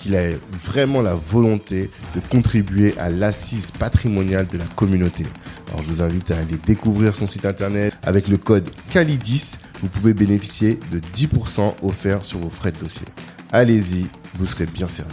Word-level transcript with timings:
qu'il 0.00 0.16
a 0.16 0.30
vraiment 0.64 1.02
la 1.02 1.14
volonté 1.14 1.90
de 2.14 2.20
contribuer 2.20 2.96
à 2.98 3.10
l'assise 3.10 3.70
patrimoniale 3.70 4.46
de 4.46 4.58
la 4.58 4.64
communauté. 4.64 5.24
Alors 5.68 5.82
je 5.82 5.88
vous 5.88 6.02
invite 6.02 6.30
à 6.30 6.38
aller 6.38 6.56
découvrir 6.66 7.14
son 7.14 7.26
site 7.26 7.44
internet 7.44 7.94
avec 8.02 8.28
le 8.28 8.36
code 8.36 8.68
CALIDIS. 8.92 9.52
Vous 9.82 9.88
pouvez 9.88 10.14
bénéficier 10.14 10.78
de 10.90 10.98
10% 10.98 11.74
offerts 11.82 12.24
sur 12.24 12.38
vos 12.38 12.50
frais 12.50 12.72
de 12.72 12.78
dossier. 12.78 13.06
Allez-y, 13.52 14.06
vous 14.34 14.46
serez 14.46 14.66
bien 14.66 14.88
servi. 14.88 15.12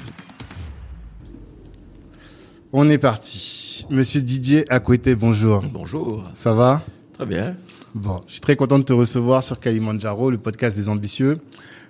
On 2.73 2.89
est 2.89 2.97
parti. 2.97 3.85
Monsieur 3.89 4.21
Didier 4.21 4.65
Akwete, 4.69 5.09
bonjour. 5.09 5.63
Bonjour. 5.71 6.23
Ça 6.35 6.53
va? 6.53 6.83
Très 7.13 7.25
bien. 7.25 7.55
Bon, 7.95 8.21
je 8.27 8.33
suis 8.33 8.41
très 8.41 8.55
content 8.55 8.77
de 8.77 8.83
te 8.83 8.93
recevoir 8.93 9.41
sur 9.41 9.59
Kalimandjaro, 9.59 10.29
le 10.29 10.37
podcast 10.37 10.77
des 10.77 10.89
ambitieux. 10.89 11.39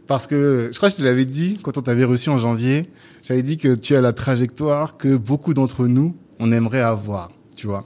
Parce 0.08 0.25
que 0.25 0.69
je 0.72 0.77
crois 0.77 0.89
que 0.89 0.95
je 0.95 1.02
te 1.02 1.05
l'avais 1.05 1.25
dit 1.25 1.59
quand 1.61 1.77
on 1.77 1.81
t'avait 1.81 2.05
reçu 2.05 2.30
en 2.30 2.39
janvier. 2.39 2.89
J'avais 3.22 3.44
dit 3.44 3.58
que 3.58 3.75
tu 3.75 3.95
as 3.95 4.02
la 4.02 4.14
trajectoire 4.14 4.97
que 4.97 5.17
beaucoup 5.17 5.53
d'entre 5.53 5.86
nous, 5.88 6.16
on 6.39 6.52
aimerait 6.52 6.81
avoir, 6.81 7.31
tu 7.55 7.67
vois. 7.67 7.86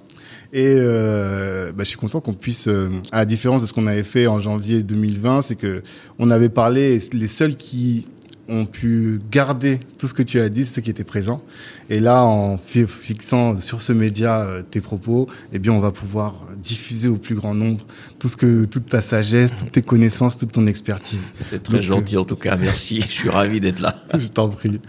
Et 0.54 0.76
euh, 0.78 1.72
bah, 1.72 1.84
je 1.84 1.90
suis 1.90 1.98
content 1.98 2.22
qu'on 2.22 2.34
puisse, 2.34 2.68
euh, 2.68 2.90
à 3.12 3.20
la 3.20 3.26
différence 3.26 3.62
de 3.62 3.66
ce 3.66 3.74
qu'on 3.74 3.88
avait 3.88 4.04
fait 4.04 4.28
en 4.28 4.40
janvier 4.40 4.84
2020, 4.84 5.42
c'est 5.42 5.56
que 5.56 5.82
on 6.20 6.30
avait 6.30 6.50
parlé, 6.50 7.00
les 7.14 7.28
seuls 7.28 7.56
qui 7.56 8.06
ont 8.52 8.66
pu 8.66 9.22
garder 9.32 9.80
tout 9.98 10.08
ce 10.08 10.14
que 10.14 10.22
tu 10.22 10.40
as 10.40 10.50
dit, 10.50 10.66
ceux 10.66 10.82
qui 10.82 10.90
étaient 10.90 11.06
présents. 11.06 11.42
Et 11.90 12.00
là, 12.00 12.24
en 12.24 12.58
fixant 12.58 13.56
sur 13.56 13.82
ce 13.82 13.94
média 13.94 14.42
euh, 14.42 14.62
tes 14.62 14.82
propos, 14.82 15.28
eh 15.54 15.60
bien, 15.60 15.72
on 15.72 15.80
va 15.80 15.92
pouvoir 15.92 16.36
diffuser 16.62 17.08
au 17.08 17.16
plus 17.16 17.36
grand 17.36 17.56
nombre 17.56 17.86
tout 18.20 18.28
ce 18.28 18.36
que, 18.36 18.66
toute 18.66 18.88
ta 18.88 19.02
sagesse, 19.02 19.52
toutes 19.58 19.72
tes 19.72 19.82
connaissances, 19.82 20.38
toute 20.38 20.52
ton 20.52 20.68
expertise. 20.68 21.34
C'est 21.50 21.64
très 21.64 21.82
gentil 21.82 22.18
en 22.18 22.26
tout 22.26 22.36
cas, 22.36 22.58
merci. 22.58 23.02
Je 23.02 23.12
suis 23.12 23.30
ravi 23.30 23.60
d'être 23.62 23.80
là. 23.80 24.04
Je 24.14 24.28
t'en 24.28 24.50
prie. 24.50 24.80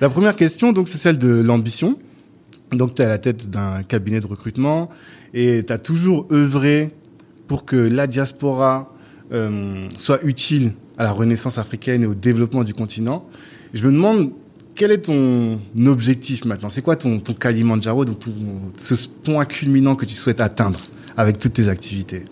La 0.00 0.08
première 0.08 0.36
question, 0.36 0.72
donc, 0.72 0.88
c'est 0.88 0.98
celle 0.98 1.18
de 1.18 1.28
l'ambition. 1.28 1.98
Donc, 2.72 2.94
tu 2.94 3.02
es 3.02 3.04
à 3.04 3.08
la 3.08 3.18
tête 3.18 3.50
d'un 3.50 3.82
cabinet 3.82 4.20
de 4.20 4.26
recrutement 4.26 4.88
et 5.34 5.64
tu 5.64 5.72
as 5.72 5.78
toujours 5.78 6.28
œuvré 6.30 6.90
pour 7.48 7.64
que 7.64 7.76
la 7.76 8.06
diaspora 8.06 8.94
euh, 9.32 9.88
soit 9.98 10.22
utile 10.24 10.72
à 11.00 11.02
la 11.02 11.12
renaissance 11.12 11.56
africaine 11.56 12.02
et 12.02 12.06
au 12.06 12.14
développement 12.14 12.62
du 12.62 12.74
continent. 12.74 13.24
Je 13.72 13.86
me 13.86 13.90
demande 13.90 14.32
quel 14.74 14.90
est 14.90 15.06
ton 15.06 15.58
objectif 15.86 16.44
maintenant? 16.44 16.68
C'est 16.68 16.82
quoi 16.82 16.94
ton, 16.94 17.20
ton 17.20 17.32
Kalimandjaro, 17.32 18.04
donc 18.04 18.18
ce 18.76 18.94
point 19.08 19.46
culminant 19.46 19.96
que 19.96 20.04
tu 20.04 20.12
souhaites 20.12 20.42
atteindre 20.42 20.78
avec 21.16 21.38
toutes 21.38 21.54
tes 21.54 21.68
activités? 21.68 22.26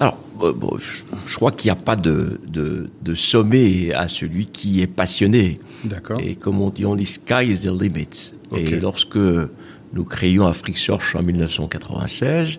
Alors, 0.00 0.18
euh, 0.40 0.54
bon, 0.54 0.78
je, 1.26 1.34
crois 1.34 1.52
qu'il 1.52 1.70
n'y 1.70 1.78
a 1.78 1.82
pas 1.82 1.96
de, 1.96 2.40
de, 2.46 2.88
de, 3.02 3.14
sommet 3.14 3.92
à 3.92 4.08
celui 4.08 4.46
qui 4.46 4.80
est 4.80 4.86
passionné. 4.86 5.60
D'accord. 5.84 6.20
Et 6.20 6.34
comme 6.34 6.62
on 6.62 6.70
dit, 6.70 6.86
on 6.86 6.96
dit 6.96 7.04
sky 7.04 7.44
is 7.44 7.64
the 7.64 7.78
limit. 7.78 8.32
Et 8.56 8.80
lorsque 8.80 9.18
nous 9.18 10.04
créions 10.04 10.46
Afrique 10.46 10.78
Search 10.78 11.14
en 11.14 11.22
1996, 11.22 12.58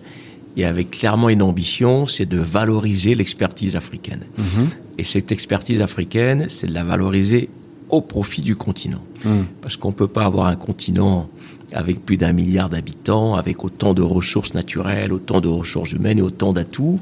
y 0.56 0.64
avait 0.64 0.84
clairement 0.84 1.28
une 1.28 1.42
ambition, 1.42 2.06
c'est 2.06 2.26
de 2.26 2.38
valoriser 2.38 3.14
l'expertise 3.14 3.76
africaine. 3.76 4.22
Mhm. 4.36 4.68
Et 4.98 5.04
cette 5.04 5.32
expertise 5.32 5.80
africaine, 5.80 6.46
c'est 6.48 6.66
de 6.66 6.74
la 6.74 6.84
valoriser 6.84 7.48
au 7.88 8.00
profit 8.00 8.42
du 8.42 8.56
continent. 8.56 9.02
Mhm. 9.24 9.46
Parce 9.62 9.76
qu'on 9.76 9.92
peut 9.92 10.08
pas 10.08 10.24
avoir 10.24 10.46
un 10.46 10.56
continent 10.56 11.28
avec 11.72 12.04
plus 12.04 12.16
d'un 12.16 12.32
milliard 12.32 12.68
d'habitants, 12.68 13.36
avec 13.36 13.64
autant 13.64 13.94
de 13.94 14.02
ressources 14.02 14.54
naturelles, 14.54 15.12
autant 15.12 15.40
de 15.40 15.48
ressources 15.48 15.92
humaines 15.92 16.18
et 16.18 16.22
autant 16.22 16.52
d'atouts, 16.52 17.00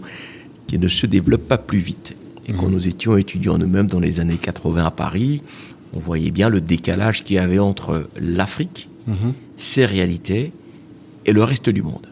qui 0.67 0.79
ne 0.79 0.89
se 0.89 1.07
développe 1.07 1.49
pas 1.49 1.57
plus 1.59 1.79
vite. 1.79 2.15
Et 2.47 2.53
quand 2.53 2.67
Mhm. 2.67 2.73
nous 2.73 2.87
étions 2.89 3.17
étudiants 3.17 3.57
nous-mêmes 3.59 3.87
dans 3.87 4.01
les 4.01 4.21
années 4.21 4.37
80 4.39 4.85
à 4.87 4.91
Paris, 4.91 5.43
on 5.95 5.99
voyait 5.99 6.31
bien 6.31 6.51
le 6.51 6.61
décalage 6.61 7.25
qu'il 7.25 7.37
y 7.37 7.39
avait 7.39 7.59
entre 7.59 8.09
l'Afrique, 8.21 8.89
ses 9.57 9.87
réalités, 9.87 10.53
et 11.25 11.33
le 11.33 11.43
reste 11.43 11.71
du 11.71 11.83
monde. 11.83 12.07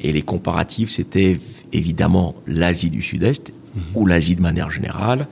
Et 0.00 0.12
les 0.12 0.22
comparatifs, 0.22 0.90
c'était 0.90 1.38
évidemment 1.72 2.34
l'Asie 2.46 2.90
du 2.90 3.02
Sud-Est, 3.02 3.52
ou 3.94 4.06
l'Asie 4.06 4.36
de 4.36 4.42
manière 4.42 4.70
générale, 4.70 5.28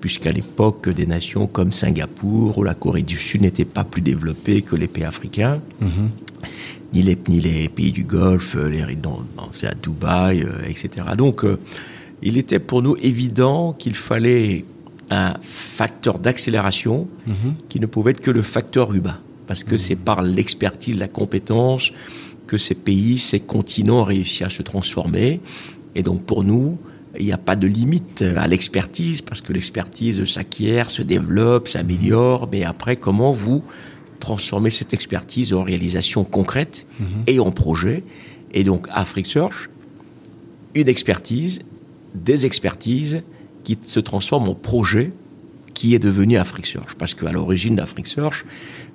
puisqu'à 0.00 0.30
l'époque, 0.30 0.88
des 0.88 1.06
nations 1.06 1.46
comme 1.46 1.72
Singapour 1.72 2.58
ou 2.58 2.62
la 2.62 2.74
Corée 2.74 3.02
du 3.02 3.16
Sud 3.16 3.42
n'étaient 3.42 3.64
pas 3.64 3.84
plus 3.84 4.02
développées 4.02 4.62
que 4.62 4.76
les 4.76 4.86
pays 4.86 5.04
africains, 5.04 5.60
Mhm. 5.80 6.10
ni, 6.94 7.02
les, 7.02 7.18
ni 7.28 7.40
les 7.40 7.68
pays 7.68 7.90
du 7.92 8.04
Golfe, 8.04 8.54
les, 8.56 8.94
dans- 8.94 9.22
à 9.62 9.74
Dubaï, 9.74 10.42
euh, 10.42 10.68
etc. 10.68 10.88
Donc, 11.16 11.44
euh, 11.44 11.58
il 12.22 12.36
était 12.38 12.60
pour 12.60 12.82
nous 12.82 12.96
évident 13.02 13.72
qu'il 13.72 13.94
fallait 13.94 14.64
un 15.10 15.34
facteur 15.42 16.18
d'accélération 16.18 17.08
Mhm. 17.26 17.54
qui 17.68 17.80
ne 17.80 17.86
pouvait 17.86 18.12
être 18.12 18.20
que 18.20 18.30
le 18.30 18.42
facteur 18.42 18.94
humain, 18.94 19.18
parce 19.48 19.64
que 19.64 19.76
c'est 19.78 19.96
par 19.96 20.22
l'expertise, 20.22 20.96
la 20.98 21.08
compétence 21.08 21.90
que 22.48 22.58
ces 22.58 22.74
pays, 22.74 23.18
ces 23.18 23.38
continents 23.38 24.00
ont 24.00 24.04
réussi 24.04 24.42
à 24.42 24.50
se 24.50 24.62
transformer. 24.62 25.40
Et 25.94 26.02
donc 26.02 26.24
pour 26.24 26.42
nous, 26.42 26.78
il 27.18 27.24
n'y 27.24 27.32
a 27.32 27.38
pas 27.38 27.56
de 27.56 27.66
limite 27.66 28.22
à 28.22 28.46
l'expertise, 28.48 29.22
parce 29.22 29.40
que 29.40 29.52
l'expertise 29.52 30.24
s'acquiert, 30.24 30.90
se 30.90 31.02
développe, 31.02 31.68
s'améliore, 31.68 32.48
mais 32.50 32.64
après, 32.64 32.96
comment 32.96 33.32
vous 33.32 33.62
transformez 34.20 34.70
cette 34.70 34.92
expertise 34.92 35.52
en 35.52 35.62
réalisation 35.62 36.24
concrète 36.24 36.86
et 37.26 37.38
en 37.38 37.52
projet? 37.52 38.02
Et 38.52 38.64
donc 38.64 38.88
Afrique 38.90 39.26
Search, 39.26 39.70
une 40.74 40.88
expertise, 40.88 41.60
des 42.14 42.46
expertises 42.46 43.22
qui 43.64 43.78
se 43.84 44.00
transforment 44.00 44.48
en 44.48 44.54
projet 44.54 45.12
qui 45.78 45.94
est 45.94 46.00
devenu 46.00 46.36
Afrique 46.38 46.66
Search. 46.66 46.94
Parce 46.98 47.14
qu'à 47.14 47.30
l'origine 47.30 47.76
d'Afrique 47.76 48.08
Search, 48.08 48.44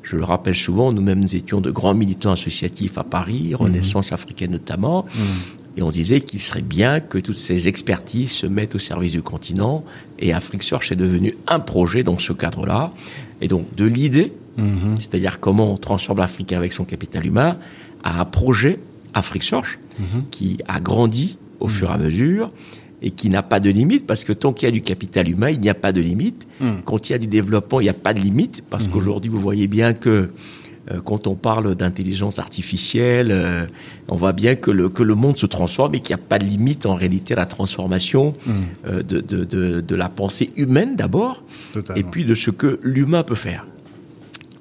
je 0.02 0.18
le 0.18 0.26
rappelle 0.26 0.56
souvent, 0.56 0.92
nous-mêmes 0.92 1.22
nous 1.22 1.34
étions 1.34 1.62
de 1.62 1.72
grands 1.72 1.94
militants 1.94 2.34
associatifs 2.34 2.98
à 2.98 3.06
Paris, 3.06 3.56
Renaissance 3.56 4.12
africaine 4.12 4.52
notamment, 4.52 5.06
et 5.78 5.82
on 5.82 5.92
disait 5.92 6.20
qu'il 6.20 6.42
serait 6.42 6.62
bien 6.62 7.00
que 7.00 7.18
toutes 7.20 7.38
ces 7.38 7.70
expertises 7.70 8.32
se 8.32 8.48
mettent 8.48 8.76
au 8.76 8.80
service 8.80 9.14
du 9.14 9.22
continent, 9.22 9.86
et 10.20 10.34
Afrique 10.34 10.62
Search 10.62 10.92
est 10.92 10.98
devenu 10.98 11.36
un 11.48 11.62
projet 11.62 12.04
dans 12.04 12.20
ce 12.20 12.34
cadre-là. 12.34 12.92
Et 13.40 13.48
donc 13.48 13.74
de 13.76 13.86
l'idée, 13.86 14.34
Mhm. 14.58 15.00
c'est-à-dire 15.00 15.40
comment 15.40 15.72
on 15.72 15.78
transforme 15.78 16.20
l'Afrique 16.20 16.52
avec 16.52 16.74
son 16.74 16.84
capital 16.84 17.26
humain, 17.26 17.58
à 18.04 18.20
un 18.20 18.26
projet 18.26 18.80
Afrique 19.14 19.44
Search 19.44 19.80
Mhm. 20.00 20.24
qui 20.32 20.58
a 20.68 20.82
grandi 20.82 21.38
au 21.62 21.70
fur 21.70 21.92
et 21.92 21.94
à 21.94 21.98
mesure 21.98 22.52
et 23.04 23.12
qui 23.12 23.30
n'a 23.30 23.44
pas 23.44 23.60
de 23.60 23.70
limite 23.70 24.08
parce 24.08 24.24
que 24.24 24.34
tant 24.34 24.54
qu'il 24.54 24.66
y 24.68 24.70
a 24.70 24.72
du 24.72 24.82
capital 24.82 25.30
humain, 25.30 25.50
il 25.50 25.60
n'y 25.60 25.70
a 25.70 25.76
pas 25.76 25.92
de 25.92 26.02
limite. 26.02 26.48
Mhm. 26.62 26.82
Quand 26.86 27.10
il 27.10 27.12
y 27.12 27.16
a 27.16 27.20
du 27.20 27.28
développement, 27.28 27.82
il 27.82 27.84
n'y 27.84 27.90
a 27.90 27.94
pas 27.94 28.14
de 28.14 28.22
limite 28.22 28.64
parce 28.70 28.88
qu'aujourd'hui, 28.88 29.30
vous 29.30 29.40
voyez 29.40 29.68
bien 29.68 29.94
que 29.94 30.32
euh, 30.92 31.00
quand 31.04 31.28
on 31.28 31.36
parle 31.36 31.76
d'intelligence 31.76 32.40
artificielle, 32.40 33.30
euh, 33.32 33.66
on 34.08 34.16
voit 34.16 34.34
bien 34.34 34.56
que 34.56 34.72
le, 34.72 34.90
que 34.90 35.04
le 35.04 35.16
monde 35.16 35.38
se 35.38 35.46
transforme 35.46 35.96
et 35.96 36.00
qu'il 36.00 36.16
n'y 36.16 36.22
a 36.22 36.26
pas 36.26 36.40
de 36.40 36.46
limite 36.46 36.86
en 36.86 36.96
réalité 36.96 37.34
à 37.34 37.38
la 37.38 37.46
transformation 37.46 38.34
euh, 38.88 39.02
de, 39.02 39.22
de, 39.22 39.44
de, 39.44 39.82
de 39.82 39.96
la 39.96 40.10
pensée 40.10 40.50
humaine 40.56 40.96
d'abord 40.96 41.44
et 41.96 42.04
puis 42.04 42.26
de 42.26 42.36
ce 42.36 42.52
que 42.52 42.80
l'humain 42.84 43.24
peut 43.24 43.36
faire. 43.36 43.66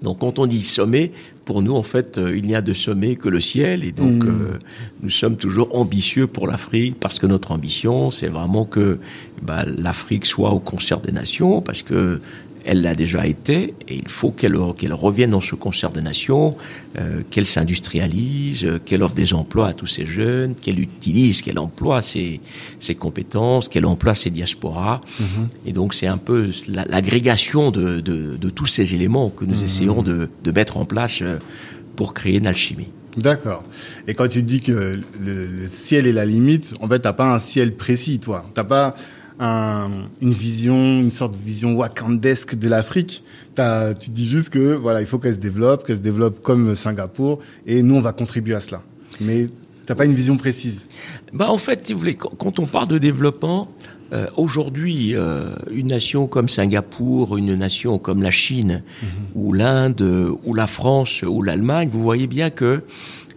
Donc 0.03 0.19
quand 0.19 0.39
on 0.39 0.47
dit 0.47 0.65
sommet, 0.65 1.13
pour 1.45 1.63
nous 1.63 1.75
en 1.75 1.83
fait, 1.83 2.19
euh, 2.19 2.37
il 2.37 2.45
n'y 2.45 2.55
a 2.55 2.61
de 2.63 2.73
sommet 2.73 3.17
que 3.17 3.29
le 3.29 3.41
ciel 3.41 3.85
et 3.85 3.93
donc 3.93 4.25
Mm. 4.25 4.29
euh, 4.29 4.59
nous 5.03 5.11
sommes 5.11 5.37
toujours 5.37 5.69
ambitieux 5.77 6.27
pour 6.27 6.47
l'Afrique 6.47 6.97
parce 7.01 7.19
que 7.19 7.27
notre 7.27 7.51
ambition 7.53 8.11
c'est 8.11 8.29
vraiment 8.29 8.65
que 8.65 8.99
bah, 9.43 9.65
l'Afrique 9.67 10.27
soit 10.27 10.51
au 10.51 10.61
concert 10.61 11.01
des 11.01 11.13
nations 11.13 11.61
parce 11.63 11.83
que 11.83 12.21
elle 12.65 12.83
l'a 12.83 12.95
déjà 12.95 13.27
été, 13.27 13.75
et 13.89 13.97
il 13.97 14.09
faut 14.09 14.31
qu'elle 14.31 14.57
qu'elle 14.77 14.93
revienne 14.93 15.31
dans 15.31 15.41
ce 15.41 15.55
concert 15.55 15.91
des 15.91 16.01
nations, 16.01 16.57
euh, 16.99 17.23
qu'elle 17.31 17.47
s'industrialise, 17.47 18.65
euh, 18.65 18.79
qu'elle 18.85 19.03
offre 19.03 19.15
des 19.15 19.35
emplois 19.35 19.69
à 19.69 19.73
tous 19.73 19.87
ces 19.87 20.07
jeunes, 20.07 20.55
qu'elle 20.55 20.81
utilise, 20.81 21.43
qu'elle 21.43 21.59
emploie 21.59 22.03
ses, 22.03 22.41
ses 22.81 22.95
compétences, 22.95 23.69
qu'elle 23.69 23.87
emploie 23.87 24.15
ses 24.15 24.31
diasporas. 24.31 25.01
Mhm. 25.19 25.49
Et 25.67 25.73
donc 25.73 25.95
c'est 25.95 26.07
un 26.07 26.19
peu 26.19 26.51
l'agrégation 26.69 27.71
de, 27.71 28.01
de, 28.01 28.37
de, 28.37 28.51
tous 28.51 28.67
ces 28.67 28.95
éléments 28.95 29.31
que 29.31 29.45
nous 29.45 29.57
mhm. 29.57 29.65
essayons 29.65 30.03
de, 30.03 30.29
de 30.43 30.51
mettre 30.53 30.77
en 30.77 30.85
place 30.85 31.21
euh, 31.23 31.39
pour 31.97 32.15
créer 32.15 32.39
une 32.39 32.47
alchimie. 32.47 32.89
D'accord. 33.17 33.65
Et 34.07 34.15
quand 34.15 34.29
tu 34.29 34.43
dis 34.43 34.61
que 34.61 35.01
le, 35.21 35.67
ciel 35.67 36.07
est 36.07 36.13
la 36.13 36.25
limite, 36.25 36.75
en 36.81 36.89
fait, 36.89 37.01
t'as 37.01 37.13
pas 37.13 37.35
un 37.35 37.41
ciel 37.41 37.77
précis, 37.77 38.19
toi. 38.19 38.47
T'as 38.55 38.65
pas 38.65 38.95
une 39.43 40.33
vision, 40.33 41.01
une 41.01 41.11
sorte 41.11 41.33
de 41.33 41.45
vision 41.45 41.75
wakandesque 41.75 42.55
de 42.55 42.69
l'Afrique. 42.69 43.25
Tu 44.01 44.11
dis 44.11 44.29
juste 44.29 44.51
que 44.51 44.75
voilà, 44.75 45.01
il 45.01 45.07
faut 45.07 45.19
qu'elle 45.19 45.35
se 45.35 45.39
développe, 45.39 45.87
qu'elle 45.87 45.97
se 45.97 46.03
développe 46.03 46.43
comme 46.43 46.75
Singapour, 46.75 47.41
et 47.67 47.83
nous 47.83 47.97
on 47.97 48.01
va 48.01 48.13
contribuer 48.13 48.55
à 48.55 48.61
cela. 48.61 48.83
Mais 49.21 49.49
t'as 49.87 49.95
pas 49.95 50.05
une 50.05 50.15
vision 50.15 50.37
précise. 50.37 50.87
Bah 51.33 51.51
en 51.51 51.59
fait, 51.59 51.87
si 51.87 51.93
vous 51.93 51.99
voulez, 51.99 52.15
quand 52.17 52.59
on 52.59 52.67
parle 52.67 52.89
de 52.89 52.99
développement, 52.99 53.69
euh, 54.13 54.27
aujourd'hui, 54.37 55.15
euh, 55.15 55.55
une 55.71 55.87
nation 55.87 56.27
comme 56.27 56.47
Singapour, 56.47 57.39
une 57.39 57.55
nation 57.55 57.99
comme 57.99 58.23
la 58.23 58.31
Chine, 58.31 58.83
mhm. 59.03 59.09
ou 59.35 59.53
l'Inde, 59.55 60.37
ou 60.45 60.53
la 60.55 60.67
France, 60.67 61.23
ou 61.23 61.43
l'Allemagne, 61.43 61.89
vous 61.91 62.03
voyez 62.03 62.27
bien 62.27 62.51
que 62.51 62.83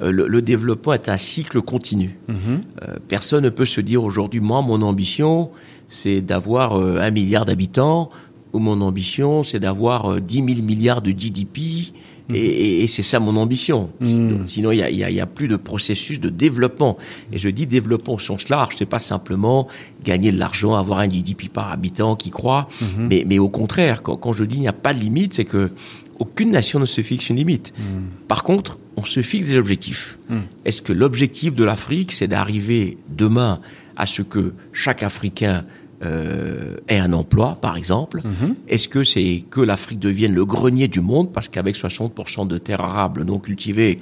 euh, 0.01 0.11
le, 0.11 0.41
développement 0.41 0.93
est 0.93 1.07
un 1.07 1.15
cycle 1.15 1.61
continu. 1.61 2.17
Mhm. 2.27 2.61
personne 3.07 3.45
ne 3.45 3.49
peut 3.49 3.65
se 3.65 3.79
dire 3.79 4.03
aujourd'hui, 4.03 4.41
moi, 4.41 4.61
mon 4.61 4.81
ambition, 4.81 5.49
c'est 5.89 6.21
d'avoir 6.21 6.75
un 6.75 7.11
milliard 7.11 7.45
d'habitants, 7.45 8.09
ou 8.53 8.59
mon 8.59 8.81
ambition, 8.81 9.43
c'est 9.43 9.59
d'avoir 9.59 10.21
10 10.21 10.35
000 10.35 10.47
milliards 10.61 11.01
de 11.01 11.11
GDP, 11.11 11.93
Mhm. 12.29 12.35
Et, 12.35 12.87
c'est 12.87 13.03
ça 13.03 13.19
mon 13.19 13.35
ambition. 13.37 13.89
Mhm. 13.99 14.47
Sinon, 14.47 14.71
il 14.71 14.79
y 14.79 14.83
a, 14.83 14.89
y 14.89 15.19
a, 15.19 15.25
plus 15.25 15.47
de 15.47 15.55
processus 15.55 16.19
de 16.19 16.29
développement. 16.29 16.97
Et 17.31 17.37
je 17.37 17.49
dis 17.49 17.65
développement 17.65 18.15
au 18.15 18.19
sens 18.19 18.49
large, 18.49 18.75
c'est 18.77 18.85
pas 18.85 18.99
simplement 18.99 19.67
gagner 20.03 20.31
de 20.31 20.39
l'argent, 20.39 20.75
avoir 20.75 20.99
un 20.99 21.09
GDP 21.09 21.49
par 21.49 21.71
habitant 21.71 22.15
qui 22.15 22.29
croit, 22.29 22.67
mhm. 22.81 23.07
mais, 23.09 23.23
mais 23.27 23.39
au 23.39 23.49
contraire, 23.49 24.01
quand, 24.01 24.17
quand 24.17 24.33
je 24.33 24.43
dis 24.43 24.55
il 24.55 24.61
n'y 24.61 24.67
a 24.67 24.73
pas 24.73 24.93
de 24.93 24.99
limite, 24.99 25.33
c'est 25.33 25.45
que 25.45 25.71
aucune 26.17 26.51
nation 26.51 26.79
ne 26.79 26.85
se 26.85 27.01
fixe 27.01 27.29
une 27.29 27.35
limite. 27.35 27.73
Par 28.29 28.43
contre, 28.43 28.77
on 28.95 29.03
se 29.03 29.21
fixe 29.21 29.49
des 29.49 29.57
objectifs. 29.57 30.17
Est-ce 30.63 30.81
que 30.81 30.93
l'objectif 30.93 31.53
de 31.53 31.65
l'Afrique, 31.65 32.13
c'est 32.13 32.27
d'arriver 32.27 32.97
demain 33.09 33.59
à 33.95 34.05
ce 34.05 34.21
que 34.21 34.53
chaque 34.73 35.03
Africain 35.03 35.65
euh, 36.03 36.75
ait 36.89 36.99
un 36.99 37.13
emploi, 37.13 37.57
par 37.61 37.77
exemple 37.77 38.21
mhm. 38.23 38.55
Est-ce 38.67 38.89
que 38.89 39.03
c'est 39.03 39.45
que 39.49 39.61
l'Afrique 39.61 39.99
devienne 39.99 40.33
le 40.33 40.45
grenier 40.45 40.89
du 40.89 40.99
monde? 40.99 41.31
Parce 41.31 41.47
qu'avec 41.47 41.75
60% 41.75 42.47
de 42.47 42.57
terres 42.57 42.81
arables 42.81 43.23
non 43.23 43.39
cultivées 43.39 43.99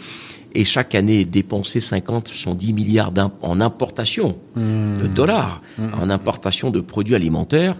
et 0.56 0.66
chaque 0.66 0.95
année 0.95 1.24
dépenser 1.24 1.80
50, 1.80 2.30
110 2.30 2.74
milliards 2.74 3.12
en 3.42 3.62
importation 3.62 4.38
mhm. 4.56 5.04
de 5.04 5.07
dollars, 5.07 5.62
mhm. 5.78 5.94
en 5.94 6.10
importation 6.10 6.72
de 6.72 6.81
produits 6.81 7.16
alimentaires, 7.16 7.80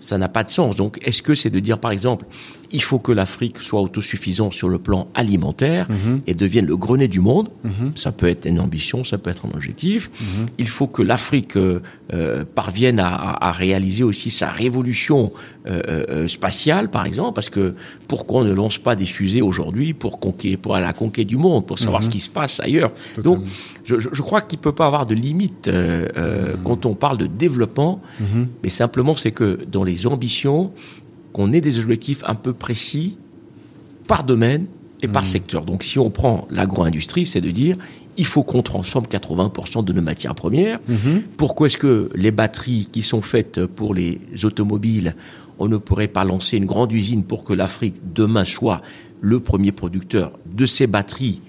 ça 0.00 0.18
n'a 0.18 0.28
pas 0.28 0.44
de 0.44 0.50
sens. 0.50 0.76
Donc, 0.76 0.98
est-ce 1.02 1.22
que 1.22 1.34
c'est 1.34 1.50
de 1.50 1.60
dire, 1.60 1.78
par 1.78 1.90
exemple, 1.90 2.26
il 2.74 2.82
faut 2.82 2.98
que 2.98 3.12
l'Afrique 3.12 3.58
soit 3.60 3.80
autosuffisante 3.80 4.52
sur 4.52 4.68
le 4.68 4.78
plan 4.78 5.06
alimentaire 5.14 5.86
mhm. 5.88 6.22
et 6.26 6.34
devienne 6.34 6.66
le 6.66 6.76
grenier 6.76 7.06
du 7.06 7.20
monde. 7.20 7.48
Mhm. 7.62 7.92
Ça 7.94 8.10
peut 8.10 8.26
être 8.26 8.46
une 8.46 8.58
ambition, 8.58 9.04
ça 9.04 9.16
peut 9.16 9.30
être 9.30 9.46
un 9.46 9.54
objectif. 9.54 10.10
Mhm. 10.20 10.46
Il 10.58 10.66
faut 10.66 10.88
que 10.88 11.00
l'Afrique 11.00 11.56
euh, 11.56 11.80
euh, 12.12 12.44
parvienne 12.44 12.98
à, 12.98 13.14
à, 13.40 13.52
réaliser 13.52 14.02
aussi 14.02 14.28
sa 14.28 14.48
révolution 14.48 15.32
euh, 15.68 16.26
spatiale, 16.26 16.90
par 16.90 17.06
exemple, 17.06 17.34
parce 17.34 17.48
que 17.48 17.76
pourquoi 18.08 18.40
on 18.40 18.44
ne 18.44 18.52
lance 18.52 18.78
pas 18.78 18.96
des 18.96 19.06
fusées 19.06 19.40
aujourd'hui 19.40 19.94
pour 19.94 20.18
conquérir, 20.18 20.58
pour 20.58 20.74
aller 20.74 20.84
à 20.84 20.88
la 20.88 20.92
conquête 20.92 21.28
du 21.28 21.36
monde, 21.36 21.66
pour 21.66 21.78
savoir 21.78 22.02
ce 22.02 22.10
qui 22.10 22.20
se 22.20 22.28
passe 22.28 22.58
ailleurs? 22.58 22.90
Donc, 23.22 23.44
je, 23.84 23.96
je, 24.00 24.22
crois 24.22 24.40
qu'il 24.40 24.58
peut 24.58 24.72
pas 24.72 24.86
avoir 24.86 25.06
de 25.06 25.14
limite 25.14 25.70
quand 26.64 26.86
on 26.86 26.94
parle 26.94 27.18
de 27.18 27.26
développement, 27.26 28.02
mais 28.62 28.70
simplement 28.70 29.14
c'est 29.16 29.32
que 29.32 29.60
dans 29.70 29.84
les 29.84 30.06
ambitions, 30.06 30.72
qu'on 31.34 31.52
ait 31.52 31.60
des 31.60 31.80
objectifs 31.80 32.22
un 32.26 32.36
peu 32.36 32.54
précis 32.54 33.18
par 34.06 34.24
domaine 34.24 34.66
et 35.02 35.08
par 35.08 35.24
mmh. 35.24 35.26
secteur. 35.26 35.64
Donc 35.64 35.82
si 35.82 35.98
on 35.98 36.08
prend 36.08 36.46
l'agro-industrie, 36.48 37.26
c'est 37.26 37.42
de 37.42 37.50
dire 37.50 37.76
il 38.16 38.24
faut 38.24 38.44
qu'on 38.44 38.62
transforme 38.62 39.06
80% 39.06 39.84
de 39.84 39.92
nos 39.92 40.00
matières 40.00 40.36
premières. 40.36 40.78
Mmh. 40.88 40.94
Pourquoi 41.36 41.66
est-ce 41.66 41.76
que 41.76 42.08
les 42.14 42.30
batteries 42.30 42.88
qui 42.90 43.02
sont 43.02 43.20
faites 43.20 43.66
pour 43.66 43.92
les 43.92 44.20
automobiles, 44.44 45.16
on 45.58 45.66
ne 45.66 45.76
pourrait 45.76 46.08
pas 46.08 46.22
lancer 46.22 46.56
une 46.56 46.66
grande 46.66 46.92
usine 46.92 47.24
pour 47.24 47.42
que 47.42 47.52
l'Afrique 47.52 47.96
demain 48.14 48.44
soit 48.44 48.80
le 49.20 49.40
premier 49.40 49.72
producteur 49.72 50.32
de 50.46 50.66
ces 50.66 50.86
batteries 50.86 51.42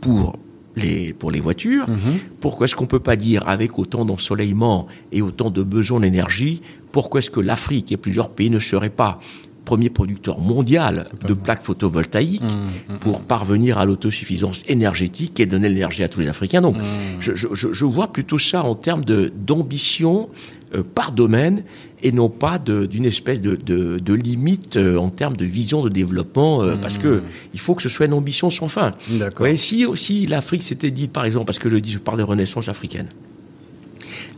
pour 0.00 0.38
les, 0.76 1.12
pour 1.12 1.32
les 1.32 1.40
voitures? 1.40 1.88
Mmh. 1.88 1.98
Pourquoi 2.40 2.66
est-ce 2.66 2.76
qu'on 2.76 2.86
peut 2.86 3.00
pas 3.00 3.16
dire, 3.16 3.42
avec 3.48 3.76
autant 3.80 4.04
d'ensoleillement 4.04 4.86
et 5.10 5.20
autant 5.20 5.50
de 5.50 5.64
besoins 5.64 5.98
d'énergie, 5.98 6.62
pourquoi 6.92 7.20
est-ce 7.20 7.30
que 7.30 7.40
l'Afrique 7.40 7.90
et 7.92 7.96
plusieurs 7.96 8.30
pays 8.30 8.50
ne 8.50 8.60
seraient 8.60 8.90
pas 8.90 9.18
premier 9.64 9.90
producteur 9.90 10.38
mondial 10.38 11.06
de 11.26 11.34
plaques 11.34 11.62
photovoltaïques 11.62 12.42
mmh, 12.42 12.94
mmh, 12.94 12.98
pour 12.98 13.20
mmh. 13.20 13.24
parvenir 13.24 13.78
à 13.78 13.84
l'autosuffisance 13.84 14.64
énergétique 14.68 15.38
et 15.40 15.46
donner 15.46 15.68
l'énergie 15.68 16.02
à 16.02 16.08
tous 16.08 16.20
les 16.20 16.28
Africains? 16.28 16.60
Donc, 16.60 16.76
je, 17.20 17.34
je, 17.34 17.48
je, 17.52 17.84
vois 17.84 18.12
plutôt 18.12 18.38
ça 18.38 18.64
en 18.64 18.74
termes 18.74 19.04
de 19.04 19.32
d'ambition 19.34 20.28
euh, 20.74 20.82
par 20.82 21.12
domaine 21.12 21.64
et 22.02 22.10
non 22.10 22.28
pas 22.28 22.58
d'une 22.58 23.06
espèce 23.06 23.40
de, 23.40 23.54
de, 23.54 23.98
de 23.98 24.14
limite 24.14 24.76
euh, 24.76 24.96
en 24.96 25.10
termes 25.10 25.36
de 25.36 25.44
vision 25.44 25.84
de 25.84 25.88
développement, 25.88 26.62
euh, 26.62 26.76
parce 26.76 26.98
que 26.98 27.22
il 27.54 27.60
faut 27.60 27.76
que 27.76 27.82
ce 27.82 27.88
soit 27.88 28.06
une 28.06 28.12
ambition 28.12 28.50
sans 28.50 28.68
fin. 28.68 28.92
D'accord. 29.10 29.46
si 29.56 29.86
aussi 29.86 30.26
l'Afrique 30.26 30.64
s'était 30.64 30.90
dit, 30.90 31.06
par 31.06 31.24
exemple, 31.24 31.46
parce 31.46 31.60
que 31.60 31.68
je 31.68 31.76
dis, 31.76 31.92
je 31.92 31.98
parle 31.98 32.18
de 32.18 32.24
renaissance 32.24 32.68
africaine 32.68 33.08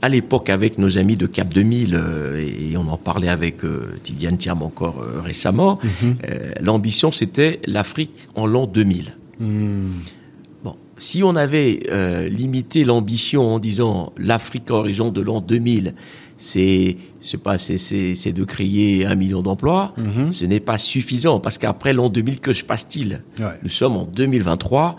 à 0.02 0.08
l'époque 0.08 0.50
avec 0.50 0.79
nos 0.79 0.99
amis 0.99 1.17
de 1.17 1.26
Cap 1.26 1.52
2000, 1.52 1.94
euh, 1.94 2.38
et 2.38 2.76
on 2.76 2.88
en 2.88 2.96
parlait 2.96 3.29
avec 3.29 3.64
euh, 3.64 3.94
Tidiane 4.02 4.38
Thiam 4.38 4.62
encore 4.62 5.00
euh, 5.00 5.20
récemment, 5.20 5.79
mhm. 5.82 6.17
l'ambition 6.61 7.12
c'était 7.12 7.61
l'Afrique 7.67 8.29
en 8.35 8.46
l'an 8.46 8.67
2000. 8.67 9.17
Hmm. 9.41 9.91
Bon, 10.62 10.76
si 10.96 11.23
on 11.25 11.35
avait 11.35 11.81
limité 12.31 12.85
l'ambition 12.85 13.55
en 13.55 13.58
disant 13.58 14.12
l'Afrique 14.17 14.70
à 14.70 14.75
horizon 14.75 15.11
de 15.11 15.20
l'an 15.20 15.41
2000, 15.41 15.94
c'est 16.37 16.96
c'est 17.20 17.38
pas 17.38 17.58
c'est 17.58 17.79
c'est 17.79 18.32
de 18.32 18.44
créer 18.44 19.06
un 19.06 19.14
million 19.14 19.43
d'emplois, 19.43 19.94
mhm. 19.96 20.32
ce 20.32 20.44
n'est 20.44 20.61
pas 20.61 20.79
suffisant 20.79 21.41
parce 21.41 21.58
qu'après 21.58 21.93
l'an 21.93 22.08
2000 22.08 22.41
que 22.41 22.52
se 22.52 22.64
passe-t-il? 22.64 23.23
Nous 23.62 23.69
sommes 23.69 23.96
en 23.96 24.05
2023 24.05 24.96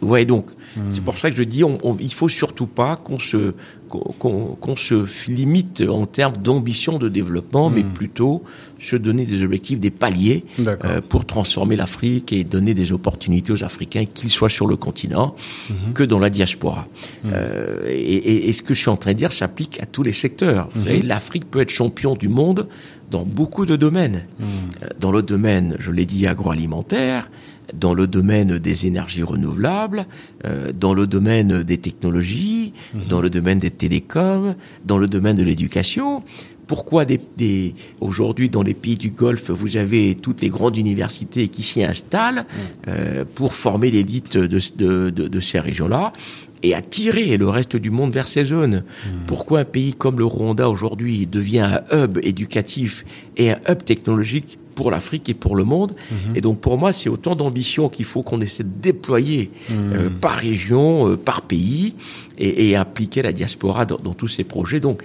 Ouais, 0.00 0.24
donc 0.24 0.46
hmm. 0.76 0.90
c'est 0.90 1.00
pour 1.00 1.18
ça 1.18 1.30
que 1.30 1.36
je 1.36 1.42
dis, 1.42 1.64
on, 1.64 1.78
il 2.00 2.12
faut 2.12 2.28
surtout 2.28 2.66
pas 2.66 2.96
qu'on 2.96 3.18
se 3.18 3.54
qu'on 3.88 4.76
se 4.76 5.30
limite 5.30 5.82
en 5.88 6.04
termes 6.04 6.36
d'ambition 6.36 6.98
de 6.98 7.08
développement, 7.08 7.70
mais 7.70 7.82
hmm. 7.82 7.94
plutôt 7.94 8.42
se 8.78 8.96
donner 8.96 9.24
des 9.24 9.42
objectifs, 9.42 9.80
des 9.80 9.90
paliers 9.90 10.44
euh, 10.60 11.00
pour 11.00 11.24
transformer 11.24 11.74
l'Afrique 11.74 12.30
et 12.34 12.44
donner 12.44 12.74
des 12.74 12.92
opportunités 12.92 13.50
aux 13.50 13.64
Africains, 13.64 14.04
qu'ils 14.04 14.28
soient 14.28 14.50
sur 14.50 14.66
le 14.66 14.76
continent 14.76 15.34
hmm. 15.70 15.92
que 15.94 16.02
dans 16.02 16.18
la 16.18 16.28
diaspora. 16.28 16.86
Euh, 17.24 17.86
et, 17.88 18.48
et, 18.48 18.52
ce 18.52 18.62
que 18.62 18.74
je 18.74 18.80
suis 18.80 18.90
en 18.90 18.98
train 18.98 19.12
de 19.12 19.18
dire 19.18 19.32
s'applique 19.32 19.80
à 19.80 19.86
tous 19.86 20.02
les 20.02 20.12
secteurs. 20.12 20.68
L'Afrique 21.02 21.50
peut 21.50 21.60
être 21.60 21.70
champion 21.70 22.14
du 22.14 22.28
monde 22.28 22.68
dans 23.10 23.24
beaucoup 23.24 23.66
de 23.66 23.76
domaines. 23.76 24.24
Euh, 24.40 24.44
dans 25.00 25.12
le 25.12 25.22
domaine, 25.22 25.76
je 25.78 25.90
l'ai 25.90 26.06
dit, 26.06 26.26
agroalimentaire, 26.26 27.30
dans 27.74 27.94
le 27.94 28.06
domaine 28.06 28.58
des 28.58 28.86
énergies 28.86 29.22
renouvelables, 29.22 30.06
euh, 30.44 30.72
dans 30.72 30.94
le 30.94 31.06
domaine 31.06 31.62
des 31.62 31.78
technologies, 31.78 32.72
mhm. 32.94 33.04
dans 33.08 33.20
le 33.20 33.30
domaine 33.30 33.58
des 33.58 33.70
télécoms, 33.70 34.54
dans 34.84 34.98
le 34.98 35.06
domaine 35.06 35.36
de 35.36 35.42
l'éducation. 35.42 36.22
Pourquoi 36.66 37.06
des, 37.06 37.18
des 37.38 37.74
aujourd'hui 38.00 38.50
dans 38.50 38.62
les 38.62 38.74
pays 38.74 38.96
du 38.96 39.10
Golfe, 39.10 39.50
vous 39.50 39.78
avez 39.78 40.14
toutes 40.14 40.42
les 40.42 40.50
grandes 40.50 40.76
universités 40.76 41.48
qui 41.48 41.62
s'y 41.62 41.82
installent 41.82 42.44
mhm. 42.44 42.44
euh, 42.88 43.24
pour 43.34 43.54
former 43.54 43.90
l'élite 43.90 44.36
de, 44.36 44.60
de, 44.76 45.10
de, 45.10 45.28
de 45.28 45.40
ces 45.40 45.60
régions-là 45.60 46.12
et 46.62 46.74
attirer 46.74 47.36
le 47.36 47.48
reste 47.48 47.76
du 47.76 47.90
monde 47.90 48.12
vers 48.12 48.28
ces 48.28 48.44
zones? 48.44 48.82
Mhm. 49.06 49.26
Pourquoi 49.26 49.60
un 49.60 49.64
pays 49.64 49.94
comme 49.94 50.18
le 50.18 50.26
Rwanda 50.26 50.68
aujourd'hui 50.68 51.26
devient 51.26 51.80
un 51.90 52.04
hub 52.04 52.18
éducatif 52.22 53.04
et 53.36 53.52
un 53.52 53.58
hub 53.68 53.82
technologique 53.84 54.58
pour 54.78 54.92
l'Afrique 54.92 55.28
et 55.28 55.34
pour 55.34 55.56
le 55.56 55.64
monde. 55.64 55.96
Mhm. 56.12 56.36
Et 56.36 56.40
donc 56.40 56.60
pour 56.60 56.78
moi, 56.78 56.92
c'est 56.92 57.08
autant 57.08 57.34
d'ambition 57.34 57.88
qu'il 57.88 58.04
faut 58.04 58.22
qu'on 58.22 58.40
essaie 58.40 58.62
de 58.62 58.80
déployer 58.80 59.50
mhm. 59.68 59.76
euh, 59.76 60.10
par 60.10 60.36
région, 60.36 61.10
euh, 61.10 61.16
par 61.16 61.42
pays, 61.42 61.94
et, 62.38 62.70
et, 62.70 62.76
impliquer 62.76 63.22
la 63.22 63.32
diaspora 63.32 63.84
dans, 63.84 63.98
dans, 63.98 64.14
tous 64.14 64.28
ces 64.28 64.44
projets. 64.44 64.78
Donc 64.78 65.02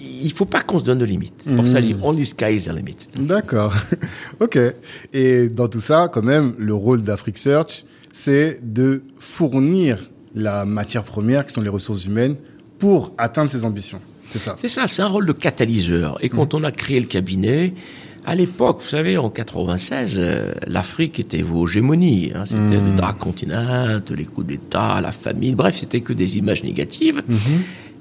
il 0.00 0.32
faut 0.32 0.46
pas 0.46 0.62
qu'on 0.62 0.78
se 0.78 0.84
donne 0.86 0.96
de 0.96 1.04
limites. 1.04 1.44
Pour 1.54 1.68
ça, 1.68 1.82
mhm. 1.82 2.02
only 2.02 2.24
sky 2.24 2.54
is 2.54 2.62
the 2.62 2.72
limit. 2.72 2.96
D'accord. 3.18 3.74
ok. 4.40 4.58
Et 5.12 5.50
dans 5.50 5.68
tout 5.68 5.82
ça, 5.82 6.08
quand 6.10 6.24
même, 6.24 6.54
le 6.56 6.72
rôle 6.72 7.02
d'Afrique 7.02 7.36
Search, 7.36 7.84
c'est 8.14 8.58
de 8.62 9.02
fournir 9.18 10.08
la 10.34 10.64
matière 10.64 11.04
première, 11.04 11.44
qui 11.44 11.52
sont 11.52 11.60
les 11.60 11.68
ressources 11.68 12.06
humaines, 12.06 12.36
pour 12.78 13.12
atteindre 13.18 13.50
ces 13.50 13.62
ambitions. 13.62 14.00
C'est 14.30 14.38
ça. 14.38 14.56
C'est 14.58 14.70
ça, 14.70 14.86
c'est 14.86 15.02
un 15.02 15.08
rôle 15.08 15.26
de 15.26 15.32
catalyseur. 15.32 16.16
Et 16.22 16.30
quand 16.30 16.54
on 16.54 16.64
a 16.64 16.72
créé 16.72 16.98
le 16.98 17.06
cabinet, 17.06 17.74
à 18.26 18.34
l'époque, 18.34 18.78
vous 18.82 18.88
savez, 18.88 19.16
en 19.16 19.30
96, 19.30 20.16
euh, 20.18 20.52
l'Afrique 20.66 21.20
était 21.20 21.42
vos 21.42 21.68
hégémonies. 21.68 22.32
Hein, 22.34 22.44
c'était 22.44 22.80
le 22.80 22.96
dark 22.96 23.18
continent, 23.18 24.00
les 24.10 24.24
coups 24.24 24.48
d'État, 24.48 25.00
la 25.00 25.12
famine. 25.12 25.54
Bref, 25.54 25.76
c'était 25.76 26.00
que 26.00 26.12
des 26.12 26.36
images 26.36 26.64
négatives. 26.64 27.22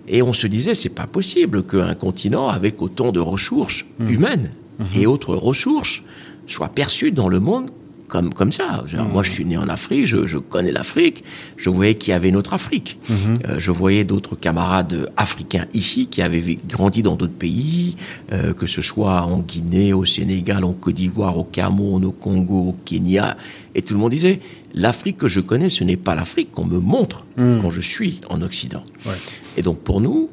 Et 0.07 0.23
on 0.23 0.33
se 0.33 0.47
disait, 0.47 0.73
c'est 0.73 0.89
pas 0.89 1.05
possible 1.07 1.63
qu'un 1.63 1.93
continent 1.93 2.49
avec 2.49 2.81
autant 2.81 3.11
de 3.11 3.19
ressources 3.19 3.85
humaines 3.99 4.49
et 4.95 5.05
autres 5.05 5.35
ressources 5.35 6.01
soit 6.47 6.69
perçu 6.69 7.11
dans 7.11 7.29
le 7.29 7.39
monde 7.39 7.69
comme 8.07 8.33
comme 8.33 8.51
ça. 8.51 8.83
Genre, 8.87 9.07
Moi, 9.07 9.23
je 9.23 9.31
suis 9.31 9.45
né 9.45 9.57
en 9.57 9.67
Afrique, 9.69 10.05
je, 10.05 10.25
je 10.27 10.37
connais 10.37 10.71
l'Afrique, 10.71 11.23
je 11.57 11.69
voyais 11.69 11.95
qu'il 11.95 12.11
y 12.11 12.13
avait 12.13 12.29
une 12.29 12.35
autre 12.35 12.53
Afrique. 12.53 12.99
Euh, 13.09 13.55
je 13.57 13.71
voyais 13.71 14.03
d'autres 14.03 14.35
camarades 14.35 15.09
africains 15.17 15.65
ici 15.73 16.07
qui 16.07 16.21
avaient 16.21 16.57
grandi 16.67 17.01
dans 17.01 17.15
d'autres 17.15 17.33
pays, 17.33 17.95
euh, 18.31 18.53
que 18.53 18.67
ce 18.67 18.81
soit 18.81 19.21
en 19.23 19.39
Guinée, 19.39 19.93
au 19.93 20.05
Sénégal, 20.05 20.63
en 20.63 20.73
Côte 20.73 20.95
d'Ivoire, 20.95 21.37
au 21.37 21.43
Cameroun, 21.43 22.05
au 22.05 22.11
Congo, 22.11 22.69
au 22.69 22.75
Kenya, 22.85 23.37
et 23.73 23.81
tout 23.81 23.93
le 23.93 23.99
monde 23.99 24.11
disait 24.11 24.39
l'Afrique 24.73 25.17
que 25.17 25.27
je 25.27 25.39
connais, 25.39 25.69
ce 25.69 25.83
n'est 25.83 25.97
pas 25.97 26.15
l'Afrique 26.15 26.51
qu'on 26.51 26.65
me 26.65 26.79
montre 26.79 27.25
quand 27.37 27.69
je 27.69 27.81
suis 27.81 28.21
en 28.29 28.41
Occident. 28.41 28.83
Ouais. 29.05 29.13
Et 29.57 29.61
donc 29.61 29.79
pour 29.79 30.01
nous, 30.01 30.29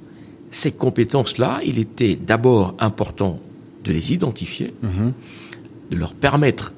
ces 0.51 0.73
compétences-là, 0.73 1.61
il 1.65 1.79
était 1.79 2.17
d'abord 2.17 2.75
important 2.79 3.41
de 3.85 3.93
les 3.93 4.13
identifier, 4.13 4.75
de 4.83 5.97
leur 5.97 6.15
permettre 6.15 6.73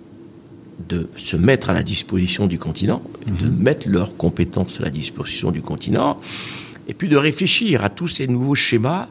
de 0.89 1.09
se 1.17 1.37
mettre 1.37 1.71
à 1.71 1.73
la 1.73 1.83
disposition 1.83 2.47
du 2.47 2.59
continent, 2.59 3.03
de 3.27 3.49
mettre 3.49 3.89
leurs 3.89 4.17
compétences 4.17 4.81
à 4.81 4.83
la 4.85 4.91
disposition 4.91 5.51
du 5.53 5.63
continent, 5.63 6.17
et 6.89 6.95
puis 6.95 7.09
de 7.09 7.17
réfléchir 7.17 7.85
à 7.85 7.89
tous 7.91 8.09
ces 8.09 8.27
nouveaux 8.27 8.55
schémas 8.57 9.09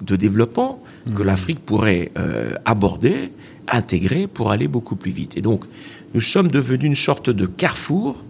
de 0.00 0.16
développement 0.16 0.82
que 1.14 1.22
l'Afrique 1.22 1.60
pourrait 1.60 2.10
euh, 2.18 2.54
aborder, 2.64 3.30
intégrer 3.68 4.26
pour 4.26 4.50
aller 4.50 4.68
beaucoup 4.68 4.96
plus 4.96 5.10
vite. 5.12 5.36
Et 5.36 5.42
donc, 5.42 5.64
nous 6.14 6.20
sommes 6.22 6.48
devenus 6.50 6.86
une 6.86 6.96
sorte 6.96 7.28
de 7.30 7.46
carrefour 7.46 8.24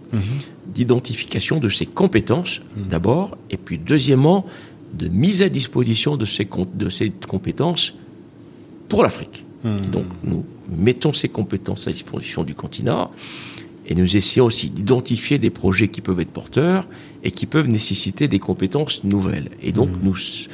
d'identification 0.73 1.59
de 1.59 1.69
ces 1.69 1.85
compétences, 1.85 2.61
d'abord, 2.75 3.37
et 3.49 3.57
puis 3.57 3.77
deuxièmement, 3.77 4.45
de 4.93 5.07
mise 5.07 5.41
à 5.41 5.49
disposition 5.49 6.17
de 6.17 6.25
ces, 6.25 6.45
com- 6.45 6.67
de 6.73 6.89
ces 6.89 7.09
compétences 7.27 7.93
pour 8.89 9.01
l'Afrique. 9.03 9.44
Et 9.65 9.87
Donc, 9.91 10.05
nous 10.23 10.45
mettons 10.69 11.13
ces 11.13 11.29
compétences 11.29 11.87
à 11.87 11.91
disposition 11.91 12.43
du 12.43 12.53
continent 12.55 13.11
et 13.87 13.95
nous 13.95 14.15
essayons 14.17 14.45
aussi 14.45 14.69
d'identifier 14.69 15.37
des 15.39 15.49
projets 15.51 15.87
qui 15.89 16.01
peuvent 16.01 16.19
être 16.19 16.31
porteurs 16.31 16.87
et 17.23 17.31
qui 17.31 17.45
peuvent 17.45 17.67
nécessiter 17.69 18.27
des 18.27 18.39
compétences 18.39 19.03
nouvelles. 19.03 19.49
Et 19.61 19.71
donc, 19.71 19.89
nous 20.01 20.15
s- 20.15 20.47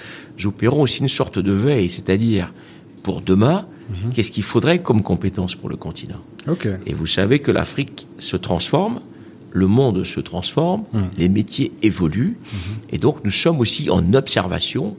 opérons 0.45 0.81
aussi 0.81 1.01
une 1.01 1.07
sorte 1.09 1.39
de 1.39 1.51
veille, 1.51 1.89
c'est-à-dire, 1.89 2.53
pour 3.03 3.21
demain, 3.21 3.67
qu'est-ce 4.13 4.31
qu'il 4.31 4.43
faudrait 4.43 4.81
comme 4.81 5.01
compétences 5.03 5.55
pour 5.55 5.69
le 5.69 5.75
continent? 5.75 6.19
Ok. 6.47 6.67
et 6.85 6.93
vous 6.93 7.07
savez 7.07 7.39
que 7.39 7.51
l'Afrique 7.51 8.07
se 8.17 8.35
transforme, 8.37 9.01
le 9.51 9.67
monde 9.67 10.03
se 10.05 10.19
transforme, 10.21 10.85
les 11.17 11.27
métiers 11.29 11.71
évoluent, 11.83 12.37
et 12.91 12.97
donc 12.97 13.17
nous 13.25 13.31
sommes 13.31 13.59
aussi 13.59 13.89
en 13.89 14.13
observation 14.13 14.95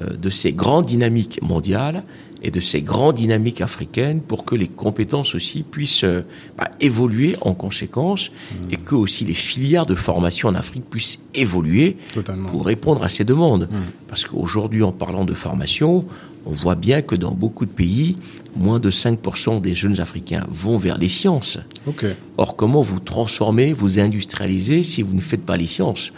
euh, 0.00 0.16
de 0.16 0.30
ces 0.30 0.52
grandes 0.52 0.86
dynamiques 0.86 1.38
mondiales 1.42 2.02
et 2.42 2.50
de 2.50 2.60
ces 2.60 2.82
grandes 2.82 3.16
dynamiques 3.16 3.60
africaines 3.60 4.20
pour 4.20 4.44
que 4.44 4.54
les 4.54 4.68
compétences 4.68 5.34
aussi 5.34 5.62
puissent 5.62 6.04
euh, 6.04 6.22
bah, 6.56 6.70
évoluer 6.80 7.36
en 7.42 7.54
conséquence 7.54 8.30
et 8.70 8.76
que 8.76 8.94
aussi 8.94 9.24
les 9.24 9.34
filières 9.34 9.86
de 9.86 9.94
formation 9.94 10.48
en 10.48 10.54
Afrique 10.54 10.84
puissent 10.88 11.20
évoluer 11.34 11.96
Totalement. 12.12 12.48
pour 12.48 12.64
répondre 12.64 13.02
à 13.04 13.08
ces 13.08 13.24
demandes. 13.24 13.68
Parce 14.08 14.24
qu'aujourd'hui, 14.24 14.82
en 14.82 14.92
parlant 14.92 15.24
de 15.24 15.34
formation, 15.34 16.04
on 16.46 16.52
voit 16.52 16.74
bien 16.74 17.02
que 17.02 17.14
dans 17.14 17.32
beaucoup 17.32 17.66
de 17.66 17.70
pays, 17.70 18.16
moins 18.56 18.80
de 18.80 18.90
5% 18.90 19.60
des 19.60 19.74
jeunes 19.74 20.00
Africains 20.00 20.46
vont 20.50 20.78
vers 20.78 20.98
les 20.98 21.08
sciences. 21.08 21.58
Ok. 21.86 22.06
Or, 22.38 22.56
comment 22.56 22.82
vous 22.82 23.00
transformez, 23.00 23.72
vous 23.72 23.98
industrialisez 24.00 24.82
si 24.82 25.02
vous 25.02 25.14
ne 25.14 25.20
faites 25.20 25.44
pas 25.44 25.56
les 25.56 25.66
sciences? 25.66 26.12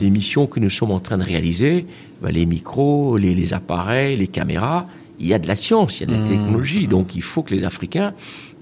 Les 0.00 0.10
missions 0.10 0.46
que 0.46 0.60
nous 0.60 0.70
sommes 0.70 0.90
en 0.90 1.00
train 1.00 1.18
de 1.18 1.24
réaliser, 1.24 1.86
ben, 2.22 2.30
les 2.30 2.46
micros, 2.46 3.16
les, 3.16 3.34
les 3.34 3.54
appareils, 3.54 4.16
les 4.16 4.26
caméras, 4.26 4.86
il 5.20 5.26
y 5.26 5.34
a 5.34 5.38
de 5.38 5.46
la 5.48 5.56
science, 5.56 6.00
il 6.00 6.08
y 6.08 6.12
a 6.12 6.16
de 6.16 6.22
la 6.22 6.28
technologie. 6.28 6.86
Donc, 6.86 7.16
il 7.16 7.22
faut 7.22 7.42
que 7.42 7.54
les 7.54 7.64
Africains 7.64 8.14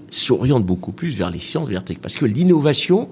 s'orientent 0.09 0.65
beaucoup 0.65 0.91
plus 0.91 1.15
vers 1.15 1.29
les 1.29 1.39
sciences, 1.39 1.69
vers 1.69 1.83
tech. 1.83 1.97
Parce 2.01 2.15
que 2.15 2.25
l'innovation 2.25 3.09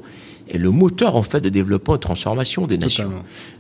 est 0.50 0.58
le 0.58 0.70
moteur, 0.70 1.16
en 1.16 1.24
fait, 1.24 1.42
de 1.42 1.50
développement 1.50 1.96
et 1.96 1.98
de 1.98 2.02
transformation 2.02 2.68
des 2.68 2.78
nations. 2.78 3.10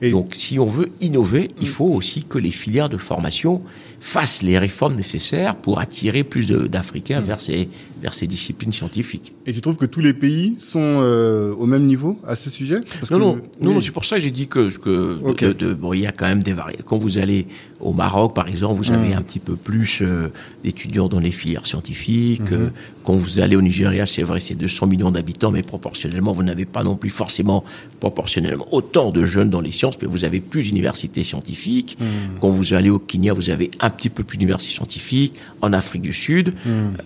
Et- 0.01 0.11
Donc, 0.11 0.33
si 0.35 0.59
on 0.59 0.67
veut 0.67 0.89
innover, 1.01 1.49
il 1.59 1.67
faut 1.67 1.85
aussi 1.85 2.23
que 2.23 2.37
les 2.37 2.51
filières 2.51 2.89
de 2.89 2.97
formation 2.97 3.61
fassent 4.07 4.43
les 4.43 4.59
réformes 4.59 4.95
nécessaires 4.95 5.55
pour 5.55 5.79
attirer 5.79 6.23
plus 6.23 6.45
d'Africains 6.45 7.21
vers 7.21 7.41
ces, 7.41 7.67
vers 8.03 8.13
ces 8.13 8.27
disciplines 8.27 8.71
scientifiques. 8.71 9.33
Et 9.47 9.51
tu 9.53 9.61
trouves 9.61 9.77
que 9.77 9.87
tous 9.87 9.99
les 9.99 10.13
pays 10.13 10.55
sont 10.59 10.79
euh, 11.01 11.53
au 11.57 11.65
même 11.65 11.87
niveau 11.87 12.19
à 12.27 12.35
ce 12.35 12.51
sujet? 12.51 12.81
Parce 12.99 13.09
Non, 13.11 13.17
que- 13.17 13.23
non, 13.23 13.35
non, 13.35 13.41
oui. 13.69 13.73
non, 13.73 13.81
c'est 13.81 13.91
pour 13.91 14.05
ça 14.05 14.17
que 14.17 14.21
j'ai 14.21 14.29
dit 14.29 14.47
que, 14.47 14.69
que 14.77 15.51
de- 15.53 15.73
bon, 15.73 15.93
il 15.93 16.01
y 16.01 16.05
a 16.07 16.11
quand 16.11 16.27
même 16.27 16.43
des 16.43 16.53
variations. 16.53 16.85
Quand 16.87 16.99
vous 16.99 17.17
allez 17.17 17.47
au 17.79 17.93
Maroc, 17.93 18.35
par 18.35 18.47
exemple, 18.47 18.75
vous 18.77 18.91
avez 18.91 19.09
Mm. 19.15 19.17
un 19.17 19.21
petit 19.23 19.39
peu 19.39 19.55
plus 19.55 20.01
euh, 20.03 20.27
d'étudiants 20.63 21.07
dans 21.07 21.19
les 21.19 21.31
filières 21.31 21.65
scientifiques. 21.65 22.41
Mm-hmm. 22.43 22.53
Euh, 22.53 22.69
quand 23.03 23.13
vous 23.13 23.39
allez 23.39 23.55
au 23.55 23.61
Nigeria, 23.63 24.05
c'est 24.05 24.23
vrai, 24.23 24.39
c'est 24.39 24.55
200 24.55 24.85
millions 24.87 25.11
d'habitants, 25.11 25.49
mais 25.51 25.63
proportionnellement, 25.63 26.31
vous 26.33 26.43
n'avez 26.43 26.65
pas 26.65 26.83
non 26.83 26.95
plus 26.95 27.09
forcément 27.09 27.63
proportionnellement 27.99 28.67
autant 28.71 29.11
de 29.11 29.25
jeunes 29.25 29.49
dans 29.49 29.61
les 29.61 29.71
sciences, 29.71 29.95
mais 30.01 30.07
vous 30.07 30.25
avez 30.25 30.39
plus 30.41 30.63
d'universités 30.63 31.23
scientifiques. 31.23 31.97
Mm. 31.99 32.39
Quand 32.39 32.49
vous 32.49 32.73
allez 32.75 32.89
au 32.91 32.99
Kenya, 32.99 33.33
vous 33.33 33.49
avez 33.49 33.71
un 33.79 33.89
petit 33.95 34.09
peu 34.09 34.23
plus 34.23 34.37
d'universités 34.37 34.73
scientifiques. 34.75 35.33
En 35.61 35.73
Afrique 35.73 36.01
du 36.03 36.13
Sud, 36.13 36.53
Mm. 36.65 36.97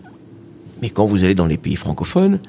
mais 0.81 0.89
quand 0.89 1.05
vous 1.05 1.23
allez 1.23 1.35
dans 1.35 1.45
les 1.45 1.57
pays 1.57 1.75
francophones, 1.77 2.39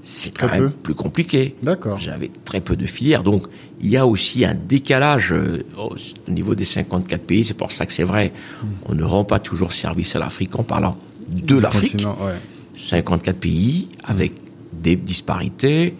c'est 0.00 0.30
quand 0.30 0.48
même 0.48 0.70
peu. 0.70 0.70
plus 0.70 0.94
compliqué. 0.94 1.56
D'accord. 1.62 1.98
J'avais 1.98 2.30
très 2.44 2.60
peu 2.62 2.76
de 2.76 2.86
filières. 2.86 3.22
Donc, 3.22 3.46
il 3.82 3.88
y 3.90 3.96
a 3.96 4.06
aussi 4.06 4.44
un 4.44 4.54
décalage 4.54 5.32
euh, 5.32 5.64
au 5.76 5.94
au 6.28 6.30
niveau 6.30 6.54
des 6.54 6.64
54 6.64 7.20
pays. 7.22 7.44
C'est 7.44 7.54
pour 7.54 7.72
ça 7.72 7.84
que 7.84 7.92
c'est 7.92 8.04
vrai, 8.04 8.32
on 8.86 8.94
ne 8.94 9.04
rend 9.04 9.24
pas 9.24 9.38
toujours 9.40 9.72
service 9.74 10.14
à 10.16 10.18
l'Afrique 10.18 10.58
en 10.58 10.62
parlant 10.62 10.96
de 11.28 11.58
l'Afrique. 11.58 11.92
Continent, 11.92 12.16
ouais. 12.24 12.34
54 12.76 13.36
pays 13.38 13.88
avec 14.04 14.32
des 14.72 14.96
disparités, 14.96 15.94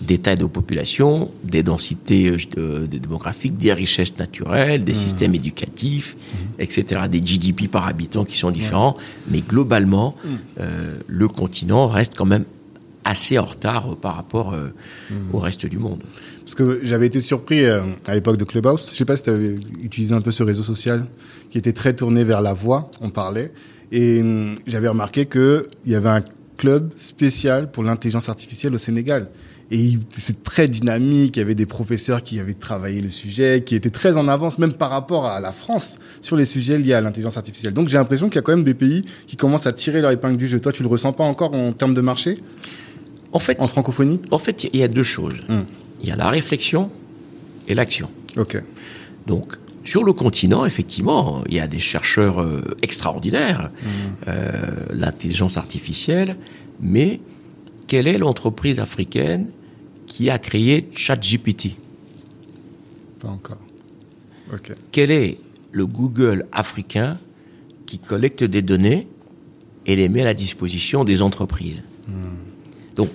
des 0.00 0.18
tailles 0.18 0.36
de 0.36 0.44
population, 0.46 1.30
des 1.44 1.62
densités 1.62 2.28
euh, 2.28 2.36
de- 2.82 2.86
de- 2.86 2.98
démographiques, 2.98 3.56
des 3.56 3.72
richesses 3.72 4.16
naturelles, 4.18 4.84
des 4.84 4.94
systèmes 4.94 5.34
éducatifs, 5.34 6.16
etc., 6.58 7.02
des 7.10 7.20
GDP 7.20 7.68
par 7.68 7.86
habitant 7.86 8.24
qui 8.24 8.36
sont 8.36 8.50
différents. 8.50 8.96
Mais 9.30 9.40
globalement, 9.40 10.14
euh, 10.60 10.98
le 11.06 11.28
continent 11.28 11.86
reste 11.88 12.14
quand 12.16 12.26
même 12.26 12.44
assez 13.04 13.38
en 13.38 13.44
retard 13.44 13.92
euh, 13.92 13.94
par 13.96 14.16
rapport 14.16 14.52
euh, 14.52 14.68
au 15.32 15.38
reste 15.38 15.66
du 15.66 15.78
monde. 15.78 16.02
Parce 16.44 16.54
que 16.54 16.80
j'avais 16.82 17.06
été 17.06 17.20
surpris 17.20 17.64
euh, 17.64 17.82
à 18.06 18.14
l'époque 18.14 18.36
de 18.36 18.44
Clubhouse. 18.44 18.88
Je 18.92 18.96
sais 18.96 19.04
pas 19.04 19.16
si 19.16 19.22
tu 19.24 19.30
avais 19.30 19.56
utilisé 19.82 20.14
un 20.14 20.20
peu 20.20 20.30
ce 20.30 20.42
réseau 20.42 20.62
social 20.62 21.06
qui 21.50 21.58
était 21.58 21.72
très 21.72 21.94
tourné 21.94 22.24
vers 22.24 22.40
la 22.42 22.54
voix, 22.54 22.90
on 23.00 23.10
parlait. 23.10 23.52
Et 23.92 24.20
hum, 24.20 24.58
j'avais 24.66 24.88
remarqué 24.88 25.24
que 25.26 25.68
il 25.86 25.92
y 25.92 25.94
avait 25.94 26.08
un 26.10 26.22
club 26.56 26.90
spécial 26.98 27.70
pour 27.70 27.82
l'intelligence 27.84 28.28
artificielle 28.28 28.74
au 28.74 28.78
Sénégal. 28.78 29.28
Et 29.70 29.98
c'est 30.16 30.42
très 30.42 30.66
dynamique. 30.66 31.36
Il 31.36 31.40
y 31.40 31.42
avait 31.42 31.54
des 31.54 31.66
professeurs 31.66 32.22
qui 32.22 32.40
avaient 32.40 32.54
travaillé 32.54 33.02
le 33.02 33.10
sujet, 33.10 33.62
qui 33.64 33.74
étaient 33.74 33.90
très 33.90 34.16
en 34.16 34.26
avance, 34.26 34.58
même 34.58 34.72
par 34.72 34.88
rapport 34.90 35.26
à 35.26 35.40
la 35.40 35.52
France, 35.52 35.96
sur 36.22 36.36
les 36.36 36.46
sujets 36.46 36.78
liés 36.78 36.94
à 36.94 37.00
l'intelligence 37.02 37.36
artificielle. 37.36 37.74
Donc 37.74 37.88
j'ai 37.88 37.98
l'impression 37.98 38.28
qu'il 38.28 38.36
y 38.36 38.38
a 38.38 38.42
quand 38.42 38.56
même 38.56 38.64
des 38.64 38.74
pays 38.74 39.02
qui 39.26 39.36
commencent 39.36 39.66
à 39.66 39.72
tirer 39.72 40.00
leur 40.00 40.10
épingle 40.10 40.38
du 40.38 40.48
jeu. 40.48 40.58
Toi, 40.60 40.72
tu 40.72 40.82
le 40.82 40.88
ressens 40.88 41.12
pas 41.12 41.24
encore 41.24 41.54
en 41.54 41.72
termes 41.72 41.94
de 41.94 42.00
marché, 42.00 42.38
En 43.32 43.40
fait, 43.40 43.60
en 43.60 43.68
francophonie? 43.68 44.20
en 44.30 44.38
fait, 44.38 44.64
il 44.72 44.80
y 44.80 44.82
a 44.82 44.88
deux 44.88 45.02
choses. 45.02 45.36
Hmm. 45.48 45.60
Il 46.02 46.08
y 46.08 46.12
a 46.12 46.16
la 46.16 46.30
réflexion 46.30 46.90
et 47.66 47.74
l'action. 47.74 48.08
Ok. 48.38 48.62
Donc, 49.26 49.52
sur 49.84 50.02
le 50.02 50.14
continent, 50.14 50.64
effectivement, 50.64 51.42
il 51.48 51.54
y 51.54 51.60
a 51.60 51.66
des 51.66 51.78
chercheurs 51.78 52.40
euh, 52.40 52.62
extraordinaires, 52.82 53.70
euh, 54.28 54.52
l'intelligence 54.92 55.58
artificielle, 55.58 56.36
mais 56.80 57.20
quelle 57.86 58.06
est 58.06 58.18
l'entreprise 58.18 58.80
africaine 58.80 59.46
qui 60.08 60.30
a 60.30 60.38
créé 60.38 60.88
ChatGPT. 60.96 61.76
Pas 63.20 63.28
encore. 63.28 63.58
Quel 64.90 65.10
est 65.10 65.38
le 65.70 65.86
Google 65.86 66.46
africain 66.50 67.18
qui 67.86 67.98
collecte 67.98 68.42
des 68.42 68.62
données 68.62 69.06
et 69.86 69.94
les 69.96 70.08
met 70.08 70.22
à 70.22 70.24
la 70.24 70.34
disposition 70.34 71.04
des 71.04 71.20
entreprises? 71.22 71.82
Donc, 72.96 73.10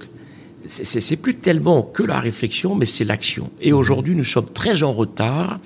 c'est- 0.65 1.01
c'est 1.01 1.17
plus 1.17 1.35
tellement 1.35 1.81
que 1.81 2.03
la 2.03 2.19
réflexion, 2.19 2.75
mais 2.75 2.85
c'est 2.85 3.03
l'action. 3.03 3.49
Et 3.59 3.73
aujourd'hui, 3.73 4.15
nous 4.15 4.23
sommes 4.23 4.45
très 4.49 4.83
en 4.83 4.93
retard 4.93 5.59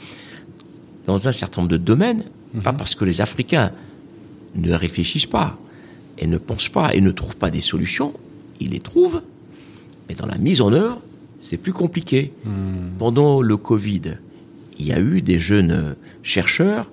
dans 1.06 1.28
un 1.28 1.32
certain 1.32 1.62
nombre 1.62 1.72
de 1.72 1.78
domaines, 1.78 2.24
pas 2.64 2.74
parce 2.74 2.96
que 2.96 3.06
les 3.06 3.22
Africains 3.22 3.72
ne 4.56 4.74
réfléchissent 4.74 5.28
pas 5.28 5.60
et 6.18 6.26
ne 6.26 6.38
pensent 6.38 6.70
pas 6.70 6.94
et 6.96 7.02
ne 7.02 7.12
trouvent 7.12 7.38
pas 7.38 7.52
des 7.52 7.62
solutions, 7.62 8.14
ils 8.60 8.72
les 8.72 8.80
trouvent, 8.80 9.22
mais 10.10 10.16
dans 10.16 10.26
la 10.26 10.38
mise 10.40 10.62
en 10.62 10.74
œuvre, 10.74 11.02
c'est 11.40 11.58
plus 11.58 11.74
compliqué. 11.74 12.34
Pendant 12.98 13.42
le 13.42 13.58
Covid, 13.58 14.18
il 14.80 14.86
y 14.86 14.94
a 14.94 15.00
eu 15.00 15.22
des 15.22 15.40
jeunes 15.40 15.96
chercheurs 16.24 16.92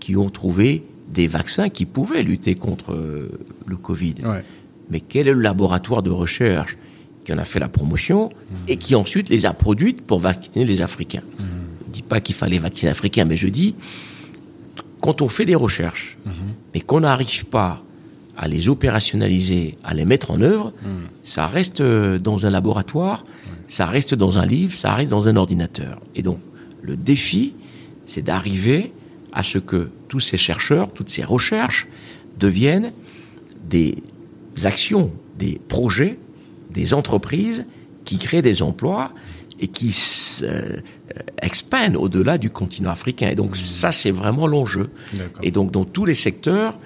qui 0.00 0.16
ont 0.16 0.30
trouvé 0.30 0.84
des 1.08 1.28
vaccins 1.28 1.68
qui 1.68 1.84
pouvaient 1.84 2.22
lutter 2.22 2.54
contre 2.54 2.94
euh, 2.94 3.28
le 3.66 3.76
Covid. 3.76 4.14
Ouais. 4.24 4.44
Mais 4.90 5.00
quel 5.00 5.28
est 5.28 5.32
le 5.32 5.40
laboratoire 5.40 6.02
de 6.02 6.10
recherche 6.10 6.76
qui 7.24 7.32
en 7.32 7.38
a 7.38 7.44
fait 7.44 7.60
la 7.60 7.68
promotion 7.68 8.30
et 8.66 8.76
qui 8.76 8.94
ensuite 8.94 9.28
les 9.28 9.46
a 9.46 9.52
produites 9.52 10.00
pour 10.00 10.18
vacciner 10.18 10.64
les 10.64 10.80
Africains? 10.80 11.22
Je 11.38 11.44
ne 11.44 11.92
dis 11.92 12.02
pas 12.02 12.20
qu'il 12.20 12.34
fallait 12.34 12.58
vacciner 12.58 12.88
les 12.90 12.96
Africains, 12.96 13.24
mais 13.26 13.36
je 13.36 13.48
dis, 13.48 13.74
quand 15.00 15.22
on 15.22 15.28
fait 15.28 15.44
des 15.44 15.54
recherches, 15.54 16.18
mais 16.74 16.80
qu'on 16.80 17.00
n'arrive 17.00 17.44
pas 17.44 17.84
à 18.36 18.48
les 18.48 18.68
opérationnaliser, 18.68 19.76
à 19.84 19.94
les 19.94 20.04
mettre 20.04 20.30
en 20.30 20.40
œuvre, 20.40 20.72
ça 21.22 21.46
reste 21.46 21.80
euh, 21.80 22.18
dans 22.18 22.46
un 22.46 22.50
laboratoire, 22.50 23.24
ça 23.68 23.86
reste 23.86 24.14
dans 24.14 24.38
un 24.38 24.46
livre, 24.46 24.74
ça 24.74 24.94
reste 24.94 25.10
dans 25.10 25.28
un 25.28 25.36
ordinateur. 25.36 26.00
Et 26.14 26.22
donc, 26.22 26.40
le 26.82 26.96
défi, 26.96 27.54
c'est 28.06 28.22
d'arriver 28.22 28.92
à 29.32 29.42
ce 29.42 29.58
que 29.58 29.90
tous 30.08 30.20
ces 30.20 30.36
chercheurs, 30.36 30.92
toutes 30.92 31.08
ces 31.08 31.24
recherches 31.24 31.86
deviennent 32.38 32.92
des 33.68 33.96
actions, 34.64 35.12
des 35.38 35.60
projets, 35.68 36.18
des 36.70 36.94
entreprises 36.94 37.64
qui 38.04 38.18
créent 38.18 38.42
des 38.42 38.62
emplois 38.62 39.12
et 39.60 39.68
qui 39.68 39.94
euh, 40.42 40.76
expandent 41.40 41.96
au-delà 41.96 42.36
du 42.36 42.50
continent 42.50 42.90
africain. 42.90 43.28
Et 43.28 43.34
donc 43.34 43.56
ça, 43.56 43.92
c'est 43.92 44.10
vraiment 44.10 44.46
l'enjeu. 44.46 44.90
Et 45.42 45.50
donc 45.50 45.70
dans 45.70 45.84
tous 45.84 46.04
les 46.04 46.14
secteurs, 46.14 46.78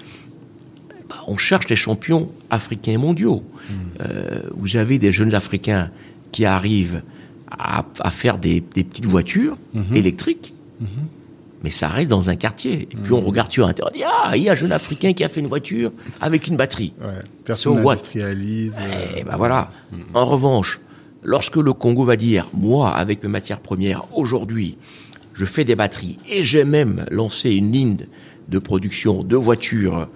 on 1.27 1.37
cherche 1.37 1.69
les 1.69 1.77
champions 1.77 2.31
africains 2.51 2.93
et 2.93 2.97
mondiaux. 2.97 3.43
Euh, 4.01 4.43
vous 4.57 4.77
avez 4.77 4.99
des 4.99 5.13
jeunes 5.13 5.35
Africains 5.35 5.91
qui 6.33 6.45
arrivent 6.45 7.03
à, 7.51 7.85
à 8.01 8.11
faire 8.11 8.39
des, 8.39 8.63
des 8.75 8.85
petites 8.85 9.07
voitures 9.07 9.57
électriques. 9.95 10.55
Mais 11.65 11.71
ça 11.71 11.89
reste 11.89 12.11
dans 12.11 12.29
un 12.31 12.37
quartier. 12.37 12.83
Et 12.83 12.97
puis 13.03 13.13
on 13.13 13.21
regarde 13.23 13.51
sur 13.51 13.67
Internet, 13.67 13.93
on 13.95 13.99
dit, 13.99 14.05
ah, 14.05 14.37
il 14.37 14.43
y 14.43 14.49
a 14.49 14.53
un 14.53 14.55
jeune 14.55 14.73
Africain 14.73 15.13
qui 15.15 15.25
a 15.25 15.29
fait 15.29 15.41
une 15.41 15.47
voiture 15.49 15.91
avec 16.21 16.47
une 16.47 16.57
batterie. 16.57 16.93
Ouais. 17.01 17.23
Personne 17.45 17.77
So 17.79 17.81
what? 17.83 17.95
n'industrialise. 17.97 18.75
euh, 18.79 19.07
Eh 19.17 19.25
ben 19.25 19.37
voilà. 19.37 19.71
En 20.15 20.27
revanche, 20.27 20.81
lorsque 21.25 21.57
le 21.57 21.73
Congo 21.73 22.05
va 22.05 22.17
dire, 22.17 22.49
moi, 22.53 22.95
avec 22.95 23.23
mes 23.23 23.29
matières 23.31 23.61
premières, 23.61 24.05
aujourd'hui, 24.15 24.77
je 25.33 25.45
fais 25.45 25.65
des 25.65 25.75
batteries 25.75 26.19
et 26.31 26.45
j'ai 26.45 26.65
même 26.65 27.05
lancé 27.11 27.51
une 27.51 27.73
ligne 27.73 27.97
de 28.49 28.59
production 28.59 29.25
de 29.25 29.37
voitures 29.37 30.09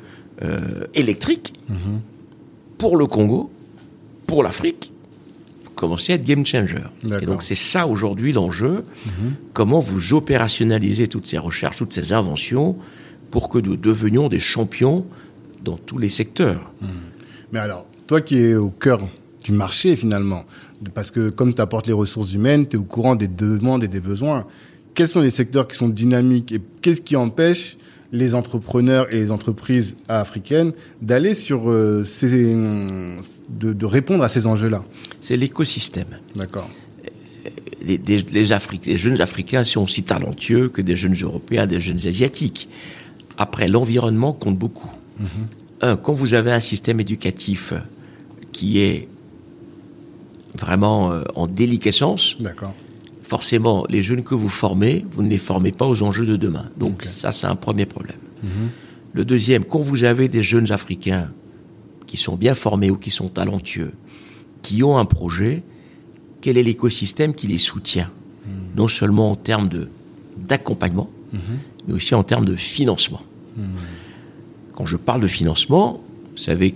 euh, 0.43 0.87
électriques 0.95 1.55
pour 2.79 2.97
le 2.97 3.07
Congo, 3.07 3.51
pour 4.27 4.43
l'Afrique, 4.43 4.93
vous 5.65 5.71
commencez 5.71 6.13
à 6.13 6.17
être 6.17 6.25
game 6.25 6.47
changer. 6.47 6.79
Et 7.21 7.27
donc 7.27 7.43
c'est 7.43 7.55
ça 7.55 7.87
aujourd'hui 7.87 8.33
l'enjeu. 8.33 8.85
Comment 9.53 9.81
vous 9.81 10.15
opérationnalisez 10.15 11.09
toutes 11.09 11.27
ces 11.27 11.39
recherches, 11.39 11.77
toutes 11.77 11.93
ces 11.93 12.13
inventions 12.13 12.77
pour 13.31 13.49
que 13.49 13.59
nous 13.59 13.77
devenions 13.77 14.29
des 14.29 14.41
champions 14.41 15.05
dans 15.63 15.77
tous 15.77 15.99
les 15.99 16.09
secteurs? 16.09 16.73
Mais 17.53 17.59
alors, 17.59 17.87
toi 18.07 18.21
qui 18.21 18.39
es 18.39 18.55
au 18.55 18.71
cœur 18.71 19.01
du 19.45 19.53
marché 19.53 19.97
finalement, 19.97 20.45
parce 20.95 21.11
que 21.11 21.29
comme 21.29 21.55
tu 21.55 21.61
apportes 21.61 21.87
les 21.87 21.93
ressources 21.93 22.33
humaines, 22.33 22.67
tu 22.67 22.77
es 22.77 22.79
au 22.79 22.85
courant 22.85 23.15
des 23.15 23.29
demandes 23.29 23.85
et 23.85 23.89
des 23.89 24.01
besoins. 24.01 24.47
Quels 24.95 25.09
sont 25.09 25.21
les 25.21 25.31
secteurs 25.31 25.69
qui 25.69 25.77
sont 25.77 25.89
dynamiques 25.89 26.53
et 26.53 26.61
qu'est-ce 26.83 27.01
qui 27.01 27.17
empêche 27.17 27.77
les 28.13 28.35
entrepreneurs 28.35 29.13
et 29.15 29.17
les 29.19 29.31
entreprises 29.31 29.95
africaines 30.09 30.73
d'aller 31.01 31.35
sur 31.35 31.71
euh, 31.71 32.05
ces, 32.05 32.55
de, 32.55 33.73
de 33.73 33.87
répondre 33.87 34.25
à 34.25 34.29
ces 34.29 34.47
enjeux-là 34.47 34.85
C'est 35.21 35.37
l'écosystème. 35.37 36.19
D'accord. 36.35 36.69
Les, 37.83 37.99
des- 37.99 38.23
les, 38.23 38.49
Afri- 38.53 38.85
les 38.87 38.99
jeunes 38.99 39.21
Africains 39.21 39.65
sont 39.65 39.83
aussi 39.83 40.03
talentueux 40.03 40.69
que 40.69 40.83
des 40.83 40.97
jeunes 40.97 41.15
Européens, 41.21 41.67
des 41.67 41.81
jeunes 41.81 42.05
Asiatiques. 42.07 42.69
Après, 43.39 43.69
l'environnement 43.69 44.33
compte 44.33 44.59
beaucoup. 44.59 44.91
Un, 45.81 45.97
quand 45.97 46.13
vous 46.13 46.35
avez 46.35 46.53
un 46.53 46.61
système 46.61 47.01
éducatif 47.01 47.73
qui 48.53 48.81
est 48.81 49.09
vraiment 50.59 51.13
euh, 51.13 51.23
en 51.37 51.47
déliquescence, 51.47 52.37
D'accord. 52.41 52.75
Forcément, 53.31 53.87
les 53.89 54.03
jeunes 54.03 54.23
que 54.23 54.35
vous 54.35 54.49
formez, 54.49 55.07
vous 55.13 55.23
ne 55.23 55.29
les 55.29 55.39
formez 55.39 55.71
pas 55.71 55.87
aux 55.87 56.03
enjeux 56.03 56.27
de 56.27 56.35
demain. 56.35 56.69
Donc 56.77 57.05
ça, 57.05 57.31
c'est 57.31 57.47
un 57.47 57.55
premier 57.55 57.87
problème. 57.87 58.19
Le 59.13 59.25
deuxième, 59.25 59.65
quand 59.65 59.79
vous 59.79 60.03
avez 60.03 60.29
des 60.29 60.43
jeunes 60.43 60.73
Africains 60.73 61.31
qui 62.09 62.17
sont 62.17 62.35
bien 62.35 62.57
formés 62.57 62.91
ou 62.91 62.97
qui 62.97 63.13
sont 63.13 63.29
talentueux, 63.29 63.93
qui 64.63 64.83
ont 64.83 64.99
un 64.99 65.05
projet, 65.05 65.63
quel 66.41 66.59
est 66.59 66.65
l'écosystème 66.65 67.33
qui 67.33 67.47
les 67.47 67.59
soutient 67.59 68.11
Non 68.77 68.89
seulement 68.89 69.31
en 69.31 69.37
termes 69.37 69.69
de 69.69 69.89
d'accompagnement, 70.37 71.09
mais 71.87 71.95
aussi 71.95 72.17
en 72.17 72.25
termes 72.25 72.45
de 72.45 72.57
financement. 72.57 73.23
Quand 74.75 74.87
je 74.87 74.97
parle 74.97 75.21
de 75.21 75.29
financement, 75.29 76.03
vous 76.33 76.43
savez, 76.43 76.75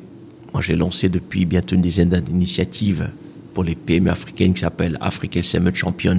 moi 0.53 0.63
j'ai 0.63 0.77
lancé 0.77 1.09
depuis 1.09 1.47
bientôt 1.47 1.75
une 1.75 1.83
dizaine 1.83 2.11
d'initiatives 2.11 3.11
pour 3.55 3.65
les 3.65 3.75
PME 3.77 4.11
africaines 4.11 4.53
qui 4.53 4.61
s'appellent 4.61 4.99
Africa 5.01 5.43
SME 5.43 5.73
Champions 5.75 6.19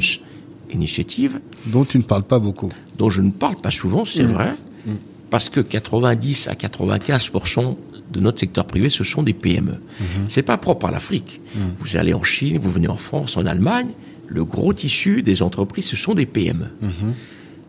Initiative, 0.72 1.40
Dont 1.68 1.86
tu 1.86 1.98
ne 2.00 2.04
parles 2.04 2.24
pas 2.24 2.40
beaucoup. 2.40 2.70
dont 2.98 3.10
je 3.10 3.22
ne 3.22 3.30
parle 3.32 3.58
pas 3.58 3.72
souvent, 3.72 4.04
c'est 4.06 4.24
vrai, 4.24 4.56
parce 5.30 5.50
que 5.50 5.60
90 5.60 6.48
à 6.48 6.54
95% 6.54 7.76
de 8.12 8.20
notre 8.20 8.40
secteur 8.40 8.66
privé, 8.66 8.90
ce 8.90 9.04
sont 9.04 9.22
des 9.24 9.34
PME. 9.34 9.76
C'est 10.28 10.44
pas 10.44 10.58
propre 10.58 10.88
à 10.88 10.92
l'Afrique. 10.92 11.42
Vous 11.80 11.98
allez 11.98 12.14
en 12.14 12.24
Chine, 12.24 12.58
vous 12.58 12.72
venez 12.72 12.88
en 12.88 12.98
France, 12.98 13.38
en 13.38 13.46
Allemagne, 13.46 13.90
le 14.28 14.44
gros 14.46 14.74
tissu 14.74 15.22
des 15.22 15.42
entreprises, 15.44 15.86
ce 15.86 15.96
sont 15.96 16.14
des 16.16 16.26
PME. 16.26 16.68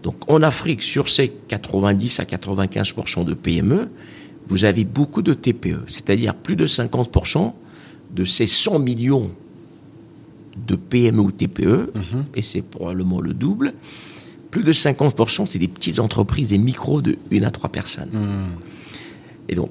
Donc 0.02 0.16
en 0.30 0.42
Afrique, 0.42 0.82
sur 0.82 1.08
ces 1.08 1.28
90 1.48 2.20
à 2.20 2.24
95% 2.24 3.24
de 3.24 3.34
PME, 3.34 3.88
vous 4.48 4.64
avez 4.64 4.84
beaucoup 4.84 5.22
de 5.22 5.34
TPE, 5.34 5.80
c'est-à-dire 5.88 6.34
plus 6.34 6.54
de 6.56 6.66
50% 6.66 7.52
de 8.14 8.24
ces 8.24 8.46
100 8.46 8.78
millions 8.78 9.30
de 10.66 10.76
PME 10.76 11.20
ou 11.20 11.30
TPE, 11.30 11.92
et 12.34 12.42
c'est 12.42 12.62
probablement 12.62 13.20
le 13.20 13.34
double, 13.34 13.74
plus 14.50 14.62
de 14.64 14.72
50%, 14.72 15.44
c'est 15.46 15.58
des 15.58 15.68
petites 15.68 15.98
entreprises, 15.98 16.48
des 16.48 16.58
micros 16.58 17.02
de 17.02 17.16
1 17.32 17.42
à 17.42 17.50
3 17.50 17.70
personnes. 17.70 18.54
Et 19.48 19.54
donc, 19.54 19.70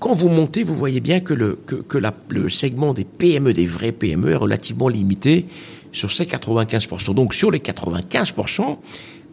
quand 0.00 0.14
vous 0.14 0.28
montez, 0.28 0.62
vous 0.64 0.74
voyez 0.74 1.00
bien 1.00 1.20
que, 1.20 1.34
le, 1.34 1.58
que, 1.66 1.76
que 1.76 1.98
la- 1.98 2.14
le 2.28 2.48
segment 2.48 2.92
des 2.94 3.04
PME, 3.04 3.52
des 3.52 3.66
vrais 3.66 3.92
PME, 3.92 4.30
est 4.30 4.36
relativement 4.36 4.88
limité 4.88 5.46
sur 5.92 6.12
ces 6.12 6.24
95%. 6.24 7.14
Donc, 7.14 7.34
sur 7.34 7.50
les 7.50 7.58
95%, 7.60 8.78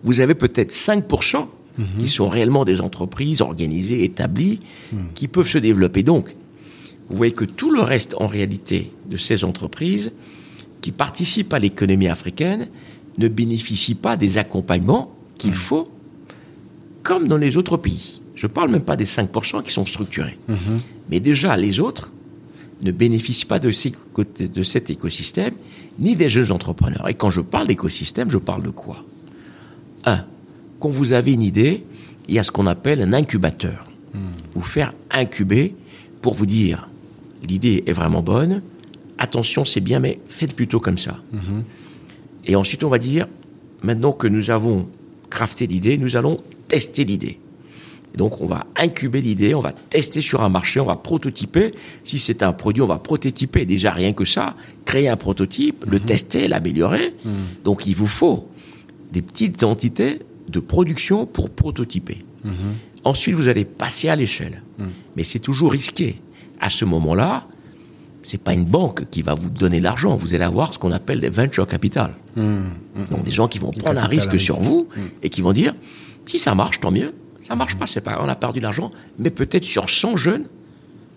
vous 0.04 0.20
avez 0.22 0.36
peut-être 0.36 0.72
5% 0.72 1.48
qui 2.00 2.08
sont 2.10 2.28
réellement 2.28 2.66
des 2.66 2.82
entreprises 2.82 3.42
organisées, 3.42 4.04
établies, 4.04 4.60
qui 5.16 5.28
peuvent 5.30 5.48
se 5.48 5.58
développer. 5.58 6.04
Donc, 6.04 6.36
vous 7.10 7.16
voyez 7.16 7.32
que 7.32 7.46
tout 7.46 7.72
le 7.72 7.82
reste, 7.82 8.16
en 8.20 8.28
réalité, 8.28 8.92
de 9.10 9.16
ces 9.18 9.46
entreprises 9.46 10.12
qui 10.82 10.92
participent 10.92 11.54
à 11.54 11.60
l'économie 11.60 12.08
africaine 12.08 12.68
ne 13.18 13.28
bénéficient 13.28 13.96
pas 13.96 14.16
des 14.18 14.38
accompagnements 14.38 15.12
qu'il 15.38 15.54
faut, 15.54 15.88
comme 17.04 17.28
dans 17.28 17.38
les 17.38 17.58
autres 17.58 17.78
pays. 17.78 18.22
Je 18.36 18.48
ne 18.48 18.52
parle 18.52 18.72
même 18.72 18.82
pas 18.84 18.96
des 18.96 19.06
5% 19.06 19.64
qui 19.64 19.72
sont 19.72 19.86
structurés. 19.86 20.38
Mais 21.10 21.20
déjà, 21.20 21.58
les 21.58 21.80
autres 21.80 22.12
ne 22.82 22.92
bénéficient 22.92 23.46
pas 23.46 23.60
de, 23.60 23.72
ces 23.72 23.92
côtés- 24.14 24.48
de 24.48 24.64
cet 24.64 24.90
écosystème, 24.90 25.54
ni 26.00 26.16
des 26.16 26.30
jeunes 26.30 26.52
entrepreneurs. 26.52 27.10
Et 27.10 27.14
quand 27.14 27.30
je 27.32 27.42
parle 27.42 27.68
d'écosystème, 27.68 28.32
je 28.32 28.38
parle 28.38 28.64
de 28.64 28.70
quoi? 28.70 29.04
Un, 30.06 30.24
quand 30.80 30.90
vous 30.90 31.12
avez 31.12 31.34
une 31.34 31.42
idée, 31.42 31.84
il 32.30 32.36
y 32.36 32.40
a 32.40 32.44
ce 32.44 32.52
qu'on 32.52 32.68
appelle 32.68 33.02
un 33.02 33.12
incubateur. 33.12 33.90
Vous 34.54 34.62
faire 34.62 34.94
incuber 35.12 35.76
pour 36.22 36.34
vous 36.36 36.46
dire, 36.46 36.88
l'idée 37.48 37.84
est 37.86 37.92
vraiment 37.94 38.22
bonne, 38.22 38.62
attention 39.20 39.66
c'est 39.66 39.82
bien, 39.82 40.00
mais 40.00 40.20
faites 40.28 40.56
plutôt 40.56 40.80
comme 40.80 40.98
ça. 40.98 41.20
Et 42.46 42.56
ensuite 42.56 42.84
on 42.84 42.90
va 42.90 42.98
dire, 42.98 43.28
maintenant 43.84 44.12
que 44.12 44.28
nous 44.28 44.50
avons 44.50 44.88
crafté 45.30 45.68
l'idée, 45.68 45.98
nous 45.98 46.16
allons 46.16 46.42
tester 46.68 47.06
l'idée. 47.06 47.40
Donc 48.16 48.42
on 48.42 48.48
va 48.48 48.66
incuber 48.76 49.22
l'idée, 49.22 49.54
on 49.54 49.62
va 49.62 49.72
tester 49.72 50.22
sur 50.22 50.42
un 50.42 50.50
marché, 50.50 50.80
on 50.80 50.86
va 50.86 50.96
prototyper. 50.96 51.72
Si 52.04 52.18
c'est 52.18 52.42
un 52.42 52.54
produit, 52.54 52.82
on 52.82 52.88
va 52.88 52.98
prototyper. 52.98 53.66
Déjà 53.66 53.92
rien 53.92 54.14
que 54.14 54.26
ça, 54.26 54.56
créer 54.86 55.08
un 55.08 55.16
prototype, 55.16 55.86
le 55.88 56.00
tester, 56.00 56.48
l'améliorer. 56.48 57.14
Donc 57.64 57.86
il 57.86 57.96
vous 57.96 58.08
faut 58.08 58.50
des 59.12 59.22
petites 59.22 59.64
entités 59.64 60.20
de 60.48 60.60
production 60.60 61.28
pour 61.28 61.52
prototyper. 61.52 62.18
Ensuite, 63.04 63.36
vous 63.36 63.48
allez 63.48 63.66
passer 63.66 64.10
à 64.10 64.16
l'échelle. 64.16 64.64
Mais 65.16 65.24
c'est 65.24 65.40
toujours 65.40 65.72
risqué. 65.72 66.16
À 66.60 66.70
ce 66.70 66.86
moment-là, 66.86 67.48
c'est 68.24 68.42
pas 68.42 68.54
une 68.54 68.66
banque 68.66 69.10
qui 69.10 69.22
va 69.22 69.34
vous 69.34 69.50
donner 69.50 69.80
l'argent. 69.80 70.16
Vous 70.16 70.34
allez 70.36 70.44
avoir 70.44 70.74
ce 70.74 70.80
qu'on 70.80 70.92
appelle 70.92 71.20
des 71.20 71.30
venture 71.30 71.68
capital. 71.68 72.12
Donc 72.36 73.24
des 73.24 73.32
gens 73.32 73.48
qui 73.48 73.60
vont 73.60 73.72
prendre 73.72 74.00
un 74.00 74.08
risque 74.08 74.40
sur 74.40 74.62
vous 74.62 74.88
et 75.24 75.30
qui 75.30 75.42
vont 75.42 75.54
dire 75.54 75.74
si 76.26 76.38
ça 76.40 76.54
marche, 76.56 76.80
tant 76.80 76.92
mieux. 76.92 77.14
Ça 77.42 77.56
marche 77.56 77.76
pas, 77.76 77.88
c'est 77.88 78.02
pas, 78.02 78.20
on 78.22 78.28
a 78.28 78.36
perdu 78.36 78.60
l'argent. 78.60 78.92
Mais 79.18 79.32
peut-être 79.32 79.64
sur 79.64 79.90
100 79.90 80.18
jeunes 80.18 80.46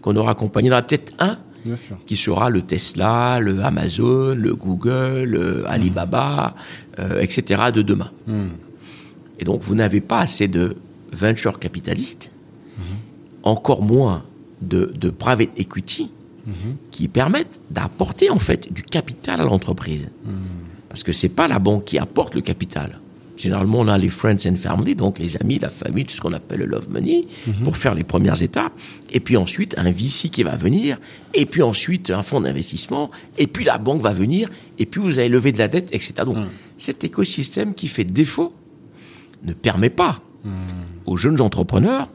qu'on 0.00 0.16
aura 0.16 0.30
accompagnés, 0.32 0.68
il 0.68 0.70
y 0.70 0.74
en 0.74 0.78
aura 0.78 0.86
peut-être 0.86 1.12
un 1.18 1.38
Bien 1.64 1.76
sûr. 1.76 1.98
qui 2.06 2.16
sera 2.16 2.48
le 2.48 2.62
Tesla, 2.62 3.38
le 3.40 3.62
Amazon, 3.62 4.34
le 4.34 4.54
Google, 4.54 5.24
le 5.24 5.64
Alibaba, 5.68 6.54
euh, 6.98 7.20
etc. 7.20 7.64
de 7.74 7.82
demain. 7.82 8.10
Et 9.38 9.44
donc 9.44 9.62
vous 9.62 9.74
n'avez 9.74 10.00
pas 10.00 10.20
assez 10.20 10.48
de 10.48 10.76
venture 11.12 11.58
capitaliste, 11.58 12.30
encore 13.42 13.82
moins 13.82 14.24
de, 14.62 14.92
de 14.94 15.10
private 15.10 15.50
equity, 15.56 16.10
qui 16.90 17.08
permettent 17.08 17.60
d'apporter 17.70 18.30
en 18.30 18.38
fait 18.38 18.72
du 18.72 18.82
capital 18.82 19.40
à 19.40 19.44
l'entreprise. 19.44 20.10
Parce 20.88 21.02
que 21.02 21.12
c'est 21.12 21.28
pas 21.28 21.48
la 21.48 21.58
banque 21.58 21.84
qui 21.86 21.98
apporte 21.98 22.34
le 22.34 22.40
capital. 22.40 22.98
Généralement, 23.36 23.80
on 23.80 23.88
a 23.88 23.96
les 23.96 24.10
friends 24.10 24.46
and 24.46 24.56
family, 24.56 24.94
donc 24.94 25.18
les 25.18 25.36
amis, 25.38 25.58
la 25.58 25.70
famille, 25.70 26.04
tout 26.04 26.14
ce 26.14 26.20
qu'on 26.20 26.32
appelle 26.32 26.60
le 26.60 26.66
love 26.66 26.88
money, 26.90 27.26
pour 27.64 27.76
faire 27.76 27.94
les 27.94 28.04
premières 28.04 28.40
étapes. 28.42 28.72
Et 29.10 29.20
puis 29.20 29.36
ensuite, 29.36 29.74
un 29.78 29.90
VC 29.90 30.28
qui 30.28 30.42
va 30.42 30.54
venir. 30.54 30.98
Et 31.34 31.46
puis 31.46 31.62
ensuite, 31.62 32.10
un 32.10 32.22
fonds 32.22 32.42
d'investissement. 32.42 33.10
Et 33.38 33.46
puis 33.46 33.64
la 33.64 33.78
banque 33.78 34.02
va 34.02 34.12
venir. 34.12 34.48
Et 34.78 34.86
puis 34.86 35.00
vous 35.00 35.18
allez 35.18 35.28
lever 35.28 35.50
de 35.50 35.58
la 35.58 35.68
dette, 35.68 35.88
etc. 35.92 36.12
Donc, 36.24 36.36
cet 36.76 37.04
écosystème 37.04 37.74
qui 37.74 37.88
fait 37.88 38.04
défaut 38.04 38.54
ne 39.44 39.54
permet 39.54 39.90
pas 39.90 40.20
aux 41.06 41.16
jeunes 41.16 41.40
entrepreneurs 41.40 42.10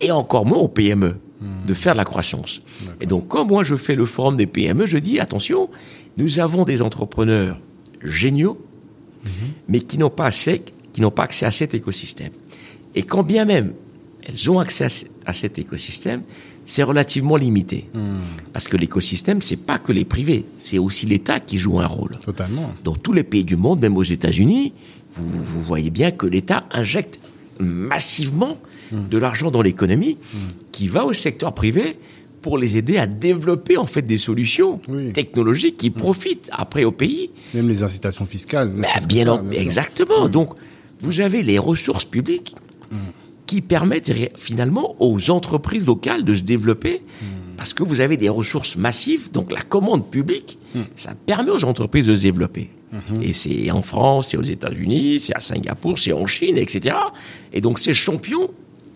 et 0.00 0.12
encore 0.12 0.46
moins 0.46 0.58
aux 0.58 0.68
PME 0.68 1.16
de 1.40 1.74
faire 1.74 1.92
de 1.94 1.98
la 1.98 2.04
croissance. 2.04 2.60
Et 3.00 3.06
donc, 3.06 3.28
comme 3.28 3.48
moi 3.48 3.64
je 3.64 3.74
fais 3.76 3.94
le 3.94 4.04
forum 4.06 4.36
des 4.36 4.46
PME, 4.46 4.86
je 4.86 4.98
dis 4.98 5.18
attention, 5.20 5.70
nous 6.18 6.38
avons 6.38 6.64
des 6.64 6.82
entrepreneurs 6.82 7.58
géniaux, 8.02 8.58
mais 9.68 9.80
qui 9.80 9.96
n'ont 9.98 10.10
pas 10.10 10.26
accès, 10.26 10.62
qui 10.92 11.00
n'ont 11.00 11.10
pas 11.10 11.24
accès 11.24 11.46
à 11.46 11.50
cet 11.50 11.74
écosystème. 11.74 12.32
Et 12.94 13.02
quand 13.02 13.22
bien 13.22 13.44
même 13.44 13.72
elles 14.26 14.50
ont 14.50 14.58
accès 14.58 14.84
à 14.84 14.88
ce- 14.90 15.04
à 15.24 15.32
cet 15.32 15.58
écosystème, 15.58 16.22
c'est 16.66 16.82
relativement 16.82 17.36
limité. 17.36 17.88
Parce 18.52 18.68
que 18.68 18.76
l'écosystème, 18.76 19.40
c'est 19.40 19.56
pas 19.56 19.78
que 19.78 19.92
les 19.92 20.04
privés, 20.04 20.44
c'est 20.62 20.78
aussi 20.78 21.06
l'État 21.06 21.40
qui 21.40 21.58
joue 21.58 21.80
un 21.80 21.86
rôle. 21.86 22.18
Totalement. 22.20 22.74
Dans 22.84 22.94
tous 22.94 23.14
les 23.14 23.24
pays 23.24 23.44
du 23.44 23.56
monde, 23.56 23.80
même 23.80 23.96
aux 23.96 24.02
États-Unis, 24.04 24.74
vous, 25.14 25.26
vous 25.42 25.62
voyez 25.62 25.90
bien 25.90 26.10
que 26.10 26.26
l'État 26.26 26.64
injecte 26.70 27.18
massivement 27.58 28.58
de 28.92 29.18
l'argent 29.18 29.50
dans 29.50 29.62
l'économie 29.62 30.18
qui 30.72 30.88
va 30.88 31.04
au 31.04 31.12
secteur 31.12 31.54
privé 31.54 31.96
pour 32.42 32.56
les 32.56 32.76
aider 32.78 32.96
à 32.96 33.06
développer 33.06 33.76
en 33.76 33.84
fait 33.86 34.02
des 34.02 34.16
solutions 34.16 34.80
Oui. 34.88 35.12
technologiques 35.12 35.76
qui 35.76 35.90
profitent 35.90 36.48
après 36.52 36.84
au 36.84 36.92
pays. 36.92 37.30
Même 37.54 37.68
les 37.68 37.82
incitations 37.82 38.24
fiscales. 38.26 38.72
que 38.72 39.06
bien, 39.06 39.24
ça, 39.26 39.32
en- 39.34 39.42
bien 39.42 39.52
sûr. 39.52 39.62
exactement. 39.62 40.28
Donc, 40.28 40.54
vous 41.00 41.20
avez 41.20 41.42
les 41.42 41.58
ressources 41.58 42.04
publiques 42.06 42.54
qui 43.46 43.60
permettent 43.62 44.12
finalement 44.38 44.96
aux 45.00 45.30
entreprises 45.30 45.86
locales 45.86 46.24
de 46.24 46.34
se 46.34 46.42
développer 46.42 47.02
parce 47.56 47.74
que 47.74 47.82
vous 47.82 48.00
avez 48.00 48.16
des 48.16 48.28
ressources 48.30 48.76
massives. 48.76 49.30
Donc, 49.32 49.52
la 49.52 49.60
commande 49.60 50.10
publique, 50.10 50.58
ça 50.96 51.14
permet 51.26 51.50
aux 51.50 51.64
entreprises 51.64 52.06
de 52.06 52.14
se 52.14 52.22
développer. 52.22 52.70
Et 53.22 53.32
c'est 53.34 53.70
en 53.70 53.82
France, 53.82 54.28
c'est 54.30 54.36
aux 54.36 54.42
États-Unis, 54.42 55.20
c'est 55.20 55.36
à 55.36 55.40
Singapour, 55.40 55.98
c'est 55.98 56.12
en 56.12 56.26
Chine, 56.26 56.56
etc. 56.56 56.96
Et 57.52 57.60
donc, 57.60 57.78
ces 57.80 57.92
champions 57.94 58.50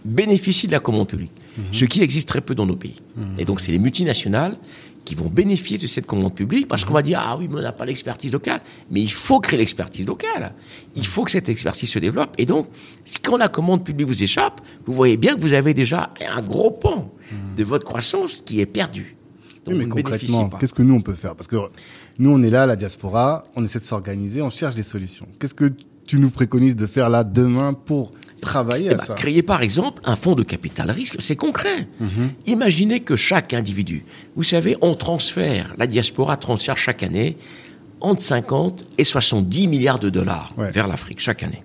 bénéficient 0.04 0.66
de 0.66 0.72
la 0.72 0.80
commande 0.80 1.08
publique, 1.08 1.32
ce 1.72 1.84
qui 1.84 2.02
existe 2.02 2.28
très 2.28 2.40
peu 2.40 2.54
dans 2.54 2.66
nos 2.66 2.76
pays. 2.76 2.96
Et 3.38 3.44
donc, 3.44 3.60
c'est 3.60 3.72
les 3.72 3.78
multinationales 3.78 4.56
qui 5.04 5.14
vont 5.14 5.28
bénéficier 5.28 5.78
de 5.78 5.86
cette 5.86 6.06
commande 6.06 6.34
publique 6.34 6.66
parce 6.66 6.84
qu'on 6.84 6.94
va 6.94 7.02
dire 7.02 7.20
ah 7.22 7.36
oui 7.36 7.46
mais 7.46 7.58
on 7.58 7.62
n'a 7.62 7.72
pas 7.72 7.84
l'expertise 7.84 8.32
locale. 8.32 8.62
Mais 8.90 9.02
il 9.02 9.12
faut 9.12 9.38
créer 9.38 9.58
l'expertise 9.58 10.06
locale. 10.06 10.54
Il 10.96 11.06
faut 11.06 11.24
que 11.24 11.30
cette 11.30 11.48
expertise 11.48 11.90
se 11.90 11.98
développe. 11.98 12.34
Et 12.38 12.46
donc 12.46 12.68
quand 13.22 13.36
la 13.36 13.48
commande 13.48 13.84
publique 13.84 14.06
vous 14.06 14.22
échappe 14.22 14.60
vous 14.86 14.94
voyez 14.94 15.16
bien 15.16 15.34
que 15.34 15.40
vous 15.40 15.52
avez 15.52 15.74
déjà 15.74 16.14
un 16.26 16.40
gros 16.40 16.70
pan 16.70 17.12
de 17.56 17.64
votre 17.64 17.84
croissance 17.84 18.42
qui 18.44 18.60
est 18.60 18.66
perdu 18.66 19.16
donc 19.64 19.74
Oui, 19.74 19.84
mais 19.84 19.88
concrètement, 19.88 20.48
qu'est-ce 20.50 20.74
que 20.74 20.82
nous 20.82 20.94
on 20.94 21.00
peut 21.00 21.14
faire? 21.14 21.34
Parce 21.34 21.46
que 21.46 21.56
nous 22.18 22.30
on 22.30 22.42
est 22.42 22.50
là, 22.50 22.66
la 22.66 22.76
diaspora, 22.76 23.44
on 23.56 23.64
essaie 23.64 23.78
de 23.78 23.84
s'organiser, 23.84 24.42
on 24.42 24.50
cherche 24.50 24.74
des 24.74 24.82
solutions. 24.82 25.26
Qu'est-ce 25.38 25.54
que 25.54 25.72
tu 26.06 26.18
nous 26.18 26.30
préconises 26.30 26.76
de 26.76 26.86
faire 26.86 27.08
là 27.08 27.24
demain 27.24 27.72
pour 27.72 28.12
travailler 28.44 28.86
Eh 28.90 28.94
à 28.94 28.96
ben, 28.96 29.04
ça 29.04 29.14
créer 29.14 29.42
par 29.42 29.62
exemple 29.62 30.00
un 30.04 30.16
fonds 30.16 30.34
de 30.34 30.42
capital 30.42 30.90
risque, 30.90 31.16
c'est 31.20 31.36
concret. 31.36 31.88
Imaginez 32.46 33.00
que 33.00 33.16
chaque 33.16 33.54
individu, 33.54 34.04
vous 34.36 34.42
savez, 34.44 34.76
on 34.80 34.94
transfère, 34.94 35.74
la 35.78 35.86
diaspora 35.86 36.36
transfère 36.36 36.76
chaque 36.78 37.02
année 37.02 37.36
entre 38.00 38.22
50 38.22 38.84
et 38.98 39.04
70 39.04 39.66
milliards 39.68 39.98
de 39.98 40.10
dollars 40.10 40.52
Ouais. 40.58 40.70
vers 40.70 40.86
l'Afrique 40.88 41.20
chaque 41.20 41.42
année. 41.42 41.62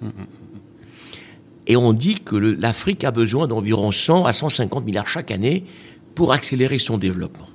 Et 1.68 1.76
on 1.76 1.94
dit 1.94 2.16
que 2.16 2.36
l'Afrique 2.36 3.04
a 3.04 3.12
besoin 3.12 3.48
d'environ 3.48 3.92
100 3.92 4.26
à 4.26 4.34
150 4.34 4.86
milliards 4.86 5.08
chaque 5.08 5.32
année 5.32 5.66
pour 6.16 6.34
accélérer 6.34 6.80
son 6.80 6.98
développement. 6.98 7.48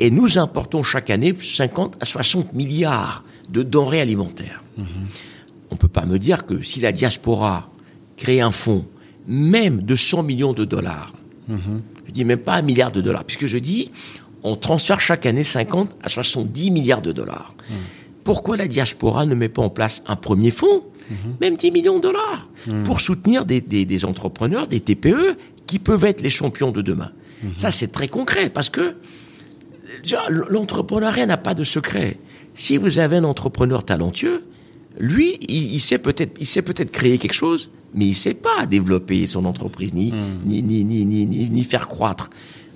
Et 0.00 0.10
nous 0.10 0.38
importons 0.38 0.82
chaque 0.82 1.10
année 1.10 1.34
50 1.40 1.96
à 2.00 2.04
60 2.04 2.52
milliards 2.54 3.22
de 3.50 3.62
denrées 3.62 4.00
alimentaires. 4.00 4.64
On 5.70 5.76
peut 5.76 5.88
pas 5.88 6.06
me 6.06 6.18
dire 6.18 6.46
que 6.46 6.62
si 6.62 6.80
la 6.80 6.90
diaspora 6.90 7.68
crée 8.16 8.40
un 8.40 8.50
fonds, 8.50 8.86
même 9.26 9.82
de 9.82 9.96
100 9.96 10.22
millions 10.22 10.52
de 10.52 10.64
dollars, 10.64 11.12
je 12.06 12.12
dis 12.12 12.24
même 12.24 12.38
pas 12.38 12.54
un 12.54 12.62
milliard 12.62 12.92
de 12.92 13.00
dollars, 13.00 13.24
puisque 13.24 13.46
je 13.46 13.58
dis 13.58 13.90
on 14.42 14.56
transfère 14.56 15.00
chaque 15.00 15.26
année 15.26 15.44
50 15.44 15.96
à 16.02 16.08
70 16.08 16.70
milliards 16.70 17.02
de 17.02 17.12
dollars. 17.12 17.54
Pourquoi 18.24 18.56
la 18.56 18.66
diaspora 18.68 19.26
ne 19.26 19.34
met 19.34 19.48
pas 19.48 19.62
en 19.62 19.70
place 19.70 20.02
un 20.06 20.16
premier 20.16 20.50
fonds, 20.50 20.84
même 21.40 21.56
10 21.56 21.70
millions 21.70 21.96
de 21.96 22.02
dollars, 22.02 22.48
pour 22.84 23.00
soutenir 23.00 23.44
des, 23.44 23.60
des- 23.60 23.84
des 23.84 24.04
entrepreneurs, 24.06 24.66
des 24.66 24.80
TPE, 24.80 25.36
qui 25.66 25.78
peuvent 25.78 26.04
être 26.04 26.22
les 26.22 26.30
champions 26.30 26.70
de 26.72 26.80
demain? 26.82 27.10
Ça, 27.58 27.70
c'est 27.70 27.88
très 27.88 28.08
concret, 28.08 28.48
parce 28.48 28.70
que 28.70 28.94
l'entrepreneuriat 30.48 31.26
n'a 31.26 31.36
pas 31.36 31.54
de 31.54 31.64
secret. 31.64 32.18
Si 32.54 32.76
vous 32.76 32.98
avez 32.98 33.16
un 33.16 33.24
entrepreneur 33.24 33.84
talentueux, 33.84 34.44
lui, 34.98 35.36
il, 35.40 35.74
il 35.74 35.80
sait 35.80 35.98
peut-être, 35.98 36.36
il 36.40 36.46
sait 36.46 36.62
peut-être 36.62 36.90
créer 36.90 37.18
quelque 37.18 37.34
chose, 37.34 37.70
mais 37.94 38.06
il 38.06 38.14
sait 38.16 38.34
pas 38.34 38.66
développer 38.66 39.26
son 39.26 39.44
entreprise 39.44 39.92
ni 39.94 40.12
ni, 40.44 40.62
ni, 40.62 40.84
ni, 40.84 41.04
ni, 41.04 41.26
ni, 41.26 41.64
faire 41.64 41.86
croître. 41.88 42.30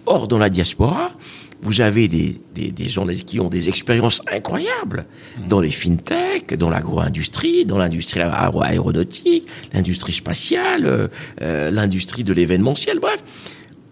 Or, 0.06 0.26
dans 0.28 0.38
la 0.38 0.48
diaspora, 0.48 1.12
vous 1.60 1.80
avez 1.80 2.08
des, 2.08 2.40
des, 2.54 2.70
des 2.70 2.88
gens 2.88 3.06
qui 3.06 3.40
ont 3.40 3.48
des 3.48 3.68
expériences 3.68 4.22
incroyables 4.32 5.06
dans 5.48 5.60
les 5.60 5.70
fintech, 5.72 6.54
dans 6.54 6.70
l'agro-industrie, 6.70 7.66
dans 7.66 7.78
l'industrie 7.78 8.20
aéro- 8.20 8.62
aéronautique, 8.62 9.46
l'industrie 9.72 10.12
spatiale, 10.12 10.86
euh, 10.86 11.08
euh, 11.42 11.70
l'industrie 11.70 12.24
de 12.24 12.32
l'événementiel, 12.32 13.00
bref. 13.00 13.24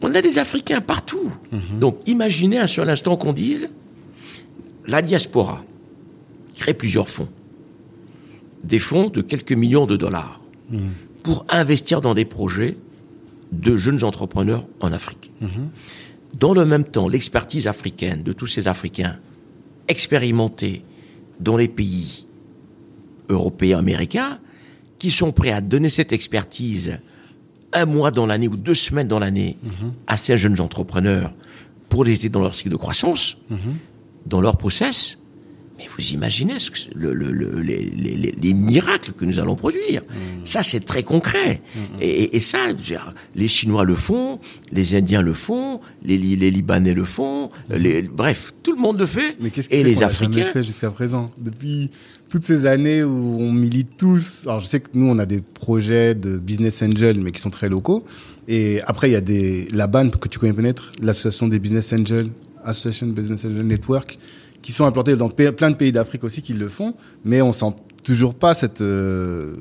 On 0.02 0.14
a 0.14 0.22
des 0.22 0.38
Africains 0.38 0.80
partout. 0.80 1.32
Donc, 1.80 1.98
imaginez 2.06 2.58
un 2.58 2.66
seul 2.66 2.88
instant 2.90 3.16
qu'on 3.16 3.32
dise, 3.32 3.68
la 4.86 5.02
diaspora 5.02 5.64
crée 6.54 6.74
plusieurs 6.74 7.08
fonds. 7.08 7.28
Des 8.62 8.78
fonds 8.78 9.08
de 9.08 9.22
quelques 9.22 9.52
millions 9.52 9.86
de 9.86 9.96
dollars 9.96 10.40
pour 11.26 11.44
investir 11.48 12.00
dans 12.00 12.14
des 12.14 12.24
projets 12.24 12.76
de 13.50 13.76
jeunes 13.76 14.04
entrepreneurs 14.04 14.64
en 14.78 14.92
Afrique. 14.92 15.32
Dans 16.38 16.54
le 16.54 16.64
même 16.64 16.84
temps, 16.84 17.08
l'expertise 17.08 17.66
africaine 17.66 18.22
de 18.22 18.32
tous 18.32 18.46
ces 18.46 18.68
Africains 18.68 19.16
expérimentés 19.88 20.84
dans 21.40 21.56
les 21.56 21.66
pays 21.66 22.28
européens, 23.28 23.80
américains, 23.80 24.38
qui 25.00 25.10
sont 25.10 25.32
prêts 25.32 25.50
à 25.50 25.60
donner 25.60 25.88
cette 25.88 26.12
expertise 26.12 27.00
un 27.72 27.86
mois 27.86 28.12
dans 28.12 28.26
l'année 28.26 28.46
ou 28.46 28.56
deux 28.56 28.74
semaines 28.76 29.08
dans 29.08 29.18
l'année 29.18 29.58
à 30.06 30.16
ces 30.16 30.38
jeunes 30.38 30.60
entrepreneurs 30.60 31.34
pour 31.88 32.04
les 32.04 32.12
aider 32.12 32.28
dans 32.28 32.42
leur 32.42 32.54
cycle 32.54 32.70
de 32.70 32.76
croissance, 32.76 33.36
dans 34.26 34.40
leur 34.40 34.56
process. 34.56 35.18
Mais 35.78 35.84
vous 35.94 36.04
imaginez 36.12 36.58
ce 36.58 36.70
que, 36.70 36.78
le, 36.94 37.12
le, 37.12 37.30
le- 37.30 37.60
les, 37.60 37.84
les- 37.84 38.14
les- 38.16 38.34
les 38.42 38.54
miracles 38.54 39.12
que 39.12 39.24
nous 39.26 39.38
allons 39.38 39.56
produire. 39.56 40.02
Ça, 40.44 40.62
c'est 40.62 40.80
très 40.84 41.02
concret. 41.02 41.60
Et, 42.00 42.08
et- 42.08 42.36
et 42.36 42.40
ça, 42.40 42.72
dire, 42.72 43.12
les 43.34 43.46
Chinois 43.48 43.84
le 43.84 43.94
font, 43.94 44.40
les 44.72 44.94
Indiens 44.94 45.20
le 45.20 45.34
font, 45.34 45.80
les, 46.02 46.16
les 46.16 46.50
Libanais 46.50 46.94
le 46.94 47.04
font, 47.04 47.50
les, 47.68 48.02
bref, 48.02 48.54
tout 48.62 48.74
le 48.74 48.80
monde 48.80 48.98
le 48.98 49.06
fait. 49.06 49.36
Mais 49.40 49.50
qu'est-ce 49.50 49.68
et 49.70 49.84
les 49.84 50.02
Africains, 50.02 50.46
fait 50.52 50.64
jusqu'à 50.64 50.90
présent? 50.90 51.30
Depuis 51.36 51.90
toutes 52.30 52.44
ces 52.44 52.64
années 52.66 53.04
où 53.04 53.36
on 53.38 53.52
milite 53.52 53.96
tous. 53.98 54.42
Alors 54.46 54.60
je 54.60 54.66
sais 54.66 54.80
que 54.80 54.88
nous 54.94 55.06
on 55.06 55.18
a 55.18 55.26
des 55.26 55.40
projets 55.42 56.14
de 56.14 56.38
business 56.38 56.82
angel 56.82 57.20
mais 57.20 57.30
qui 57.30 57.40
sont 57.40 57.50
très 57.50 57.68
locaux. 57.68 58.04
Et 58.48 58.80
après 58.86 59.08
il 59.10 59.12
y 59.12 59.16
a 59.16 59.20
des 59.20 59.68
la 59.72 59.86
BAN 59.86 60.08
que 60.10 60.26
tu 60.28 60.38
connais 60.40 60.52
peut-être, 60.52 60.90
l'association 61.02 61.46
des 61.48 61.58
business 61.60 61.92
angels, 61.92 62.28
Association 62.64 63.06
Business 63.08 63.44
Angel 63.44 63.64
Network, 63.64 64.18
qui 64.66 64.72
sont 64.72 64.84
implantés 64.84 65.14
dans 65.14 65.28
plein 65.28 65.70
de 65.70 65.76
pays 65.76 65.92
d'Afrique 65.92 66.24
aussi 66.24 66.42
qui 66.42 66.52
le 66.52 66.68
font, 66.68 66.94
mais 67.24 67.40
on 67.40 67.52
sent 67.52 67.72
toujours 68.02 68.34
pas 68.34 68.52
cette 68.52 68.80
euh, 68.80 69.54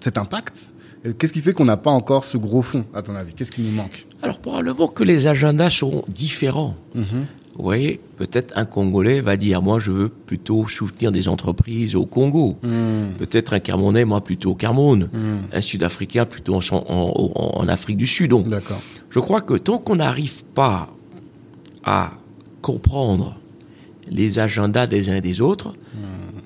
cet 0.00 0.18
impact. 0.18 0.70
Qu'est-ce 1.18 1.32
qui 1.32 1.40
fait 1.40 1.54
qu'on 1.54 1.64
n'a 1.64 1.78
pas 1.78 1.90
encore 1.90 2.24
ce 2.24 2.36
gros 2.36 2.60
fond, 2.60 2.84
à 2.94 3.00
ton 3.00 3.14
avis? 3.14 3.32
Qu'est-ce 3.32 3.50
qui 3.52 3.62
nous 3.62 3.70
manque? 3.70 4.06
Alors 4.22 4.38
probablement 4.40 4.86
que 4.88 5.02
les 5.02 5.26
agendas 5.26 5.70
seront 5.70 6.04
différents. 6.08 6.76
Vous 6.94 7.62
voyez, 7.62 8.00
peut-être 8.18 8.52
un 8.58 8.66
Congolais 8.66 9.22
va 9.22 9.36
dire, 9.38 9.62
moi 9.62 9.78
je 9.80 9.92
veux 9.92 10.08
plutôt 10.10 10.66
soutenir 10.68 11.10
des 11.10 11.26
entreprises 11.28 11.94
au 11.94 12.04
Congo. 12.04 12.58
Peut-être 13.18 13.54
un 13.54 13.60
Camerounais, 13.60 14.04
moi 14.04 14.22
plutôt 14.22 14.50
au 14.50 14.54
Cameroun. 14.54 15.08
Un 15.52 15.60
Sud-Africain 15.62 16.26
plutôt 16.26 16.56
en, 16.56 16.60
en- 16.70 17.68
Afrique 17.68 17.96
du 17.96 18.06
Sud. 18.06 18.30
Donc, 18.30 18.46
je 19.08 19.20
crois 19.20 19.40
que 19.40 19.54
tant 19.54 19.78
qu'on 19.78 19.96
n'arrive 19.96 20.44
pas 20.54 20.90
à 21.82 22.10
comprendre 22.60 23.38
les 24.10 24.38
agendas 24.38 24.86
des 24.86 25.08
uns 25.08 25.16
et 25.16 25.20
des 25.20 25.40
autres, 25.40 25.74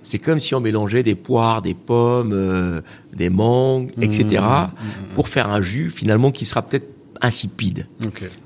c'est 0.03 0.19
comme 0.19 0.41
si 0.41 0.55
on 0.55 0.61
mélangeait 0.61 1.03
des 1.03 1.15
poires, 1.15 1.61
des 1.61 1.75
pommes, 1.75 2.33
euh, 2.33 2.81
des 3.15 3.29
mangues, 3.31 3.91
etc. 4.01 4.25
Mmh, 4.43 4.43
mmh, 4.43 5.15
pour 5.15 5.29
faire 5.29 5.51
un 5.51 5.61
jus 5.61 5.91
finalement 5.91 6.31
qui 6.31 6.45
sera 6.47 6.63
peut-être 6.63 6.89
insipide. 7.21 7.87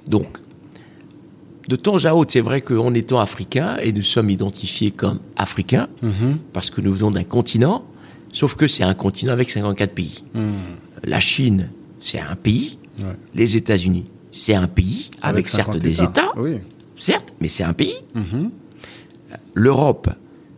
Donc, 0.08 0.38
de 1.68 1.76
temps 1.76 2.04
à 2.04 2.14
autre, 2.14 2.32
c'est 2.32 2.40
vrai 2.40 2.60
qu'en 2.62 2.92
étant 2.94 3.20
africain, 3.20 3.76
et 3.82 3.92
nous 3.92 4.02
sommes 4.02 4.30
identifiés 4.30 4.90
comme 4.90 5.20
africains, 5.36 5.88
parce 6.52 6.70
que 6.70 6.80
nous 6.80 6.92
venons 6.92 7.10
d'un 7.12 7.22
continent, 7.24 7.84
sauf 8.32 8.56
que 8.56 8.66
c'est 8.66 8.82
un 8.82 8.94
continent 8.94 9.32
avec 9.32 9.50
54 9.50 9.92
pays. 9.94 10.24
La 11.04 11.20
Chine, 11.20 11.70
c'est 12.00 12.18
un 12.20 12.34
pays. 12.34 12.78
Ouais. 12.98 13.16
Les 13.34 13.56
États-Unis, 13.56 14.06
c'est 14.32 14.54
un 14.54 14.66
pays, 14.68 15.10
avec, 15.20 15.46
certes 15.48 15.66
50 15.74 15.82
des 15.82 16.02
États, 16.02 16.28
Oui. 16.36 16.56
certes, 16.96 17.32
mais 17.40 17.48
c'est 17.48 17.64
un 17.64 17.72
pays. 17.74 17.94
L'Europe, 19.54 20.08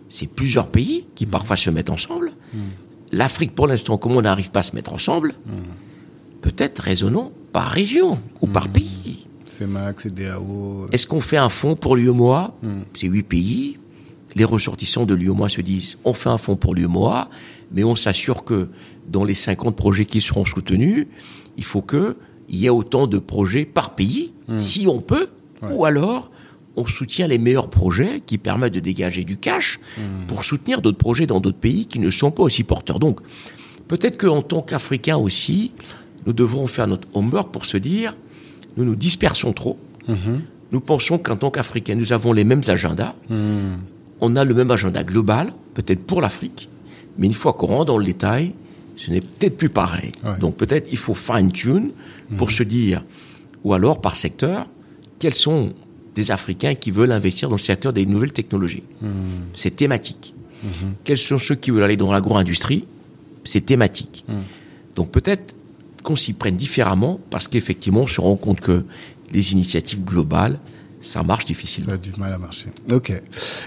c'est 0.09 0.26
plusieurs 0.28 0.68
pays 0.68 1.07
qui 1.14 1.26
parfois 1.26 1.57
se 1.57 1.70
mettent 1.70 1.90
ensemble. 1.90 2.33
L'Afrique, 3.12 3.54
pour 3.54 3.66
l'instant, 3.66 3.98
comme 3.98 4.12
on 4.12 4.22
n'arrive 4.22 4.50
pas 4.50 4.61
à 4.61 4.62
se 4.62 4.74
mettre 4.74 4.92
ensemble, 4.92 5.35
Mm. 5.46 5.52
peut-être 6.40 6.80
raisonnons 6.80 7.33
par 7.52 7.68
région 7.68 8.20
ou 8.40 8.46
par 8.46 8.68
pays. 8.68 9.26
C'est 9.46 9.66
Max, 9.66 10.02
c'est 10.02 10.14
DAO. 10.14 10.87
Est-ce 10.92 11.07
qu'on 11.07 11.20
fait 11.20 11.37
un 11.37 11.48
fonds 11.48 11.76
pour 11.76 11.96
l'UEMOA? 11.96 12.54
Mm. 12.62 12.83
C'est 12.92 13.07
huit 13.07 13.22
pays. 13.22 13.78
Les 14.37 14.44
ressortissants 14.44 15.07
de 15.07 15.14
l'UEMOA 15.14 15.48
se 15.48 15.61
disent 15.61 15.96
on 16.04 16.12
fait 16.12 16.28
un 16.28 16.38
fonds 16.38 16.57
pour 16.57 16.74
l'UEMOA, 16.74 17.28
mais 17.72 17.85
on 17.85 17.94
s'assure 17.94 18.42
que 18.44 18.68
dans 19.09 19.22
les 19.24 19.35
50 19.35 19.76
projets 19.76 20.07
qui 20.07 20.20
seront 20.20 20.44
soutenus, 20.44 21.07
il 21.57 21.64
faut 21.64 21.83
que 21.83 22.16
il 22.48 22.57
y 22.57 22.66
ait 22.66 22.70
autant 22.70 23.07
de 23.07 23.18
projets 23.18 23.64
par 23.64 23.94
pays, 23.94 24.33
si 24.59 24.87
on 24.87 25.00
peut. 25.00 25.28
Ouais. 25.62 25.72
ou 25.72 25.85
alors 25.87 26.30
on 26.76 26.84
soutient 26.87 27.26
les 27.26 27.38
meilleurs 27.38 27.70
projets 27.70 28.20
qui 28.24 28.38
permettent 28.38 28.74
de 28.74 28.80
dégager 28.80 29.24
du 29.24 29.37
cash 29.37 29.78
Mm. 29.98 30.26
pour 30.26 30.44
soutenir 30.44 30.80
d'autres 30.82 30.98
projets 30.98 31.26
dans 31.26 31.40
d'autres 31.40 31.58
pays 31.58 31.87
qui 31.87 31.98
ne 31.98 32.10
sont 32.10 32.30
pas 32.30 32.42
aussi 32.42 32.64
porteurs. 32.64 32.98
Donc, 32.98 33.20
peut-être 33.88 34.16
qu'en 34.18 34.42
tant 34.42 34.62
qu'Africains 34.62 35.16
aussi, 35.16 35.72
nous 36.26 36.32
devrons 36.32 36.66
faire 36.66 36.87
notre 36.87 37.06
homework 37.14 37.52
pour 37.52 37.66
se 37.66 37.76
dire, 37.76 38.16
nous 38.76 38.84
nous 38.84 38.96
dispersons 38.96 39.52
trop. 39.52 39.78
Mhm. 40.08 40.42
Nous 40.72 40.80
pensons 40.80 41.18
qu'en 41.18 41.37
tant 41.37 41.50
qu'Africains, 41.50 41.94
nous 41.94 42.12
avons 42.12 42.32
les 42.32 42.44
mêmes 42.44 42.62
agendas. 42.66 43.14
Mhm. 43.28 43.78
On 44.20 44.37
a 44.37 44.44
le 44.44 44.54
même 44.54 44.70
agenda 44.70 45.04
global, 45.04 45.52
peut-être 45.74 46.02
pour 46.04 46.20
l'Afrique, 46.20 46.68
mais 47.18 47.26
une 47.26 47.34
fois 47.34 47.52
qu'on 47.52 47.66
rentre 47.68 47.87
dans 47.87 47.98
le 47.98 48.04
détail, 48.04 48.54
ce 48.96 49.10
n'est 49.10 49.20
peut-être 49.20 49.56
plus 49.56 49.68
pareil. 49.68 50.12
Ouais. 50.24 50.38
Donc 50.38 50.56
peut-être 50.56 50.88
il 50.90 50.96
faut 50.98 51.14
fine-tune 51.14 51.90
pour 52.38 52.50
se 52.50 52.62
dire, 52.62 53.04
ou 53.64 53.74
alors 53.74 54.00
par 54.00 54.16
secteur, 54.16 54.66
quels 55.18 55.34
sont 55.34 55.72
des 56.14 56.31
Africains 56.31 56.74
qui 56.74 56.90
veulent 56.90 57.12
investir 57.12 57.48
dans 57.48 57.57
le 57.57 57.61
secteur 57.61 57.92
des 57.92 58.07
nouvelles 58.07 58.33
technologies. 58.33 58.85
C'est 59.55 59.77
thématique. 59.77 60.35
Quels 61.05 61.18
sont 61.18 61.38
ceux 61.38 61.55
qui 61.55 61.70
veulent 61.70 61.83
aller 61.83 61.96
dans 61.96 62.12
l'agro-industrie? 62.12 62.87
C'est 63.44 63.66
thématique. 63.66 64.24
Donc 64.94 65.11
peut-être 65.11 65.55
qu'on 66.03 66.16
s'y 66.16 66.33
prenne 66.33 66.57
différemment 66.57 67.18
parce 67.31 67.48
qu'effectivement 67.48 68.03
on 68.03 68.07
se 68.07 68.20
rend 68.20 68.37
compte 68.37 68.61
que 68.61 68.85
les 69.33 69.53
initiatives 69.53 70.05
globales, 70.05 70.59
ça 71.00 71.22
marche 71.22 71.44
difficilement. 71.44 71.88
Ça 71.90 71.94
a 71.94 71.98
du 71.98 72.12
mal 72.16 72.33
à 72.33 72.38
marcher. 72.38 72.68
Ok. 72.90 73.11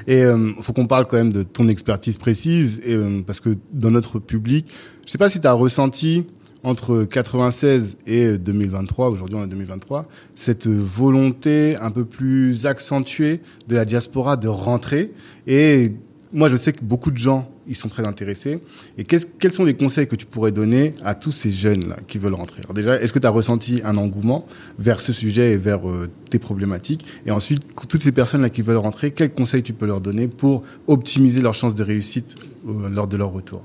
Et 0.07 0.23
euh, 0.23 0.53
faut 0.62 0.73
qu'on 0.73 0.88
parle 0.88 1.05
quand 1.05 1.17
même 1.17 1.31
de 1.31 1.43
ton 1.43 1.67
expertise 1.67 2.17
précise, 2.17 2.81
et, 2.83 2.95
euh, 2.95 3.21
parce 3.21 3.39
que 3.39 3.57
dans 3.71 3.91
notre 3.91 4.19
public, 4.19 4.67
je 5.05 5.12
sais 5.12 5.17
pas 5.17 5.29
si 5.29 5.39
tu 5.39 5.47
as 5.47 5.53
ressenti 5.53 6.25
entre 6.63 7.03
96 7.03 7.97
et 8.07 8.37
2023, 8.37 9.09
aujourd'hui 9.09 9.35
on 9.35 9.41
est 9.41 9.43
en 9.43 9.47
2023, 9.47 10.07
cette 10.35 10.67
volonté 10.67 11.75
un 11.79 11.91
peu 11.91 12.03
plus 12.05 12.65
accentuée 12.65 13.41
de 13.67 13.75
la 13.75 13.85
diaspora 13.85 14.37
de 14.37 14.47
rentrer. 14.47 15.11
Et 15.45 15.93
moi 16.33 16.49
je 16.49 16.57
sais 16.57 16.73
que 16.73 16.83
beaucoup 16.83 17.11
de 17.11 17.17
gens 17.17 17.49
ils 17.69 17.75
sont 17.75 17.89
très 17.89 18.07
intéressés. 18.07 18.59
Et 18.97 19.03
qu'est-ce- 19.03 19.27
quels 19.39 19.51
sont 19.53 19.65
les 19.65 19.73
conseils 19.75 20.07
que 20.07 20.15
tu 20.15 20.25
pourrais 20.25 20.53
donner 20.53 20.93
à 21.03 21.15
tous 21.15 21.33
ces 21.33 21.51
jeunes 21.51 21.85
là 21.89 21.97
qui 22.07 22.17
veulent 22.17 22.33
rentrer? 22.33 22.61
Déjà, 22.73 22.99
est-ce 23.01 23.11
que 23.11 23.19
tu 23.19 23.27
as 23.27 23.29
ressenti 23.29 23.81
un 23.83 23.97
engouement 23.97 24.45
vers 24.79 25.01
ce 25.01 25.11
sujet 25.11 25.51
et 25.51 25.57
vers 25.57 25.87
euh, 25.89 26.07
tes 26.29 26.39
problématiques? 26.39 27.05
Et 27.25 27.31
ensuite, 27.31 27.61
toutes 27.89 28.01
ces 28.01 28.13
personnes 28.13 28.41
là 28.41 28.49
qui 28.49 28.61
veulent 28.61 28.77
rentrer, 28.77 29.11
quels 29.11 29.31
conseils 29.33 29.63
tu 29.63 29.73
peux 29.73 29.85
leur 29.85 29.99
donner 29.99 30.27
pour 30.29 30.63
optimiser 30.87 31.41
leurs 31.41 31.53
chances 31.55 31.75
de 31.75 31.83
réussite 31.83 32.35
euh, 32.67 32.89
lors 32.89 33.07
de 33.07 33.17
leur 33.17 33.31
retour? 33.33 33.63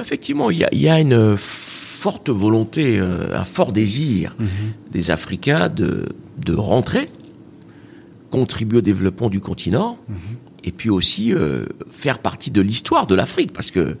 Effectivement, 0.00 0.50
il 0.52 0.58
y 0.58 0.64
a, 0.64 0.68
y 0.72 0.88
a 0.88 1.00
une 1.00 1.36
forte 2.00 2.30
volonté, 2.30 2.98
euh, 2.98 3.38
un 3.42 3.44
fort 3.44 3.72
désir 3.72 4.34
des 4.90 5.10
Africains 5.10 5.68
de, 5.68 6.06
de 6.38 6.54
rentrer, 6.54 7.10
contribuer 8.30 8.78
au 8.78 8.86
développement 8.92 9.28
du 9.28 9.40
continent, 9.40 9.98
et 10.64 10.72
puis 10.72 10.88
aussi 10.88 11.34
euh, 11.34 11.66
faire 11.90 12.18
partie 12.20 12.50
de 12.50 12.62
l'histoire 12.62 13.06
de 13.06 13.14
l'Afrique, 13.14 13.52
parce 13.52 13.70
que 13.70 13.80
euh, 13.80 13.96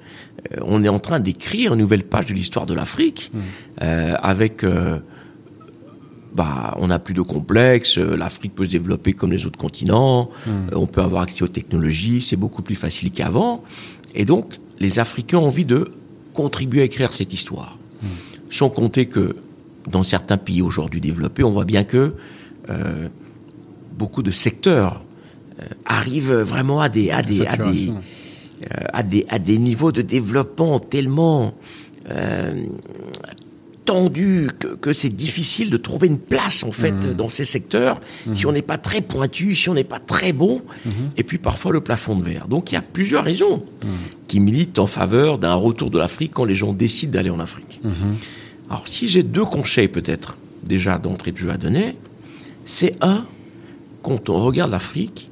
on 0.62 0.82
est 0.82 0.88
en 0.88 0.98
train 0.98 1.20
d'écrire 1.20 1.74
une 1.74 1.80
nouvelle 1.80 2.04
page 2.04 2.26
de 2.26 2.34
l'histoire 2.34 2.64
de 2.64 2.72
l'Afrique, 2.72 3.30
euh, 3.82 4.14
avec 4.22 4.64
euh, 4.64 4.98
bah, 6.34 6.74
on 6.78 6.86
n'a 6.86 6.98
plus 6.98 7.12
de 7.14 7.22
complexe, 7.22 7.98
l'Afrique 7.98 8.54
peut 8.54 8.64
se 8.64 8.70
développer 8.70 9.12
comme 9.12 9.32
les 9.32 9.44
autres 9.44 9.58
continents, 9.58 10.30
on 10.72 10.86
peut 10.86 11.02
avoir 11.02 11.22
accès 11.22 11.42
aux 11.42 11.48
technologies, 11.48 12.22
c'est 12.22 12.36
beaucoup 12.36 12.62
plus 12.62 12.76
facile 12.76 13.10
qu'avant. 13.10 13.62
Et 14.14 14.24
donc, 14.24 14.58
les 14.78 15.00
Africains 15.00 15.38
ont 15.38 15.48
envie 15.48 15.66
de 15.66 15.90
contribuer 16.32 16.80
à 16.80 16.84
écrire 16.84 17.12
cette 17.12 17.34
histoire. 17.34 17.76
Sans 18.50 18.70
compter 18.70 19.06
que 19.06 19.36
dans 19.90 20.02
certains 20.02 20.36
pays 20.38 20.62
aujourd'hui 20.62 21.00
développés, 21.00 21.44
on 21.44 21.50
voit 21.52 21.64
bien 21.64 21.84
que 21.84 22.14
euh, 22.68 23.08
beaucoup 23.96 24.22
de 24.22 24.30
secteurs 24.30 25.02
euh, 25.60 25.64
arrivent 25.84 26.32
vraiment 26.34 26.80
à 26.80 26.88
des, 26.88 27.10
à 27.10 27.22
des, 27.22 27.46
à 27.46 27.56
des, 27.56 27.62
Saturation. 27.64 28.00
euh, 28.62 28.84
à 28.92 29.02
des, 29.02 29.26
à 29.28 29.38
des 29.38 29.58
niveaux 29.58 29.92
de 29.92 30.02
développement 30.02 30.78
tellement 30.78 31.54
que, 34.58 34.76
que 34.76 34.92
c'est 34.92 35.10
difficile 35.10 35.70
de 35.70 35.76
trouver 35.76 36.08
une 36.08 36.18
place 36.18 36.62
en 36.64 36.72
fait 36.72 37.06
dans 37.16 37.28
ces 37.28 37.44
secteurs 37.44 38.00
si 38.32 38.46
on 38.46 38.52
n'est 38.52 38.62
pas 38.62 38.78
très 38.78 39.00
pointu, 39.00 39.54
si 39.54 39.68
on 39.68 39.74
n'est 39.74 39.84
pas 39.84 39.98
très 39.98 40.32
bon, 40.32 40.62
et 41.16 41.24
puis 41.24 41.38
parfois 41.38 41.72
le 41.72 41.80
plafond 41.80 42.16
de 42.16 42.22
verre. 42.22 42.48
Donc 42.48 42.70
il 42.70 42.74
y 42.74 42.78
a 42.78 42.82
plusieurs 42.82 43.24
raisons 43.24 43.64
qui 44.28 44.40
militent 44.40 44.78
en 44.78 44.86
faveur 44.86 45.38
d'un 45.38 45.54
retour 45.54 45.90
de 45.90 45.98
l'Afrique 45.98 46.32
quand 46.34 46.44
les 46.44 46.54
gens 46.54 46.72
décident 46.72 47.12
d'aller 47.12 47.30
en 47.30 47.40
Afrique. 47.40 47.80
Alors 48.68 48.86
si 48.86 49.08
j'ai 49.08 49.22
deux 49.22 49.44
conseils 49.44 49.88
peut-être 49.88 50.36
déjà 50.62 50.98
d'entrée 50.98 51.32
de 51.32 51.36
jeu 51.36 51.50
à 51.50 51.56
donner, 51.56 51.96
c'est 52.64 52.94
un, 53.00 53.26
quand 54.02 54.28
on 54.28 54.42
regarde 54.44 54.70
l'Afrique, 54.70 55.30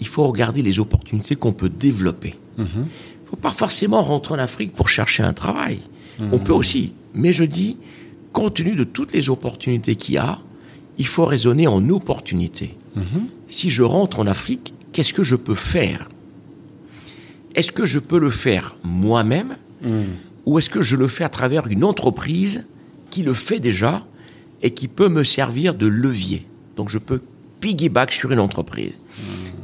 il 0.00 0.06
faut 0.06 0.26
regarder 0.26 0.62
les 0.62 0.78
opportunités 0.78 1.34
qu'on 1.36 1.52
peut 1.52 1.68
développer. 1.68 2.34
Il 2.56 2.64
ne 2.64 3.30
faut 3.30 3.36
pas 3.36 3.50
forcément 3.50 4.02
rentrer 4.02 4.34
en 4.34 4.38
Afrique 4.38 4.72
pour 4.74 4.88
chercher 4.88 5.22
un 5.22 5.34
travail. 5.34 5.80
On 6.20 6.38
peut 6.38 6.52
aussi. 6.52 6.94
Mais 7.14 7.32
je 7.32 7.44
dis, 7.44 7.76
compte 8.38 8.54
tenu 8.54 8.76
de 8.76 8.84
toutes 8.84 9.12
les 9.12 9.30
opportunités 9.30 9.96
qu'il 9.96 10.14
y 10.14 10.18
a, 10.18 10.38
il 10.96 11.06
faut 11.06 11.24
raisonner 11.24 11.66
en 11.66 11.88
opportunités. 11.88 12.76
Si 13.48 13.68
je 13.68 13.82
rentre 13.82 14.20
en 14.20 14.26
Afrique, 14.26 14.74
qu'est-ce 14.92 15.12
que 15.12 15.24
je 15.24 15.36
peux 15.36 15.56
faire? 15.56 16.08
Est-ce 17.56 17.72
que 17.72 17.84
je 17.84 17.98
peux 17.98 18.18
le 18.18 18.30
faire 18.30 18.76
moi-même? 18.84 19.56
Ou 20.46 20.58
est-ce 20.58 20.70
que 20.70 20.82
je 20.82 20.96
le 20.96 21.08
fais 21.08 21.24
à 21.24 21.28
travers 21.28 21.66
une 21.66 21.82
entreprise 21.82 22.64
qui 23.10 23.22
le 23.22 23.34
fait 23.34 23.58
déjà 23.58 24.06
et 24.62 24.70
qui 24.70 24.86
peut 24.86 25.08
me 25.08 25.24
servir 25.24 25.74
de 25.74 25.86
levier? 25.86 26.46
Donc 26.76 26.90
je 26.90 26.98
peux 26.98 27.20
piggyback 27.60 28.12
sur 28.12 28.30
une 28.30 28.38
entreprise. 28.38 28.92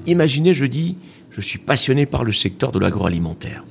Imaginez, 0.06 0.52
je 0.52 0.64
dis, 0.64 0.96
je 1.30 1.40
suis 1.40 1.58
passionné 1.58 2.06
par 2.06 2.24
le 2.24 2.32
secteur 2.32 2.72
de 2.72 2.80
l'agroalimentaire, 2.80 3.62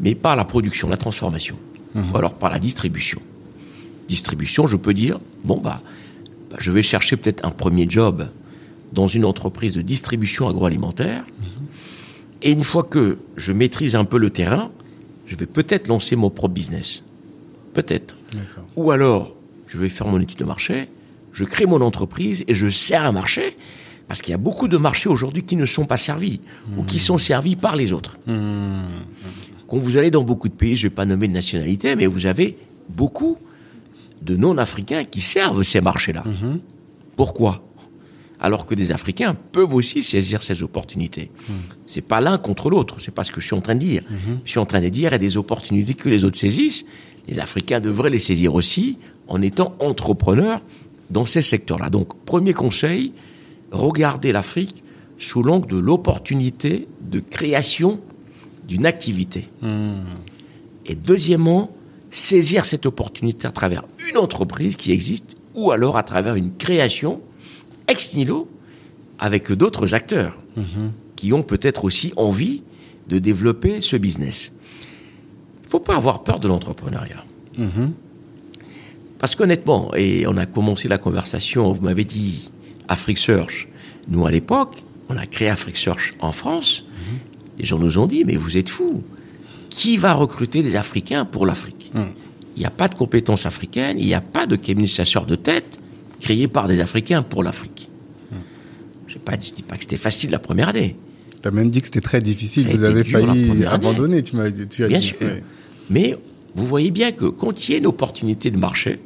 mais 0.00 0.14
par 0.16 0.34
la 0.34 0.44
production, 0.44 0.88
la 0.88 0.96
transformation, 0.96 1.56
ou 1.94 2.16
alors 2.16 2.34
par 2.34 2.50
la 2.50 2.58
distribution. 2.58 3.20
Distribution, 4.08 4.66
je 4.66 4.76
peux 4.76 4.94
dire, 4.94 5.18
bon 5.44 5.58
bah, 5.58 5.80
bah, 6.50 6.56
je 6.60 6.70
vais 6.70 6.82
chercher 6.82 7.16
peut-être 7.16 7.44
un 7.44 7.50
premier 7.50 7.86
job 7.88 8.28
dans 8.92 9.08
une 9.08 9.24
entreprise 9.24 9.74
de 9.74 9.82
distribution 9.82 10.48
agroalimentaire, 10.48 11.24
et 12.42 12.52
une 12.52 12.64
fois 12.64 12.84
que 12.84 13.18
je 13.36 13.52
maîtrise 13.52 13.96
un 13.96 14.04
peu 14.04 14.18
le 14.18 14.30
terrain, 14.30 14.70
je 15.26 15.34
vais 15.36 15.46
peut-être 15.46 15.88
lancer 15.88 16.14
mon 16.14 16.30
propre 16.30 16.54
business. 16.54 17.02
Peut-être. 17.74 18.16
Ou 18.76 18.90
alors, 18.90 19.34
je 19.66 19.78
vais 19.78 19.88
faire 19.88 20.06
mon 20.06 20.20
étude 20.20 20.38
de 20.38 20.44
marché, 20.44 20.88
je 21.32 21.44
crée 21.44 21.66
mon 21.66 21.80
entreprise 21.80 22.44
et 22.46 22.54
je 22.54 22.68
sers 22.68 23.04
un 23.04 23.12
marché, 23.12 23.56
parce 24.06 24.22
qu'il 24.22 24.30
y 24.30 24.34
a 24.34 24.38
beaucoup 24.38 24.68
de 24.68 24.76
marchés 24.76 25.08
aujourd'hui 25.08 25.42
qui 25.42 25.56
ne 25.56 25.66
sont 25.66 25.84
pas 25.84 25.96
servis, 25.96 26.40
ou 26.78 26.84
qui 26.84 27.00
sont 27.00 27.18
servis 27.18 27.56
par 27.56 27.74
les 27.74 27.92
autres. 27.92 28.16
Quand 28.26 29.78
vous 29.78 29.96
allez 29.96 30.12
dans 30.12 30.22
beaucoup 30.22 30.48
de 30.48 30.54
pays, 30.54 30.76
je 30.76 30.86
ne 30.86 30.90
vais 30.90 30.94
pas 30.94 31.04
nommer 31.04 31.26
de 31.26 31.32
nationalité, 31.32 31.96
mais 31.96 32.06
vous 32.06 32.26
avez 32.26 32.56
beaucoup 32.88 33.36
de 34.22 34.36
non-africains 34.36 35.04
qui 35.04 35.20
servent 35.20 35.62
ces 35.62 35.80
marchés-là. 35.80 36.24
Pourquoi? 37.16 37.62
Alors 38.38 38.66
que 38.66 38.74
des 38.74 38.92
Africains 38.92 39.34
peuvent 39.52 39.74
aussi 39.74 40.02
saisir 40.02 40.42
ces 40.42 40.62
opportunités. 40.62 41.30
C'est 41.86 42.02
pas 42.02 42.20
l'un 42.20 42.36
contre 42.38 42.68
l'autre, 42.68 42.96
c'est 43.00 43.14
pas 43.14 43.24
ce 43.24 43.32
que 43.32 43.40
je 43.40 43.46
suis 43.46 43.56
en 43.56 43.62
train 43.62 43.74
de 43.74 43.80
dire. 43.80 44.02
Je 44.44 44.50
suis 44.50 44.58
en 44.58 44.66
train 44.66 44.80
de 44.80 44.88
dire 44.88 45.10
il 45.10 45.12
y 45.12 45.14
a 45.14 45.18
des 45.18 45.36
opportunités 45.36 45.94
que 45.94 46.08
les 46.08 46.24
autres 46.24 46.38
saisissent. 46.38 46.84
Les 47.28 47.38
Africains 47.40 47.80
devraient 47.80 48.10
les 48.10 48.20
saisir 48.20 48.54
aussi 48.54 48.98
en 49.26 49.42
étant 49.42 49.74
entrepreneurs 49.80 50.60
dans 51.10 51.26
ces 51.26 51.42
secteurs-là. 51.42 51.90
Donc, 51.90 52.16
premier 52.24 52.52
conseil, 52.52 53.12
regardez 53.70 54.32
l'Afrique 54.32 54.82
sous 55.18 55.42
l'angle 55.42 55.68
de 55.68 55.78
l'opportunité 55.78 56.88
de 57.00 57.20
création 57.20 58.00
d'une 58.68 58.86
activité. 58.86 59.48
Et 60.84 60.94
deuxièmement, 60.94 61.70
saisir 62.16 62.64
cette 62.64 62.86
opportunité 62.86 63.46
à 63.46 63.50
travers 63.50 63.84
une 64.08 64.16
entreprise 64.16 64.76
qui 64.76 64.90
existe 64.90 65.36
ou 65.54 65.70
alors 65.70 65.98
à 65.98 66.02
travers 66.02 66.34
une 66.34 66.56
création 66.56 67.20
ex 67.88 68.14
nihilo 68.14 68.48
avec 69.18 69.52
d'autres 69.52 69.94
acteurs 69.94 70.38
qui 71.14 71.34
ont 71.34 71.42
peut-être 71.42 71.84
aussi 71.84 72.14
envie 72.16 72.62
de 73.08 73.18
développer 73.18 73.82
ce 73.82 73.96
business. 73.96 74.50
Il 75.64 75.68
faut 75.68 75.80
pas 75.80 75.94
avoir 75.94 76.24
peur 76.24 76.40
de 76.40 76.48
l'entrepreneuriat. 76.48 77.22
Parce 79.18 79.34
qu'honnêtement, 79.34 79.94
et 79.94 80.26
on 80.26 80.38
a 80.38 80.46
commencé 80.46 80.88
la 80.88 80.98
conversation, 80.98 81.70
vous 81.72 81.82
m'avez 81.82 82.04
dit 82.04 82.50
Afrique 82.88 83.18
Search. 83.18 83.68
Nous, 84.08 84.24
à 84.26 84.30
l'époque, 84.30 84.84
on 85.10 85.16
a 85.16 85.26
créé 85.26 85.48
Afrique 85.50 85.76
Search 85.76 86.14
en 86.20 86.32
France. 86.32 86.84
Les 87.58 87.66
gens 87.66 87.78
nous 87.78 87.98
ont 87.98 88.06
dit, 88.06 88.24
mais 88.24 88.36
vous 88.36 88.56
êtes 88.56 88.70
fous. 88.70 89.02
Qui 89.68 89.98
va 89.98 90.14
recruter 90.14 90.62
des 90.62 90.76
Africains 90.76 91.26
pour 91.26 91.44
l'Afrique? 91.44 91.75
Il 91.96 92.60
n'y 92.60 92.64
a 92.66 92.70
pas 92.70 92.88
de 92.88 92.94
compétences 92.94 93.44
africaines, 93.46 93.98
il 93.98 94.06
n'y 94.06 94.14
a 94.14 94.20
pas 94.20 94.46
de 94.46 94.56
cabinet 94.56 94.86
de 94.86 94.92
chasseurs 94.92 95.26
de 95.26 95.34
tête 95.36 95.78
créé 96.20 96.48
par 96.48 96.68
des 96.68 96.80
Africains 96.80 97.22
pour 97.22 97.42
l'Afrique. 97.42 97.88
Je 99.06 99.16
ne 99.18 99.36
dis 99.36 99.62
pas 99.62 99.76
que 99.76 99.82
c'était 99.82 99.96
facile 99.96 100.30
la 100.30 100.38
première 100.38 100.68
année. 100.68 100.96
Tu 101.40 101.48
as 101.48 101.50
même 101.50 101.70
dit 101.70 101.80
que 101.80 101.86
c'était 101.86 102.00
très 102.00 102.20
difficile, 102.20 102.66
vous 102.68 102.82
avez 102.82 103.04
failli 103.04 103.64
abandonner, 103.64 104.22
tu 104.22 104.36
m'as 104.36 104.50
dit. 104.50 104.66
Tu 104.68 104.84
as 104.84 104.88
Bien 104.88 104.98
dit. 104.98 105.06
sûr. 105.06 105.16
Ouais. 105.20 105.42
Mais 105.90 106.16
vous 106.54 106.66
voyez 106.66 106.90
bien 106.90 107.12
que 107.12 107.26
quand 107.26 107.68
il 107.68 107.72
y 107.72 107.74
a 107.74 107.78
une 107.78 107.86
opportunité 107.86 108.50
de 108.50 108.58
marché, 108.58 109.00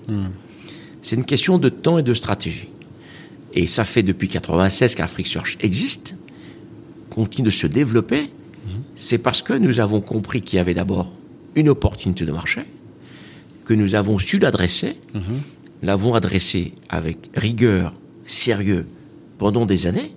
c'est 1.02 1.16
une 1.16 1.24
question 1.24 1.58
de 1.58 1.68
temps 1.68 1.98
et 1.98 2.02
de 2.02 2.14
stratégie. 2.14 2.68
Et 3.52 3.66
ça 3.66 3.84
fait 3.84 4.02
depuis 4.02 4.28
96 4.28 4.94
qu'Afrique 4.94 5.26
Search 5.26 5.58
existe, 5.60 6.14
continue 7.10 7.46
de 7.46 7.50
se 7.52 7.66
développer. 7.66 8.30
C'est 8.94 9.18
parce 9.18 9.42
que 9.42 9.52
nous 9.52 9.80
avons 9.80 10.00
compris 10.00 10.42
qu'il 10.42 10.56
y 10.58 10.60
avait 10.60 10.74
d'abord 10.74 11.10
une 11.56 11.68
opportunité 11.68 12.24
de 12.24 12.32
marché, 12.32 12.62
que 13.70 13.74
nous 13.76 13.94
avons 13.94 14.18
su 14.18 14.40
l'adresser, 14.40 14.96
l'avons 15.80 16.16
adressé 16.16 16.72
avec 16.88 17.30
rigueur, 17.36 17.94
sérieux, 18.26 18.84
pendant 19.38 19.64
des 19.64 19.86
années, 19.86 20.12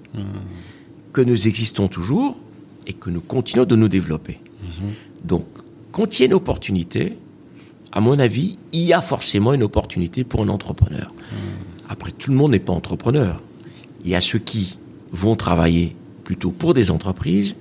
que 1.13 1.21
nous 1.21 1.47
existons 1.47 1.87
toujours 1.87 2.39
et 2.87 2.93
que 2.93 3.11
nous 3.11 3.21
continuons 3.21 3.65
de 3.65 3.75
nous 3.75 3.89
développer. 3.89 4.39
Donc, 5.23 5.45
quand 5.91 6.17
il 6.17 6.21
y 6.21 6.23
a 6.23 6.25
une 6.25 6.33
opportunité, 6.33 7.15
à 7.91 8.01
mon 8.01 8.17
avis, 8.17 8.57
il 8.71 8.81
y 8.81 8.91
a 8.91 9.03
forcément 9.03 9.53
une 9.53 9.61
opportunité 9.61 10.23
pour 10.23 10.41
un 10.41 10.49
entrepreneur. 10.49 11.13
Après, 11.87 12.11
tout 12.11 12.31
le 12.31 12.37
monde 12.37 12.53
n'est 12.53 12.59
pas 12.59 12.73
entrepreneur. 12.73 13.39
Il 14.03 14.09
y 14.09 14.15
a 14.15 14.21
ceux 14.21 14.39
qui 14.39 14.79
vont 15.11 15.35
travailler 15.35 15.95
plutôt 16.23 16.49
pour 16.49 16.73
des 16.73 16.89
entreprises 16.89 17.55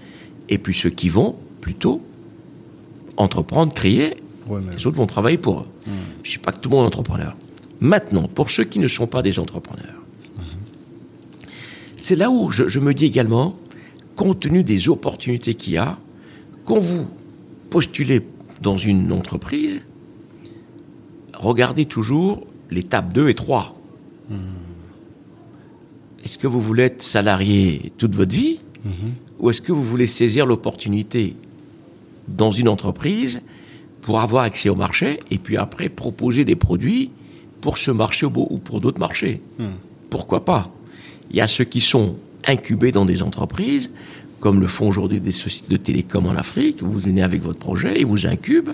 et 0.49 0.57
puis 0.57 0.73
ceux 0.73 0.89
qui 0.89 1.11
vont 1.11 1.37
plutôt 1.61 2.01
entreprendre, 3.19 3.75
créer. 3.75 4.17
Ouais, 4.49 4.61
mais- 4.65 4.77
Les 4.77 4.87
autres 4.87 4.97
vont 4.97 5.07
travailler 5.07 5.39
pour 5.39 5.61
eux. 5.61 5.67
Je 5.87 5.91
ne 6.31 6.35
dis 6.35 6.39
pas 6.39 6.53
que 6.53 6.59
tout 6.59 6.69
le 6.69 6.77
monde 6.77 6.85
est 6.85 6.87
entrepreneur. 6.89 7.37
Maintenant, 7.81 8.29
pour 8.29 8.51
ceux 8.51 8.65
qui 8.65 8.79
ne 8.79 8.89
sont 8.89 9.07
pas 9.07 9.23
des 9.23 9.39
entrepreneurs, 9.39 10.01
c'est 11.99 12.17
là 12.17 12.31
où 12.31 12.51
je, 12.51 12.69
je 12.69 12.81
me 12.81 12.95
dis 12.95 13.07
également, 13.07 13.57
compte 14.17 14.41
tenu 14.41 14.65
des 14.65 14.89
opportunités 14.89 15.55
qu'il 15.55 15.75
y 15.75 15.77
a, 15.79 15.99
quand 16.65 16.79
vous 16.81 17.07
postulez 17.71 18.23
dans 18.61 18.77
une 18.77 19.13
entreprise, 19.13 19.85
regardez 21.35 21.87
toujours 21.87 22.45
l'étape 22.71 23.13
2 23.13 23.29
et 23.29 23.35
3. 23.35 23.75
Est-ce 26.25 26.39
que 26.39 26.47
vous 26.47 26.61
voulez 26.61 26.85
être 26.85 27.03
salarié 27.03 27.93
toute 27.99 28.15
votre 28.15 28.35
vie 28.35 28.59
ou 29.41 29.51
est-ce 29.51 29.61
que 29.63 29.73
vous 29.73 29.83
voulez 29.83 30.07
saisir 30.07 30.47
l'opportunité 30.47 31.35
dans 32.29 32.51
une 32.53 32.69
entreprise 32.69 33.41
pour 34.03 34.21
avoir 34.21 34.45
accès 34.45 34.69
au 34.69 34.75
marché 34.75 35.21
et 35.31 35.39
puis 35.39 35.57
après 35.57 35.89
proposer 35.89 36.45
des 36.45 36.57
produits 36.57 37.11
pour 37.63 37.79
ce 37.79 37.91
marché 37.91 38.27
ou 38.27 38.33
ou 38.51 38.59
pour 38.59 38.81
d'autres 38.81 39.01
marchés 39.01 39.41
Pourquoi 40.11 40.45
pas? 40.45 40.71
Il 41.31 41.37
y 41.37 41.41
a 41.41 41.49
ceux 41.49 41.65
qui 41.65 41.81
sont 41.81 42.17
incubés 42.47 42.93
dans 42.93 43.07
des 43.07 43.23
entreprises, 43.23 43.91
comme 44.41 44.61
le 44.61 44.67
font 44.67 44.89
aujourd'hui 44.89 45.21
des 45.21 45.31
sociétés 45.33 45.73
de 45.73 45.77
télécom 45.79 46.27
en 46.27 46.33
Afrique. 46.35 46.83
Vous 46.83 46.99
venez 46.99 47.23
avec 47.23 47.41
votre 47.43 47.61
projet, 47.61 47.95
ils 48.01 48.05
vous 48.07 48.27
incubent, 48.27 48.73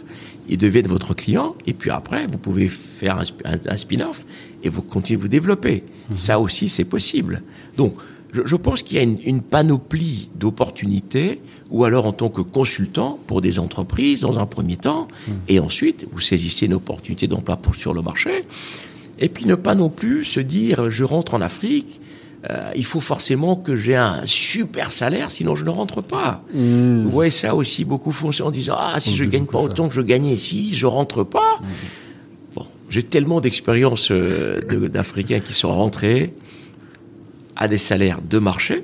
ils 0.49 0.57
deviennent 0.59 0.89
votre 0.89 1.13
client, 1.15 1.55
et 1.67 1.75
puis 1.75 1.91
après, 1.91 2.27
vous 2.27 2.39
pouvez 2.39 2.69
faire 2.69 3.19
un, 3.19 3.23
sp- 3.23 3.43
un- 3.45 3.71
un 3.73 3.77
spin-off 3.77 4.25
et 4.65 4.71
vous 4.71 4.81
continuez 4.83 5.19
de 5.19 5.23
vous 5.23 5.29
développer. 5.29 5.85
Ça 6.17 6.41
aussi, 6.41 6.71
c'est 6.71 6.87
possible. 6.87 7.43
Donc, 7.77 7.95
je, 8.43 8.49
je 8.49 8.57
pense 8.57 8.83
qu'il 8.83 8.97
y 8.97 9.01
a 9.01 9.03
une, 9.03 9.19
une 9.25 9.43
panoplie 9.43 10.31
d'opportunités, 10.37 11.41
ou 11.71 11.85
alors 11.85 12.07
en 12.07 12.13
tant 12.13 12.29
que 12.29 12.41
consultant 12.41 13.19
pour 13.27 13.41
des 13.41 13.59
entreprises 13.59 14.21
dans 14.23 14.39
un 14.39 14.47
premier 14.47 14.77
temps, 14.77 15.09
et 15.49 15.59
ensuite, 15.61 16.07
vous 16.13 16.21
saisissez 16.21 16.67
une 16.67 16.75
opportunité 16.75 17.27
d'emploi 17.27 17.59
sur 17.77 17.93
le 17.95 18.03
marché. 18.03 18.45
Et 19.19 19.29
puis 19.29 19.45
ne 19.47 19.55
pas 19.57 19.75
non 19.75 19.89
plus 19.91 20.25
se 20.25 20.41
dire, 20.41 20.91
je 20.91 21.05
rentre 21.05 21.35
en 21.35 21.41
Afrique, 21.41 22.01
euh, 22.51 22.71
il 22.77 22.85
faut 22.85 23.01
forcément 23.01 23.57
que 23.57 23.75
j'ai 23.75 23.97
un 23.97 24.21
super 24.25 24.93
salaire, 24.93 25.31
sinon 25.33 25.57
je 25.57 25.65
ne 25.65 25.71
rentre 25.71 26.01
pas. 26.03 26.45
Vous 26.55 27.11
voyez 27.11 27.33
ça 27.33 27.55
aussi, 27.57 27.85
beaucoup 27.85 28.13
font 28.13 28.31
ça 28.31 28.45
en 28.45 28.51
disant, 28.53 28.77
ah, 28.79 29.01
si 29.01 29.11
On 29.11 29.15
je 29.17 29.25
gagne 29.25 29.47
pas 29.47 29.59
ça. 29.59 29.65
autant 29.65 29.89
que 29.89 29.95
je 29.95 30.03
gagnais 30.03 30.35
ici, 30.35 30.73
je 30.73 30.87
rentre 30.87 31.25
pas. 31.25 31.59
Bon, 32.55 32.65
j'ai 32.89 33.03
tellement 33.03 33.41
d'expériences 33.41 34.11
euh, 34.13 34.61
de- 34.71 34.87
d'Africains 34.87 35.41
qui 35.41 35.53
sont 35.53 35.73
rentrés 35.73 36.33
à 37.59 37.69
des 37.69 37.77
salaires 37.79 38.21
de 38.23 38.39
marché 38.39 38.81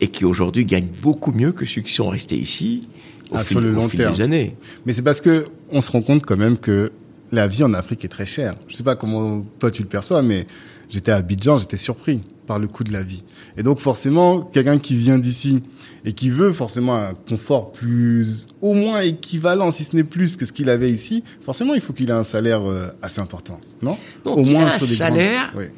et 0.00 0.08
qui 0.08 0.24
aujourd'hui 0.24 0.64
gagnent 0.64 0.88
beaucoup 1.02 1.32
mieux 1.32 1.52
que 1.52 1.64
ceux 1.66 1.82
qui 1.82 1.92
sont 1.92 2.08
restés 2.08 2.36
ici 2.36 2.88
au 3.30 3.36
Ah, 3.36 3.44
fil, 3.44 3.56
sur 3.56 3.60
le 3.60 3.70
au 3.70 3.72
long 3.74 3.88
fil 3.88 4.00
terme. 4.00 4.14
des 4.16 4.22
années. 4.22 4.56
Mais 4.86 4.92
c'est 4.92 5.02
parce 5.02 5.20
que 5.20 5.46
on 5.70 5.80
se 5.80 5.90
rend 5.92 6.00
compte 6.02 6.24
quand 6.24 6.36
même 6.36 6.56
que 6.56 6.92
la 7.30 7.46
vie 7.46 7.62
en 7.62 7.74
Afrique 7.74 8.04
est 8.04 8.08
très 8.08 8.24
chère. 8.26 8.56
Je 8.68 8.74
sais 8.76 8.82
pas 8.82 8.96
comment 8.96 9.42
toi 9.58 9.70
tu 9.70 9.82
le 9.82 9.88
perçois, 9.88 10.22
mais 10.22 10.46
j'étais 10.88 11.12
à 11.12 11.16
Abidjan, 11.16 11.58
j'étais 11.58 11.76
surpris 11.76 12.20
par 12.46 12.58
le 12.58 12.66
coût 12.68 12.84
de 12.84 12.92
la 12.92 13.02
vie. 13.02 13.22
Et 13.58 13.62
donc 13.62 13.80
forcément, 13.80 14.40
quelqu'un 14.40 14.78
qui 14.78 14.96
vient 14.96 15.18
d'ici 15.18 15.60
et 16.06 16.14
qui 16.14 16.30
veut 16.30 16.52
forcément 16.54 16.96
un 16.96 17.12
confort 17.12 17.72
plus, 17.72 18.46
au 18.62 18.72
moins 18.72 19.00
équivalent, 19.02 19.70
si 19.70 19.84
ce 19.84 19.94
n'est 19.94 20.04
plus 20.04 20.36
que 20.38 20.46
ce 20.46 20.52
qu'il 20.54 20.70
avait 20.70 20.90
ici, 20.90 21.22
forcément 21.42 21.74
il 21.74 21.82
faut 21.82 21.92
qu'il 21.92 22.08
ait 22.08 22.12
un 22.14 22.24
salaire 22.24 22.62
euh, 22.66 22.88
assez 23.02 23.20
important, 23.20 23.60
non? 23.82 23.98
Donc, 24.24 24.38
il 24.46 24.56
a 24.56 24.74
un 24.74 24.78
salaire- 24.78 25.50
grandes- 25.52 25.68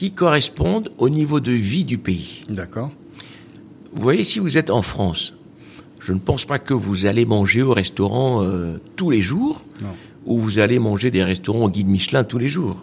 Qui 0.00 0.12
correspondent 0.12 0.90
au 0.96 1.10
niveau 1.10 1.40
de 1.40 1.52
vie 1.52 1.84
du 1.84 1.98
pays. 1.98 2.42
D'accord. 2.48 2.90
Vous 3.92 4.00
voyez, 4.00 4.24
si 4.24 4.38
vous 4.38 4.56
êtes 4.56 4.70
en 4.70 4.80
France, 4.80 5.34
je 6.00 6.14
ne 6.14 6.18
pense 6.18 6.46
pas 6.46 6.58
que 6.58 6.72
vous 6.72 7.04
allez 7.04 7.26
manger 7.26 7.60
au 7.60 7.74
restaurant 7.74 8.42
euh, 8.42 8.78
tous 8.96 9.10
les 9.10 9.20
jours, 9.20 9.62
Non. 9.82 9.88
ou 10.24 10.38
vous 10.38 10.58
allez 10.58 10.78
manger 10.78 11.10
des 11.10 11.22
restaurants 11.22 11.66
au 11.66 11.68
guide 11.68 11.88
Michelin 11.88 12.24
tous 12.24 12.38
les 12.38 12.48
jours. 12.48 12.82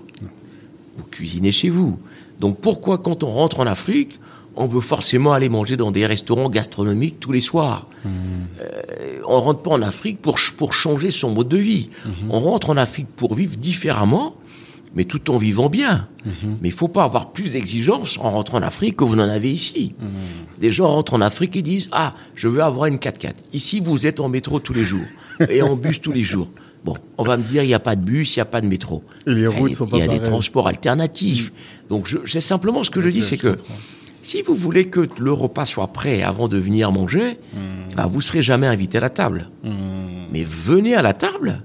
Vous 0.96 1.06
cuisinez 1.10 1.52
chez 1.52 1.70
vous. 1.72 1.98
Donc 2.40 2.60
pourquoi 2.62 3.00
quand 3.00 3.24
on 3.24 3.32
rentre 3.32 3.62
en 3.62 3.66
Afrique, 3.66 4.20
on 4.56 4.68
veut 4.68 4.82
forcément 4.82 5.34
aller 5.34 5.50
manger 5.50 5.76
dans 5.76 5.90
des 5.90 6.06
restaurants 6.06 6.52
gastronomiques 6.52 7.20
tous 7.20 7.32
les 7.32 7.42
soirs? 7.42 7.88
Euh, 8.06 9.22
On 9.28 9.42
rentre 9.42 9.64
pas 9.64 9.72
en 9.72 9.82
Afrique 9.82 10.22
pour, 10.22 10.38
pour 10.56 10.76
changer 10.76 11.10
son 11.10 11.32
mode 11.34 11.50
de 11.50 11.58
vie. 11.58 11.90
On 12.30 12.40
rentre 12.40 12.70
en 12.70 12.78
Afrique 12.78 13.08
pour 13.16 13.34
vivre 13.34 13.58
différemment, 13.58 14.36
mais 14.96 15.06
tout 15.06 15.30
en 15.32 15.38
vivant 15.38 15.70
bien. 15.70 16.08
Mais 16.62 16.70
il 16.70 16.74
faut 16.74 16.88
pas 16.88 17.04
avoir 17.04 17.32
plus 17.32 17.54
d'exigences 17.54 18.18
en 18.18 18.30
rentrant 18.30 18.58
en 18.58 18.62
Afrique 18.64 18.98
que 18.98 19.04
vous 19.04 19.16
n'en 19.16 19.30
avez 19.30 19.52
ici. 19.52 19.94
Des 20.60 20.72
gens 20.72 20.88
rentrent 20.90 21.14
en 21.14 21.22
Afrique 21.22 21.56
et 21.56 21.62
disent 21.62 21.88
Ah, 21.92 22.16
je 22.36 22.48
veux 22.48 22.62
avoir 22.62 22.88
une 22.88 22.98
4x4. 22.98 23.34
Ici, 23.54 23.80
vous 23.80 24.06
êtes 24.08 24.20
en 24.20 24.28
métro 24.30 24.60
tous 24.60 24.74
les 24.74 24.84
jours 24.84 25.06
et 25.50 25.62
en 25.62 25.76
bus 25.76 26.02
tous 26.02 26.12
les 26.12 26.24
jours. 26.24 26.50
Bon, 26.84 26.96
on 27.18 27.24
va 27.24 27.38
me 27.38 27.44
dire 27.44 27.64
il 27.64 27.68
n'y 27.68 27.74
a 27.74 27.80
pas 27.80 27.96
de 27.96 28.02
bus, 28.02 28.36
il 28.36 28.40
n'y 28.40 28.42
a 28.42 28.46
pas 28.46 28.62
de 28.62 28.68
métro. 28.68 29.04
Et 29.26 29.34
les 29.34 29.42
Eh, 29.44 29.48
routes 29.48 29.74
sont 29.76 29.88
pas 29.88 29.98
Il 29.98 30.00
y 30.00 30.04
a 30.04 30.08
des 30.08 30.20
transports 30.22 30.68
alternatifs. 30.68 31.52
Donc, 31.90 32.08
je, 32.08 32.18
c'est 32.26 32.40
simplement 32.42 32.84
ce 32.84 32.90
que 32.90 33.02
je 33.02 33.10
dis, 33.10 33.24
c'est 33.24 33.38
que 33.38 33.58
si 34.22 34.42
vous 34.42 34.56
voulez 34.56 34.88
que 34.88 35.08
le 35.20 35.32
repas 35.34 35.66
soit 35.66 35.88
prêt 35.88 36.22
avant 36.22 36.48
de 36.48 36.58
venir 36.58 36.92
manger, 36.92 37.40
bah, 37.96 38.08
vous 38.12 38.22
serez 38.22 38.42
jamais 38.42 38.68
invité 38.68 38.98
à 38.98 39.02
la 39.02 39.10
table. 39.10 39.50
Mais 40.32 40.44
venez 40.44 40.96
à 40.96 41.02
la 41.02 41.14
table 41.14 41.64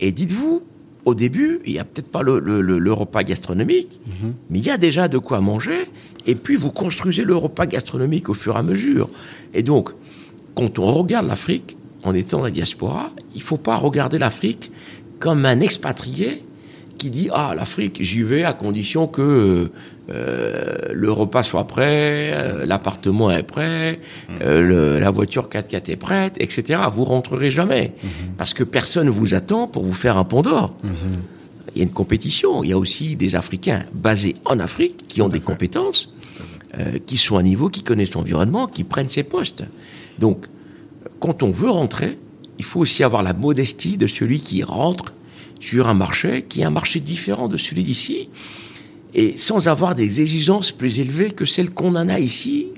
et 0.00 0.12
dites-vous, 0.12 0.62
au 1.06 1.14
début, 1.14 1.60
il 1.64 1.72
n'y 1.72 1.78
a 1.78 1.84
peut-être 1.84 2.08
pas 2.10 2.22
le, 2.22 2.38
le- 2.40 2.60
le- 2.60 2.78
le 2.78 2.92
repas 2.92 3.22
gastronomique, 3.22 4.00
Mhm. 4.06 4.34
mais 4.50 4.58
il 4.58 4.66
y 4.66 4.70
a 4.70 4.76
déjà 4.76 5.06
de 5.08 5.18
quoi 5.18 5.40
manger, 5.40 5.86
et 6.26 6.34
puis 6.34 6.56
vous 6.56 6.70
construisez 6.72 7.22
le 7.24 7.36
repas 7.36 7.66
gastronomique 7.66 8.28
au 8.28 8.34
fur 8.34 8.56
et 8.56 8.58
à 8.58 8.62
mesure. 8.62 9.08
Et 9.54 9.62
donc, 9.62 9.90
quand 10.56 10.78
on 10.78 10.92
regarde 10.92 11.28
l'Afrique, 11.28 11.76
en 12.02 12.12
étant 12.12 12.38
dans 12.38 12.44
la 12.44 12.50
diaspora, 12.50 13.12
il 13.34 13.40
faut 13.42 13.56
pas 13.56 13.76
regarder 13.76 14.18
l'Afrique 14.18 14.70
comme 15.20 15.46
un 15.46 15.60
expatrié 15.60 16.42
qui 16.98 17.10
dit 17.10 17.28
ah 17.32 17.54
l'Afrique 17.56 17.98
j'y 18.00 18.22
vais 18.22 18.44
à 18.44 18.52
condition 18.52 19.06
que 19.06 19.70
euh, 20.08 20.74
le 20.92 21.10
repas 21.12 21.42
soit 21.42 21.66
prêt, 21.66 22.30
euh, 22.32 22.64
l'appartement 22.64 23.30
est 23.30 23.42
prêt, 23.42 24.00
euh, 24.40 24.62
le- 24.62 24.98
la 25.00 25.10
voiture 25.10 25.48
4x4 25.48 25.90
est 25.90 25.96
prête, 25.96 26.36
etc. 26.38 26.80
Vous 26.94 27.04
rentrerez 27.04 27.50
jamais 27.50 27.92
parce 28.38 28.54
que 28.54 28.62
personne 28.64 29.08
vous 29.08 29.34
attend 29.34 29.66
pour 29.66 29.84
vous 29.84 29.92
faire 29.92 30.16
un 30.16 30.24
pont 30.24 30.42
d'or. 30.42 30.74
Il 31.74 31.78
y 31.78 31.80
a 31.80 31.84
une 31.84 31.90
compétition. 31.92 32.62
Il 32.64 32.70
y 32.70 32.72
a 32.72 32.78
aussi 32.78 33.16
des 33.16 33.34
Africains 33.36 33.84
basés 33.92 34.34
en 34.44 34.60
Afrique 34.60 35.06
qui 35.08 35.20
ont 35.22 35.28
des 35.28 35.40
compétences, 35.40 36.14
qui 37.06 37.16
sont 37.16 37.36
à 37.36 37.42
niveau, 37.42 37.68
qui 37.68 37.82
connaissent 37.82 38.14
l'environnement, 38.14 38.66
qui 38.66 38.84
prennent 38.84 39.08
ces 39.08 39.22
postes. 39.24 39.64
Donc, 40.18 40.46
quand 41.20 41.42
on 41.42 41.50
veut 41.50 41.70
rentrer, 41.70 42.18
il 42.58 42.64
faut 42.64 42.80
aussi 42.80 43.02
avoir 43.04 43.22
la 43.22 43.32
modestie 43.34 43.96
de 43.96 44.06
celui 44.06 44.40
qui 44.40 44.62
rentre 44.62 45.12
sur 45.60 45.88
un 45.88 45.94
marché 45.94 46.42
qui 46.48 46.60
est 46.60 46.64
un 46.64 46.70
marché 46.70 47.00
différent 47.00 47.48
de 47.48 47.56
celui 47.56 47.84
d'ici 47.84 48.28
et 49.14 49.36
sans 49.36 49.68
avoir 49.68 49.94
des 49.94 50.20
exigences 50.20 50.72
plus 50.72 51.00
élevées 51.00 51.30
que 51.30 51.44
celles 51.44 51.70
qu'on 51.70 51.96
en 51.96 52.08
a 52.08 52.18
ici 52.18 52.68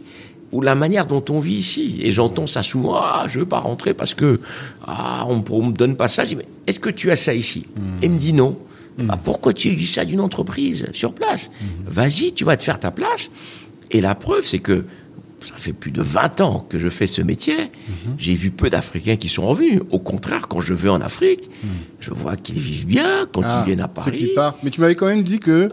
ou 0.53 0.61
la 0.63 0.75
manière 0.75 1.07
dont 1.07 1.25
on 1.29 1.41
vit 1.41 1.57
ici. 1.57 1.99
Et 2.03 2.13
j'entends 2.13 2.47
ça 2.47 2.63
souvent, 2.63 2.95
ah, 2.97 3.27
je 3.29 3.41
veux 3.41 3.47
pas 3.47 3.59
rentrer 3.59 3.93
parce 3.93 4.15
que, 4.15 4.41
ah, 4.87 5.27
on, 5.29 5.37
me 5.37 5.73
donne 5.73 5.97
pas 5.97 6.09
ça. 6.09 6.25
Je 6.25 6.31
dis, 6.31 6.37
mais 6.37 6.47
est-ce 6.67 6.81
que 6.81 6.91
tu 6.91 7.11
as 7.11 7.17
ça 7.17 7.35
ici? 7.35 7.67
Et 8.01 8.07
il 8.07 8.13
me 8.13 8.19
dit 8.19 8.33
non. 8.33 8.59
Bah, 8.99 9.19
pourquoi 9.23 9.53
tu 9.53 9.69
exiges 9.69 9.93
ça 9.93 10.05
d'une 10.05 10.21
entreprise 10.21 10.89
sur 10.93 11.13
place? 11.13 11.51
Vas-y, 11.87 12.33
tu 12.33 12.45
vas 12.45 12.57
te 12.57 12.65
faire 12.65 12.81
ta 12.81 12.91
place. 12.91 13.31
Et 13.91 14.01
la 14.01 14.15
preuve, 14.15 14.45
c'est 14.45 14.59
que 14.59 14.85
ça 15.45 15.55
fait 15.57 15.73
plus 15.73 15.91
de 15.91 16.03
20 16.03 16.41
ans 16.41 16.67
que 16.69 16.79
je 16.79 16.89
fais 16.89 17.07
ce 17.07 17.23
métier. 17.23 17.71
J'ai 18.19 18.35
vu 18.35 18.51
peu 18.51 18.69
d'Africains 18.71 19.17
qui 19.17 19.29
sont 19.29 19.47
revenus. 19.47 19.81
Au 19.91 19.99
contraire, 19.99 20.49
quand 20.49 20.61
je 20.61 20.75
vais 20.75 20.89
en 20.89 21.01
Afrique, 21.01 21.49
je 22.01 22.11
vois 22.13 22.37
qu'ils 22.37 22.59
vivent 22.59 22.87
bien 22.87 23.27
quand 23.33 23.43
Ah, 23.45 23.63
ils 23.63 23.67
viennent 23.67 23.81
à 23.81 23.85
ceux 23.89 23.93
Paris. 23.95 24.17
qui 24.19 24.27
partent. 24.35 24.59
Mais 24.63 24.71
tu 24.71 24.81
m'avais 24.81 24.95
quand 24.95 25.07
même 25.07 25.23
dit 25.23 25.39
que 25.39 25.71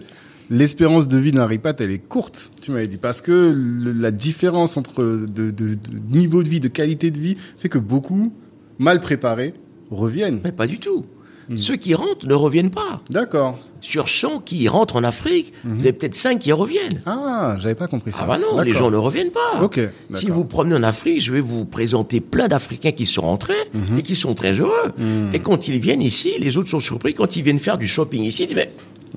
l'espérance 0.50 1.08
de 1.08 1.18
vie 1.18 1.32
d'un 1.32 1.46
ripat, 1.46 1.74
elle 1.80 1.92
est 1.92 2.00
courte. 2.00 2.52
Tu 2.62 2.72
m'avais 2.72 2.88
dit 2.88 2.98
parce 2.98 3.22
que 3.22 3.32
le- 3.56 3.92
la 3.94 4.12
différence 4.12 4.78
entre 4.78 5.04
de, 5.04 5.26
de- 5.50 5.52
de 5.52 5.78
niveau 6.12 6.44
de 6.44 6.50
vie, 6.50 6.60
de 6.60 6.68
qualité 6.68 7.10
de 7.12 7.20
vie, 7.20 7.36
fait 7.58 7.70
que 7.70 7.80
beaucoup 7.80 8.32
mal 8.78 9.00
préparés 9.00 9.54
reviennent. 9.92 10.42
Mais 10.44 10.52
pas 10.52 10.68
du 10.68 10.80
tout. 10.80 11.06
Hmm. 11.50 11.58
Ceux 11.58 11.76
qui 11.76 11.94
rentrent 11.94 12.28
ne 12.28 12.34
reviennent 12.34 12.72
pas. 12.72 13.02
D'accord. 13.10 13.60
Sur 13.88 14.10
100 14.10 14.40
qui 14.40 14.68
rentrent 14.68 14.96
en 14.96 15.04
Afrique, 15.04 15.54
vous 15.64 15.82
avez 15.82 15.94
peut-être 15.94 16.16
5 16.16 16.40
qui 16.40 16.52
reviennent. 16.52 17.02
Ah, 17.06 17.56
j'avais 17.60 17.76
pas 17.76 17.88
compris 17.88 18.12
ça. 18.12 18.22
Ah 18.22 18.26
bah 18.26 18.40
non, 18.40 18.60
les 18.62 18.72
gens 18.72 18.90
ne 18.90 18.96
reviennent 18.98 19.30
pas. 19.32 19.62
Ok, 19.62 19.80
Si 20.16 20.26
vous 20.28 20.44
promenez 20.44 20.74
en 20.76 20.82
Afrique, 20.82 21.22
je 21.22 21.32
vais 21.32 21.40
vous 21.40 21.66
présenter 21.66 22.20
plein 22.20 22.48
d'Africains 22.48 22.94
qui 22.94 23.06
sont 23.06 23.22
rentrés 23.22 23.54
Mhm. 23.76 24.00
et 24.00 24.02
qui 24.02 24.16
sont 24.16 24.34
très 24.34 24.54
heureux. 24.54 24.92
Et 25.34 25.40
quand 25.40 25.68
ils 25.68 25.80
viennent 25.80 26.02
ici, 26.02 26.32
les 26.40 26.58
autres 26.58 26.70
sont 26.70 26.80
surpris 26.80 27.14
quand 27.14 27.36
ils 27.36 27.44
viennent 27.44 27.60
faire 27.60 27.78
du 27.78 27.88
shopping 27.88 28.24
ici. 28.24 28.44
Ils 28.44 28.48
disent, 28.48 28.56
mais 28.56 28.72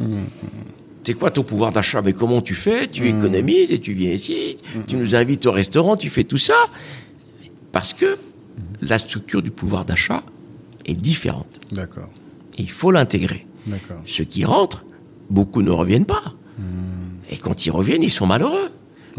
Mhm. 0.07 0.27
c'est 1.03 1.15
quoi 1.15 1.31
ton 1.31 1.45
pouvoir 1.45 1.73
d'achat? 1.73 2.03
Mais 2.03 2.13
comment 2.13 2.43
tu 2.43 2.53
fais? 2.55 2.89
Tu 2.89 3.09
économises 3.09 3.73
et 3.73 3.81
tu 3.81 3.95
viens 3.95 4.13
ici. 4.13 4.59
Mhm. 4.77 4.85
Tu 4.87 4.97
nous 4.97 5.15
invites 5.15 5.47
au 5.47 5.53
restaurant, 5.53 5.97
tu 5.97 6.11
fais 6.11 6.25
tout 6.25 6.37
ça. 6.39 6.57
Parce 7.73 7.95
que 7.95 8.05
Mhm. 8.07 8.63
la 8.83 8.99
structure 8.99 9.41
du 9.41 9.51
pouvoir 9.51 9.87
d'achat 9.87 10.23
est 10.85 10.95
différente. 10.95 11.59
D'accord. 11.73 12.11
Il 12.59 12.71
faut 12.71 12.91
l'intégrer. 12.91 13.47
Ceux 14.07 14.25
qui 14.25 14.45
rentrent, 14.45 14.85
beaucoup 15.31 15.63
ne 15.63 15.71
reviennent 15.71 16.07
pas. 16.07 16.35
Et 17.31 17.37
quand 17.37 17.67
ils 17.67 17.71
reviennent, 17.71 18.03
ils 18.03 18.11
sont 18.11 18.27
malheureux. 18.27 18.71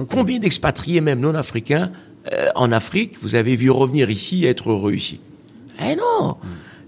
Combien 0.10 0.40
d'expatriés, 0.40 1.02
même 1.02 1.20
non 1.20 1.36
africains, 1.36 1.92
euh, 2.34 2.50
en 2.56 2.72
Afrique, 2.72 3.18
vous 3.22 3.36
avez 3.36 3.56
vu 3.56 3.70
revenir 3.70 4.10
ici 4.10 4.46
et 4.46 4.50
être 4.50 4.70
heureux 4.70 4.94
ici? 4.94 5.20
Eh 5.82 5.96
non 5.96 6.38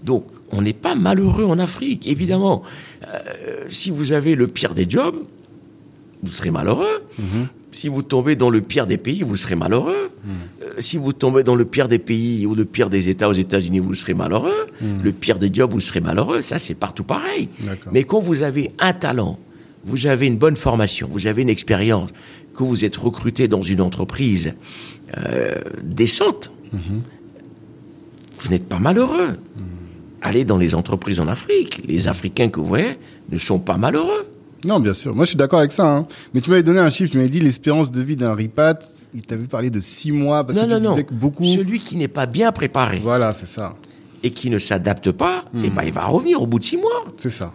Donc, 0.02 0.26
on 0.50 0.62
n'est 0.62 0.72
pas 0.72 0.94
malheureux 0.94 1.44
en 1.44 1.58
Afrique, 1.58 2.06
évidemment. 2.06 2.62
Euh, 3.06 3.66
si 3.68 3.90
vous 3.90 4.12
avez 4.12 4.34
le 4.34 4.48
pire 4.48 4.74
des 4.74 4.88
jobs, 4.88 5.24
vous 6.22 6.30
serez 6.30 6.50
malheureux. 6.50 7.02
Si 7.72 7.88
vous 7.88 8.02
tombez 8.02 8.36
dans 8.36 8.50
le 8.50 8.60
pire 8.60 8.86
des 8.86 8.98
pays, 8.98 9.22
vous 9.22 9.36
serez 9.36 9.54
malheureux. 9.54 10.10
Euh, 10.62 10.74
si 10.78 10.98
vous 10.98 11.12
tombez 11.12 11.42
dans 11.42 11.54
le 11.54 11.64
pire 11.64 11.88
des 11.88 11.98
pays 11.98 12.46
ou 12.46 12.54
le 12.54 12.64
pire 12.66 12.90
des 12.90 13.08
États 13.08 13.28
aux 13.28 13.32
États-Unis, 13.32 13.78
vous 13.80 13.94
serez 13.94 14.14
malheureux. 14.14 14.66
Le 14.80 15.12
pire 15.12 15.38
des 15.38 15.52
jobs, 15.52 15.72
vous 15.72 15.80
serez 15.80 16.00
malheureux. 16.00 16.42
Ça, 16.42 16.58
c'est 16.58 16.74
partout 16.74 17.04
pareil. 17.04 17.48
Mais 17.92 18.04
quand 18.04 18.20
vous 18.20 18.42
avez 18.42 18.72
un 18.78 18.92
talent, 18.92 19.38
vous 19.84 20.06
avez 20.06 20.26
une 20.26 20.36
bonne 20.36 20.56
formation, 20.56 21.08
vous 21.10 21.26
avez 21.26 21.42
une 21.42 21.48
expérience, 21.48 22.10
que 22.54 22.62
vous 22.62 22.84
êtes 22.84 22.96
recruté 22.96 23.48
dans 23.48 23.62
une 23.62 23.80
entreprise 23.80 24.54
euh, 25.16 25.54
décente, 25.82 26.52
vous 28.38 28.48
n'êtes 28.50 28.68
pas 28.68 28.78
malheureux. 28.78 29.38
Allez 30.20 30.44
dans 30.44 30.58
les 30.58 30.74
entreprises 30.74 31.18
en 31.20 31.26
Afrique. 31.26 31.82
Les 31.86 32.06
Africains 32.06 32.48
que 32.48 32.60
vous 32.60 32.66
voyez 32.66 32.98
ne 33.30 33.38
sont 33.38 33.58
pas 33.58 33.76
malheureux. 33.76 34.26
Non, 34.64 34.78
bien 34.80 34.92
sûr. 34.92 35.14
Moi, 35.14 35.24
je 35.24 35.30
suis 35.30 35.36
d'accord 35.36 35.58
avec 35.58 35.72
ça. 35.72 35.90
Hein. 35.90 36.06
Mais 36.34 36.40
tu 36.40 36.50
m'avais 36.50 36.62
donné 36.62 36.78
un 36.78 36.90
chiffre. 36.90 37.10
Tu 37.10 37.16
m'avais 37.16 37.28
dit 37.28 37.40
l'espérance 37.40 37.90
de 37.90 38.00
vie 38.00 38.16
d'un 38.16 38.34
ripat. 38.34 38.78
Il 39.14 39.22
t'avait 39.22 39.44
parlé 39.46 39.70
de 39.70 39.80
six 39.80 40.12
mois 40.12 40.44
parce 40.44 40.56
non, 40.58 40.64
que 40.64 40.70
non, 40.70 40.76
tu 40.78 40.82
non. 40.84 40.90
disais 40.92 41.04
que 41.04 41.14
beaucoup. 41.14 41.44
Celui 41.44 41.78
qui 41.78 41.96
n'est 41.96 42.08
pas 42.08 42.26
bien 42.26 42.52
préparé 42.52 43.00
Voilà, 43.02 43.32
c'est 43.32 43.46
ça. 43.48 43.74
et 44.22 44.30
qui 44.30 44.50
ne 44.50 44.58
s'adapte 44.58 45.10
pas, 45.10 45.44
eh 45.54 45.68
ben, 45.70 45.82
il 45.84 45.92
va 45.92 46.06
revenir 46.06 46.40
au 46.40 46.46
bout 46.46 46.58
de 46.58 46.64
six 46.64 46.76
mois. 46.76 47.04
C'est 47.16 47.30
ça. 47.30 47.52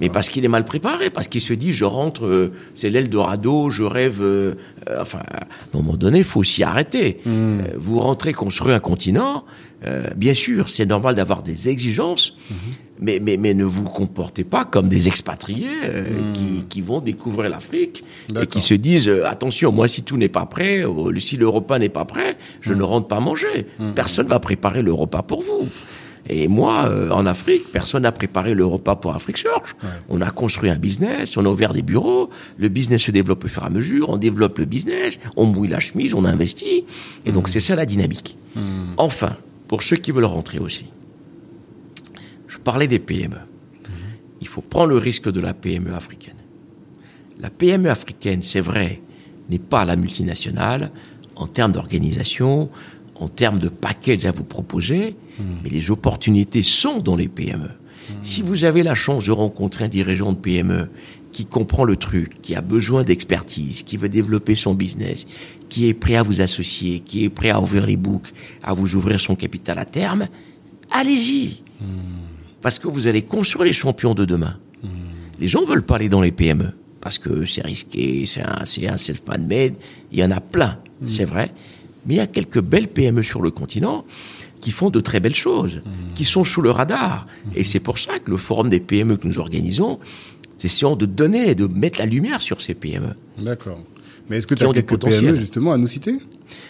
Mais 0.00 0.08
parce 0.12 0.28
qu'il 0.28 0.44
est 0.44 0.48
mal 0.48 0.64
préparé, 0.64 1.10
parce 1.10 1.28
qu'il 1.28 1.40
se 1.40 1.52
dit 1.54 1.72
je 1.72 1.84
rentre, 1.84 2.24
euh, 2.26 2.52
c'est 2.74 2.88
l'Eldorado, 2.90 3.70
je 3.70 3.82
rêve. 3.82 4.18
euh, 4.22 4.54
euh, 4.88 5.02
enfin, 5.02 5.20
à 5.30 5.42
un 5.42 5.78
moment 5.78 5.96
donné, 5.96 6.18
il 6.18 6.24
faut 6.24 6.44
s'y 6.44 6.62
arrêter. 6.62 7.20
Euh, 7.26 7.62
vous 7.76 7.98
rentrez 8.00 8.32
construire 8.32 8.74
un 8.76 8.80
continent. 8.80 9.44
euh, 9.86 10.02
bien 10.16 10.34
sûr, 10.34 10.68
c'est 10.68 10.86
normal 10.86 11.14
d'avoir 11.14 11.42
des 11.42 11.68
exigences, 11.70 12.36
mais, 13.00 13.18
mais 13.18 13.38
mais 13.38 13.54
ne 13.54 13.64
vous 13.64 13.84
comportez 13.84 14.44
pas 14.44 14.66
comme 14.66 14.88
des 14.90 15.08
expatriés 15.08 15.68
euh, 15.84 16.32
qui, 16.34 16.64
qui 16.68 16.82
vont 16.82 17.00
découvrir 17.00 17.48
l'Afrique 17.48 18.04
et 18.42 18.46
qui 18.46 18.60
se 18.60 18.74
disent 18.74 19.08
euh, 19.08 19.26
attention, 19.26 19.72
moi 19.72 19.88
si 19.88 20.02
tout 20.02 20.18
n'est 20.18 20.28
pas 20.28 20.44
prêt, 20.44 20.84
euh, 20.84 21.18
si 21.18 21.38
le 21.38 21.48
repas 21.48 21.78
n'est 21.78 21.88
pas 21.88 22.04
prêt, 22.04 22.36
je 22.60 22.74
ne 22.74 22.82
rentre 22.82 23.08
pas 23.08 23.20
manger. 23.20 23.66
Personne 23.94 24.26
va 24.26 24.38
préparer 24.38 24.82
le 24.82 24.92
repas 24.92 25.22
pour 25.22 25.40
vous. 25.42 25.66
Et 26.28 26.48
moi, 26.48 26.86
euh, 26.86 27.10
en 27.10 27.26
Afrique, 27.26 27.72
personne 27.72 28.02
n'a 28.02 28.12
préparé 28.12 28.54
le 28.54 28.64
repas 28.64 28.96
pour 28.96 29.14
Afrique 29.14 29.38
Search. 29.38 29.74
On 30.08 30.20
a 30.20 30.30
construit 30.30 30.70
un 30.70 30.76
business, 30.76 31.36
on 31.36 31.44
a 31.46 31.48
ouvert 31.48 31.72
des 31.72 31.82
bureaux, 31.82 32.30
le 32.58 32.68
business 32.68 33.02
se 33.02 33.10
développe 33.10 33.44
au 33.44 33.48
fur 33.48 33.62
et 33.62 33.66
à 33.66 33.70
mesure, 33.70 34.10
on 34.10 34.16
développe 34.16 34.58
le 34.58 34.64
business, 34.64 35.18
on 35.36 35.46
mouille 35.46 35.68
la 35.68 35.80
chemise, 35.80 36.14
on 36.14 36.24
investit. 36.24 36.84
Et 37.24 37.32
donc 37.32 37.48
c'est 37.48 37.60
ça 37.60 37.74
la 37.74 37.86
dynamique. 37.86 38.36
Enfin, 38.96 39.36
pour 39.68 39.82
ceux 39.82 39.96
qui 39.96 40.10
veulent 40.10 40.24
rentrer 40.24 40.58
aussi, 40.58 40.86
je 42.48 42.58
parlais 42.58 42.88
des 42.88 42.98
PME. 42.98 43.38
Il 44.40 44.48
faut 44.48 44.62
prendre 44.62 44.88
le 44.88 44.98
risque 44.98 45.30
de 45.30 45.40
la 45.40 45.54
PME 45.54 45.94
africaine. 45.94 46.34
La 47.38 47.50
PME 47.50 47.88
africaine, 47.88 48.42
c'est 48.42 48.60
vrai, 48.60 49.00
n'est 49.48 49.58
pas 49.58 49.84
la 49.84 49.96
multinationale 49.96 50.90
en 51.36 51.46
termes 51.46 51.72
d'organisation, 51.72 52.68
en 53.20 53.28
termes 53.28 53.58
de 53.58 53.68
package 53.68 54.24
à 54.24 54.32
vous 54.32 54.44
proposer, 54.44 55.14
mais 55.62 55.70
les 55.70 55.90
opportunités 55.90 56.62
sont 56.62 56.98
dans 56.98 57.16
les 57.16 57.28
PME. 57.28 57.70
Si 58.22 58.42
vous 58.42 58.64
avez 58.64 58.82
la 58.82 58.94
chance 58.94 59.26
de 59.26 59.30
rencontrer 59.30 59.84
un 59.84 59.88
dirigeant 59.88 60.32
de 60.32 60.38
PME 60.38 60.88
qui 61.32 61.46
comprend 61.46 61.84
le 61.84 61.96
truc, 61.96 62.42
qui 62.42 62.56
a 62.56 62.60
besoin 62.60 63.04
d'expertise, 63.04 63.84
qui 63.84 63.96
veut 63.96 64.08
développer 64.08 64.56
son 64.56 64.74
business, 64.74 65.26
qui 65.68 65.86
est 65.86 65.94
prêt 65.94 66.16
à 66.16 66.22
vous 66.22 66.40
associer, 66.40 67.00
qui 67.00 67.24
est 67.24 67.28
prêt 67.28 67.50
à 67.50 67.60
ouvrir 67.60 67.86
les 67.86 67.96
books, 67.96 68.32
à 68.62 68.72
vous 68.72 68.96
ouvrir 68.96 69.20
son 69.20 69.36
capital 69.36 69.78
à 69.78 69.84
terme, 69.84 70.26
allez-y. 70.90 71.62
Parce 72.62 72.78
que 72.78 72.88
vous 72.88 73.06
allez 73.06 73.22
construire 73.22 73.66
les 73.66 73.72
champions 73.72 74.14
de 74.14 74.24
demain. 74.24 74.58
Les 75.38 75.48
gens 75.48 75.64
veulent 75.64 75.84
pas 75.86 75.94
aller 75.96 76.08
dans 76.08 76.20
les 76.20 76.32
PME 76.32 76.72
parce 77.00 77.16
que 77.16 77.46
c'est 77.46 77.62
risqué, 77.62 78.26
c'est 78.26 78.42
un, 78.42 78.64
c'est 78.66 78.86
un 78.86 78.98
self-made, 78.98 79.74
il 80.12 80.18
y 80.18 80.24
en 80.24 80.30
a 80.30 80.40
plein, 80.40 80.78
c'est 81.06 81.24
vrai. 81.24 81.52
Mais 82.06 82.14
il 82.14 82.16
y 82.16 82.20
a 82.20 82.26
quelques 82.26 82.60
belles 82.60 82.88
PME 82.88 83.22
sur 83.22 83.42
le 83.42 83.50
continent 83.50 84.04
qui 84.60 84.70
font 84.72 84.90
de 84.90 85.00
très 85.00 85.20
belles 85.20 85.34
choses, 85.34 85.80
qui 86.14 86.24
sont 86.24 86.44
sous 86.44 86.60
le 86.60 86.70
radar. 86.70 87.26
Et 87.54 87.64
c'est 87.64 87.80
pour 87.80 87.98
ça 87.98 88.18
que 88.18 88.30
le 88.30 88.36
forum 88.36 88.68
des 88.68 88.80
PME 88.80 89.16
que 89.16 89.26
nous 89.26 89.38
organisons, 89.38 89.98
c'est 90.58 90.66
essayant 90.66 90.96
de 90.96 91.06
donner, 91.06 91.54
de 91.54 91.66
mettre 91.66 91.98
la 91.98 92.06
lumière 92.06 92.42
sur 92.42 92.60
ces 92.60 92.74
PME. 92.74 93.14
D'accord. 93.38 93.80
Mais 94.28 94.38
est-ce 94.38 94.46
que 94.46 94.54
tu 94.54 94.62
as 94.62 94.72
quelques. 94.72 95.00
PME 95.00 95.36
justement 95.36 95.72
à 95.72 95.78
nous 95.78 95.88
citer? 95.88 96.16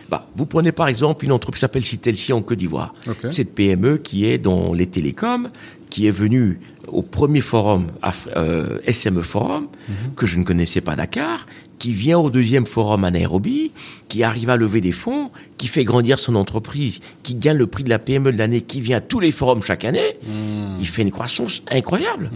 Bah, 0.09 0.29
vous 0.37 0.47
prenez 0.47 0.73
par 0.73 0.89
exemple 0.89 1.25
une 1.25 1.33
entreprise 1.33 1.59
qui 1.59 1.61
s'appelle 1.61 1.85
Citelsi 1.85 2.33
en 2.33 2.43
Côte 2.43 2.59
d'Ivoire. 2.59 2.95
Cette 3.31 3.55
PME 3.55 3.99
qui 3.99 4.25
est 4.25 4.39
dans 4.39 4.73
les 4.73 4.87
télécoms, 4.87 5.51
qui 5.91 6.07
est 6.07 6.13
venue 6.13 6.61
au 6.89 7.03
premier 7.03 7.41
forum 7.41 7.87
Af- 8.03 8.29
euh, 8.37 8.79
SME 8.87 9.23
Forum, 9.23 9.69
Mhm. 9.89 10.15
que 10.17 10.27
je 10.27 10.39
ne 10.39 10.45
connaissais 10.45 10.81
pas 10.81 10.97
Dakar, 10.97 11.47
qui 11.79 11.93
vient 11.95 12.19
au 12.19 12.31
deuxième 12.31 12.67
forum 12.67 13.05
à 13.05 13.11
Nairobi, 13.11 13.73
qui 14.09 14.23
arrive 14.23 14.51
à 14.51 14.57
lever 14.57 14.81
des 14.81 14.93
fonds, 14.93 15.31
qui 15.57 15.67
fait 15.69 15.85
grandir 15.85 16.19
son 16.19 16.35
entreprise, 16.35 17.01
qui 17.23 17.35
gagne 17.35 17.57
le 17.57 17.67
prix 17.67 17.85
de 17.85 17.89
la 17.89 17.99
PME 17.99 18.33
de 18.33 18.39
l'année, 18.39 18.61
qui 18.61 18.81
vient 18.81 18.99
à 18.99 19.01
tous 19.01 19.21
les 19.21 19.33
forums 19.33 19.63
chaque 19.63 19.85
année. 19.85 20.17
Mhm. 20.27 20.77
Il 20.81 20.87
fait 20.89 21.03
une 21.03 21.11
croissance 21.11 21.63
incroyable. 21.71 22.31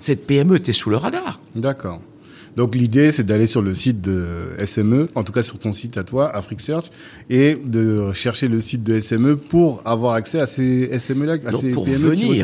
Cette 0.00 0.26
PME 0.26 0.56
était 0.56 0.72
sous 0.72 0.90
le 0.90 0.96
radar. 0.96 1.40
D'accord. 1.54 2.00
Donc 2.56 2.74
l'idée, 2.74 3.12
c'est 3.12 3.24
d'aller 3.26 3.46
sur 3.46 3.60
le 3.60 3.74
site 3.74 4.00
de 4.00 4.24
SME, 4.64 5.08
en 5.14 5.24
tout 5.24 5.32
cas 5.32 5.42
sur 5.42 5.58
ton 5.58 5.72
site 5.72 5.98
à 5.98 6.04
toi, 6.04 6.34
Afrique 6.34 6.62
Search, 6.62 6.86
et 7.28 7.58
de 7.62 8.12
chercher 8.14 8.48
le 8.48 8.62
site 8.62 8.82
de 8.82 8.98
SME 8.98 9.36
pour 9.36 9.82
avoir 9.84 10.14
accès 10.14 10.40
à 10.40 10.46
ces 10.46 10.88
SME-là, 10.98 11.34
à 11.44 11.50
Donc 11.50 11.60
ces 11.60 11.72
pour 11.72 11.84
PME 11.84 12.14
qui 12.14 12.42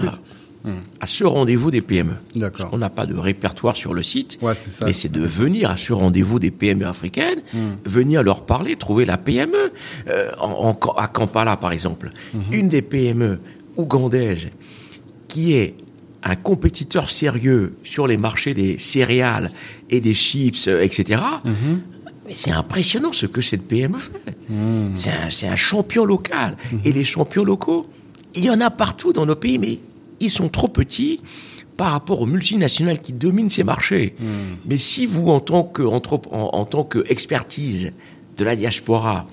à 1.01 1.07
ce 1.07 1.25
rendez-vous 1.25 1.71
des 1.73 1.81
PME, 1.81 2.15
D'accord. 2.37 2.71
on 2.73 2.79
n'a 2.79 2.91
pas 2.91 3.05
de 3.07 3.15
répertoire 3.17 3.77
sur 3.77 3.95
le 3.95 4.03
site, 4.03 4.39
Ouais, 4.43 4.55
c'est 4.55 4.71
ça. 4.71 4.85
mais 4.87 4.93
c'est 4.93 5.11
de 5.11 5.21
venir 5.21 5.71
à 5.71 5.77
ce 5.77 5.93
rendez-vous 5.93 6.39
des 6.39 6.51
PME 6.53 6.87
africaines, 6.87 7.43
Hmm. 7.53 7.75
venir 7.85 8.23
leur 8.23 8.47
parler, 8.47 8.77
trouver 8.77 9.05
la 9.05 9.19
PME. 9.19 9.73
Euh, 10.09 10.31
en, 10.39 10.77
en- 10.81 10.93
à 10.93 11.09
Kampala, 11.09 11.57
par 11.57 11.73
exemple, 11.73 12.13
Hmm. 12.33 12.41
une 12.53 12.69
des 12.69 12.83
PME 12.83 13.41
ougandaises 13.77 14.49
qui 15.29 15.55
est 15.55 15.75
un 16.23 16.37
compétiteur 16.37 17.11
sérieux 17.11 17.75
sur 17.83 18.07
les 18.07 18.17
marchés 18.17 18.55
des 18.55 18.79
céréales 18.79 19.51
et 19.91 20.01
des 20.01 20.15
chips, 20.15 20.69
euh, 20.69 20.81
etc., 20.83 21.21
Hmm. 21.45 21.51
Mais 22.25 22.37
c'est 22.37 22.53
impressionnant 22.53 23.13
ce 23.13 23.27
que 23.27 23.41
cette 23.41 23.63
PME 23.67 23.99
fait. 23.99 24.37
C'est 24.95 25.11
un, 25.11 25.31
c'est 25.31 25.49
un 25.49 25.57
champion 25.57 26.05
local. 26.05 26.57
Et 26.85 26.93
les 26.93 27.03
champions 27.03 27.43
locaux, 27.43 27.85
il 28.37 28.45
y 28.45 28.51
en 28.51 28.61
a 28.61 28.71
partout 28.71 29.13
dans 29.13 29.27
nos 29.27 29.35
pays, 29.35 29.59
mais 29.59 29.81
ils 30.23 30.31
sont 30.31 30.49
trop 30.49 30.69
petits 30.69 31.21
par 31.77 31.93
rapport 31.93 32.21
aux 32.21 32.27
multinationales 32.27 33.01
qui 33.01 33.13
dominent 33.13 33.51
ces 33.51 33.65
marchés. 33.65 34.15
Mais 34.67 34.79
si 34.79 35.07
vous, 35.07 35.29
en 35.29 35.41
tant 35.41 35.65
que, 35.65 35.83
entrep- 35.83 36.29
en, 36.31 36.51
en 36.53 36.65
tant 36.65 36.85
que 36.85 37.05
expertise 37.09 37.93
de 38.37 38.45
la 38.45 38.57
diaspora, 38.57 39.27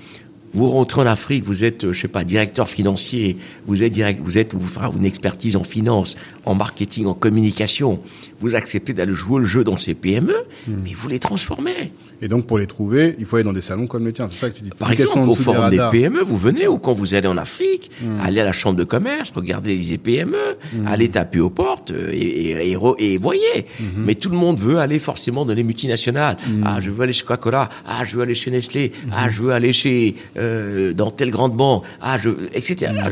vous 0.53 0.69
rentrez 0.69 1.01
en 1.01 1.05
Afrique, 1.05 1.43
vous 1.43 1.63
êtes, 1.63 1.83
euh, 1.83 1.93
je 1.93 2.01
sais 2.01 2.07
pas, 2.07 2.23
directeur 2.23 2.67
financier, 2.69 3.37
vous 3.67 3.83
êtes 3.83 3.93
direct, 3.93 4.21
vous 4.23 4.37
êtes, 4.37 4.53
vous 4.55 4.67
fera 4.67 4.91
une 4.95 5.05
expertise 5.05 5.55
en 5.55 5.63
finance, 5.63 6.15
en 6.45 6.55
marketing, 6.55 7.05
en 7.05 7.13
communication, 7.13 8.01
vous 8.39 8.55
acceptez 8.55 8.93
d'aller 8.93 9.13
jouer 9.13 9.41
le 9.41 9.45
jeu 9.45 9.63
dans 9.63 9.77
ces 9.77 9.93
PME, 9.93 10.35
mais 10.67 10.93
vous 10.93 11.07
les 11.07 11.19
transformez. 11.19 11.91
Et 12.21 12.27
donc, 12.27 12.47
pour 12.47 12.57
les 12.57 12.67
trouver, 12.67 13.15
il 13.17 13.25
faut 13.25 13.37
aller 13.37 13.45
dans 13.45 13.53
des 13.53 13.61
salons 13.61 13.87
comme 13.87 14.03
le 14.05 14.11
tien. 14.11 14.27
C'est 14.29 14.39
ça 14.39 14.49
que 14.49 14.57
tu 14.57 14.63
dis. 14.63 14.71
Par 14.77 14.91
exemple, 14.91 15.29
au 15.29 15.35
forum 15.35 15.69
des. 15.69 15.79
PME, 15.91 16.21
vous 16.21 16.37
venez, 16.37 16.67
ou 16.67 16.77
quand 16.77 16.93
vous 16.93 17.13
allez 17.13 17.27
en 17.27 17.37
Afrique, 17.37 17.89
allez 18.21 18.41
à 18.41 18.45
la 18.45 18.51
chambre 18.51 18.77
de 18.77 18.83
commerce, 18.83 19.31
regardez 19.33 19.77
les 19.77 19.97
PME, 19.97 20.57
allez 20.85 21.09
taper 21.09 21.39
aux 21.39 21.49
portes 21.49 21.91
euh, 21.91 22.09
et, 22.11 22.51
et, 22.51 22.71
et, 22.73 23.13
et 23.13 23.17
voyez. 23.17 23.65
Mais 23.95 24.15
tout 24.15 24.29
le 24.29 24.37
monde 24.37 24.59
veut 24.59 24.77
aller 24.79 24.99
forcément 24.99 25.45
dans 25.45 25.53
les 25.53 25.63
multinationales. 25.63 26.37
Ah, 26.65 26.79
je 26.81 26.89
veux 26.89 27.03
aller 27.03 27.13
chez 27.13 27.23
Coca-Cola. 27.23 27.69
Ah, 27.87 28.03
je 28.05 28.15
veux 28.15 28.21
aller 28.23 28.35
chez 28.35 28.51
Nestlé. 28.51 28.91
Ah, 29.11 29.29
je 29.29 29.41
veux 29.41 29.51
aller 29.51 29.73
chez 29.73 30.15
euh, 30.39 30.93
dans 30.93 31.11
telle 31.11 31.31
grande 31.31 31.55
banque. 31.55 31.83
Ah, 32.01 32.17
je 32.17 32.29
etc. 32.53 32.91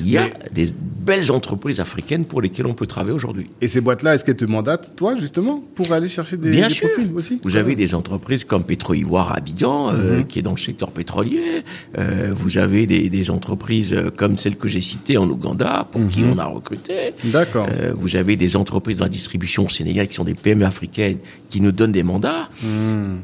Il 0.00 0.08
y 0.08 0.16
a 0.16 0.28
des 0.52 0.66
belles 0.78 1.32
entreprises 1.32 1.80
africaines 1.80 2.24
pour 2.24 2.40
lesquelles 2.40 2.66
on 2.66 2.74
peut 2.74 2.86
travailler 2.86 3.14
aujourd'hui. 3.16 3.46
Et 3.60 3.66
ces 3.66 3.80
boîtes-là, 3.80 4.14
est-ce 4.14 4.24
qu'elles 4.24 4.36
te 4.36 4.44
mandatent, 4.44 4.94
toi, 4.94 5.16
justement, 5.16 5.60
pour 5.74 5.90
aller 5.92 6.06
chercher 6.06 6.36
des, 6.36 6.50
Bien 6.50 6.68
des 6.68 6.74
sûr. 6.74 6.88
profils 6.88 7.10
aussi 7.16 7.40
Vous 7.42 7.56
avez 7.56 7.74
des 7.74 7.96
entreprises 7.96 8.44
comme 8.44 8.62
Petro-Ivoire 8.62 9.32
à 9.32 9.38
Abidjan, 9.38 9.90
euh, 9.92 10.22
qui 10.22 10.38
est 10.38 10.42
dans 10.42 10.52
le 10.52 10.58
secteur 10.58 10.92
pétrolier. 10.92 11.64
Euh, 11.98 12.32
vous 12.36 12.58
avez 12.58 12.86
des, 12.86 13.10
des 13.10 13.30
entreprises 13.30 13.96
comme 14.16 14.38
celle 14.38 14.54
que 14.56 14.68
j'ai 14.68 14.82
citée 14.82 15.16
en 15.16 15.28
Ouganda, 15.28 15.88
pour 15.90 16.06
qui 16.10 16.20
on 16.22 16.38
a 16.38 16.44
recruté. 16.44 17.14
D'accord. 17.24 17.66
Euh, 17.68 17.92
vous 17.98 18.14
avez 18.14 18.36
des 18.36 18.54
entreprises 18.54 18.98
dans 18.98 19.04
la 19.06 19.08
distribution 19.10 19.64
au 19.64 19.68
Sénégal 19.70 20.06
qui 20.06 20.14
sont 20.14 20.24
des 20.24 20.34
PME 20.34 20.64
africaines 20.64 21.18
qui 21.50 21.60
nous 21.60 21.72
donnent 21.72 21.90
des 21.92 22.04
mandats. 22.04 22.50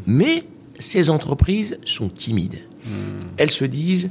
Mais 0.09 0.43
ces 0.79 1.11
entreprises 1.11 1.79
sont 1.85 2.09
timides. 2.09 2.59
Elles 3.37 3.51
se 3.51 3.65
disent, 3.65 4.11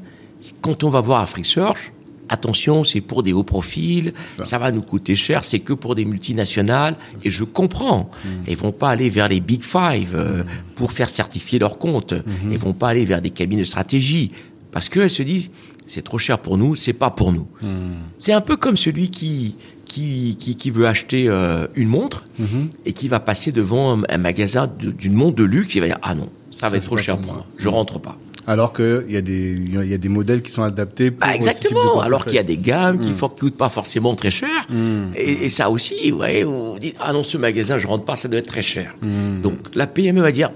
quand 0.62 0.84
on 0.84 0.90
va 0.90 1.00
voir 1.02 1.22
Afrique 1.22 1.46
Search, 1.46 1.92
attention, 2.30 2.84
c'est 2.84 3.02
pour 3.02 3.22
des 3.22 3.34
hauts 3.34 3.44
profils, 3.44 4.14
ça. 4.44 4.58
va 4.58 4.72
nous 4.72 4.82
coûter 4.82 5.16
cher, 5.16 5.44
c'est 5.44 5.60
que 5.60 5.74
pour 5.74 5.94
des 5.94 6.06
multinationales, 6.06 6.96
et 7.24 7.30
je 7.30 7.44
comprends. 7.44 8.10
Ils 8.48 8.58
vont 8.58 8.72
pas 8.72 8.90
aller 8.90 9.10
vers 9.10 9.28
les 9.28 9.42
Big 9.42 9.62
Five 9.64 10.14
euh, 10.16 10.44
pour 10.76 10.92
faire 10.92 11.10
certifier 11.10 11.60
leurs 11.60 11.78
comptes. 11.78 12.14
Ils 12.50 12.58
vont 12.58 12.74
pas 12.74 12.90
aller 12.90 13.06
vers 13.06 13.22
des 13.22 13.30
cabines 13.30 13.60
de 13.60 13.64
stratégie, 13.64 14.32
parce 14.72 14.90
qu'elles 14.90 15.10
se 15.12 15.22
disent, 15.22 15.52
c'est 15.86 16.02
trop 16.02 16.18
cher 16.18 16.40
pour 16.40 16.58
nous, 16.58 16.76
c'est 16.76 16.94
pas 16.94 17.12
pour 17.12 17.32
nous. 17.34 17.48
C'est 18.18 18.34
un 18.34 18.42
peu 18.42 18.56
comme 18.56 18.78
celui 18.78 19.10
qui 19.10 19.56
qui, 19.86 20.38
qui, 20.40 20.56
qui 20.56 20.72
veut 20.72 20.88
acheter 20.88 21.26
euh, 21.28 21.68
une 21.76 21.90
montre 21.90 22.24
et 22.86 22.94
qui 22.94 23.08
va 23.10 23.20
passer 23.20 23.52
devant 23.52 24.00
un, 24.00 24.02
un 24.10 24.18
magasin 24.18 24.68
d'une 24.80 25.14
montre 25.14 25.36
de 25.36 25.44
luxe 25.44 25.76
et 25.76 25.82
va 25.82 25.86
dire 25.86 26.00
ah 26.02 26.16
non 26.16 26.30
ça 26.54 26.68
va 26.70 26.78
être 26.78 26.86
trop 26.86 26.98
cher 26.98 27.18
pour 27.18 27.26
moi. 27.26 27.36
moi, 27.36 27.46
je 27.58 27.68
rentre 27.68 28.00
pas. 28.00 28.18
Alors 28.46 28.74
qu'il 28.74 29.06
y, 29.08 29.16
a 29.16 29.22
des- 29.22 29.54
il 29.54 29.90
y 29.90 29.94
a 29.94 29.98
des 29.98 30.10
modèles 30.10 30.42
qui 30.42 30.52
sont 30.52 30.64
adaptés 30.64 31.12
pour 31.12 31.20
Bah 31.22 31.28
ce 31.28 31.38
type 31.40 31.46
de 31.46 31.48
exactement. 31.50 32.02
Alors 32.02 32.26
qu'il 32.26 32.34
y 32.34 32.40
a 32.40 32.44
des 32.44 32.58
gammes 32.58 33.00
qui 33.00 33.10
ne 33.12 33.14
coûtent 33.28 33.56
pas 33.56 33.70
forcément 33.70 34.16
très 34.16 34.32
cher. 34.32 34.50
Et, 35.16 35.46
et 35.46 35.50
ça 35.50 35.70
aussi, 35.70 36.12
ouais, 36.12 36.44
vous 36.44 36.78
dites 36.80 36.96
ah 37.00 37.14
non 37.14 37.24
ce 37.24 37.38
magasin 37.38 37.78
je 37.78 37.88
rentre 37.88 38.04
pas, 38.04 38.16
ça 38.18 38.28
doit 38.28 38.40
être 38.40 38.48
très 38.48 38.62
cher. 38.62 38.96
Donc 39.42 39.60
la 39.76 39.88
PME 39.88 40.22
va 40.22 40.32
dire 40.34 40.52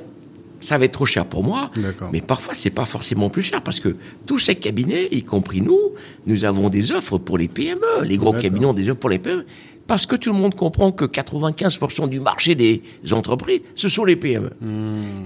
ça 0.60 0.78
va 0.78 0.84
être 0.86 0.92
trop 0.92 1.06
cher 1.06 1.26
pour 1.26 1.44
moi. 1.46 1.72
Mais 2.12 2.20
parfois 2.20 2.54
c'est 2.56 2.72
pas 2.72 2.84
forcément 2.86 3.30
plus 3.30 3.42
cher 3.44 3.62
parce 3.62 3.80
que 3.80 3.96
tous 4.26 4.40
ces 4.40 4.56
cabinets, 4.56 5.08
y 5.12 5.24
compris 5.24 5.62
nous, 5.62 5.80
nous 6.26 6.44
avons 6.44 6.68
des 6.68 6.92
offres 6.92 7.18
pour 7.20 7.38
les 7.38 7.48
PME. 7.48 8.04
Les 8.04 8.18
gros 8.18 8.34
cabinets 8.42 8.66
ont 8.66 8.74
des 8.74 8.90
offres 8.90 9.00
pour 9.00 9.10
les 9.12 9.20
PME. 9.20 9.46
Parce 9.88 10.06
que 10.06 10.16
tout 10.16 10.32
le 10.32 10.38
monde 10.38 10.54
comprend 10.54 10.92
que 10.92 11.06
95% 11.06 12.10
du 12.10 12.20
marché 12.20 12.56
des 12.56 12.82
entreprises, 13.12 13.62
ce 13.76 13.88
sont 13.90 14.04
les 14.04 14.16
PME. 14.18 14.52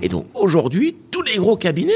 Et 0.01 0.07
donc 0.07 0.26
aujourd'hui, 0.36 0.95
tous 1.09 1.24
les 1.24 1.38
gros 1.38 1.57
cabinets 1.57 1.93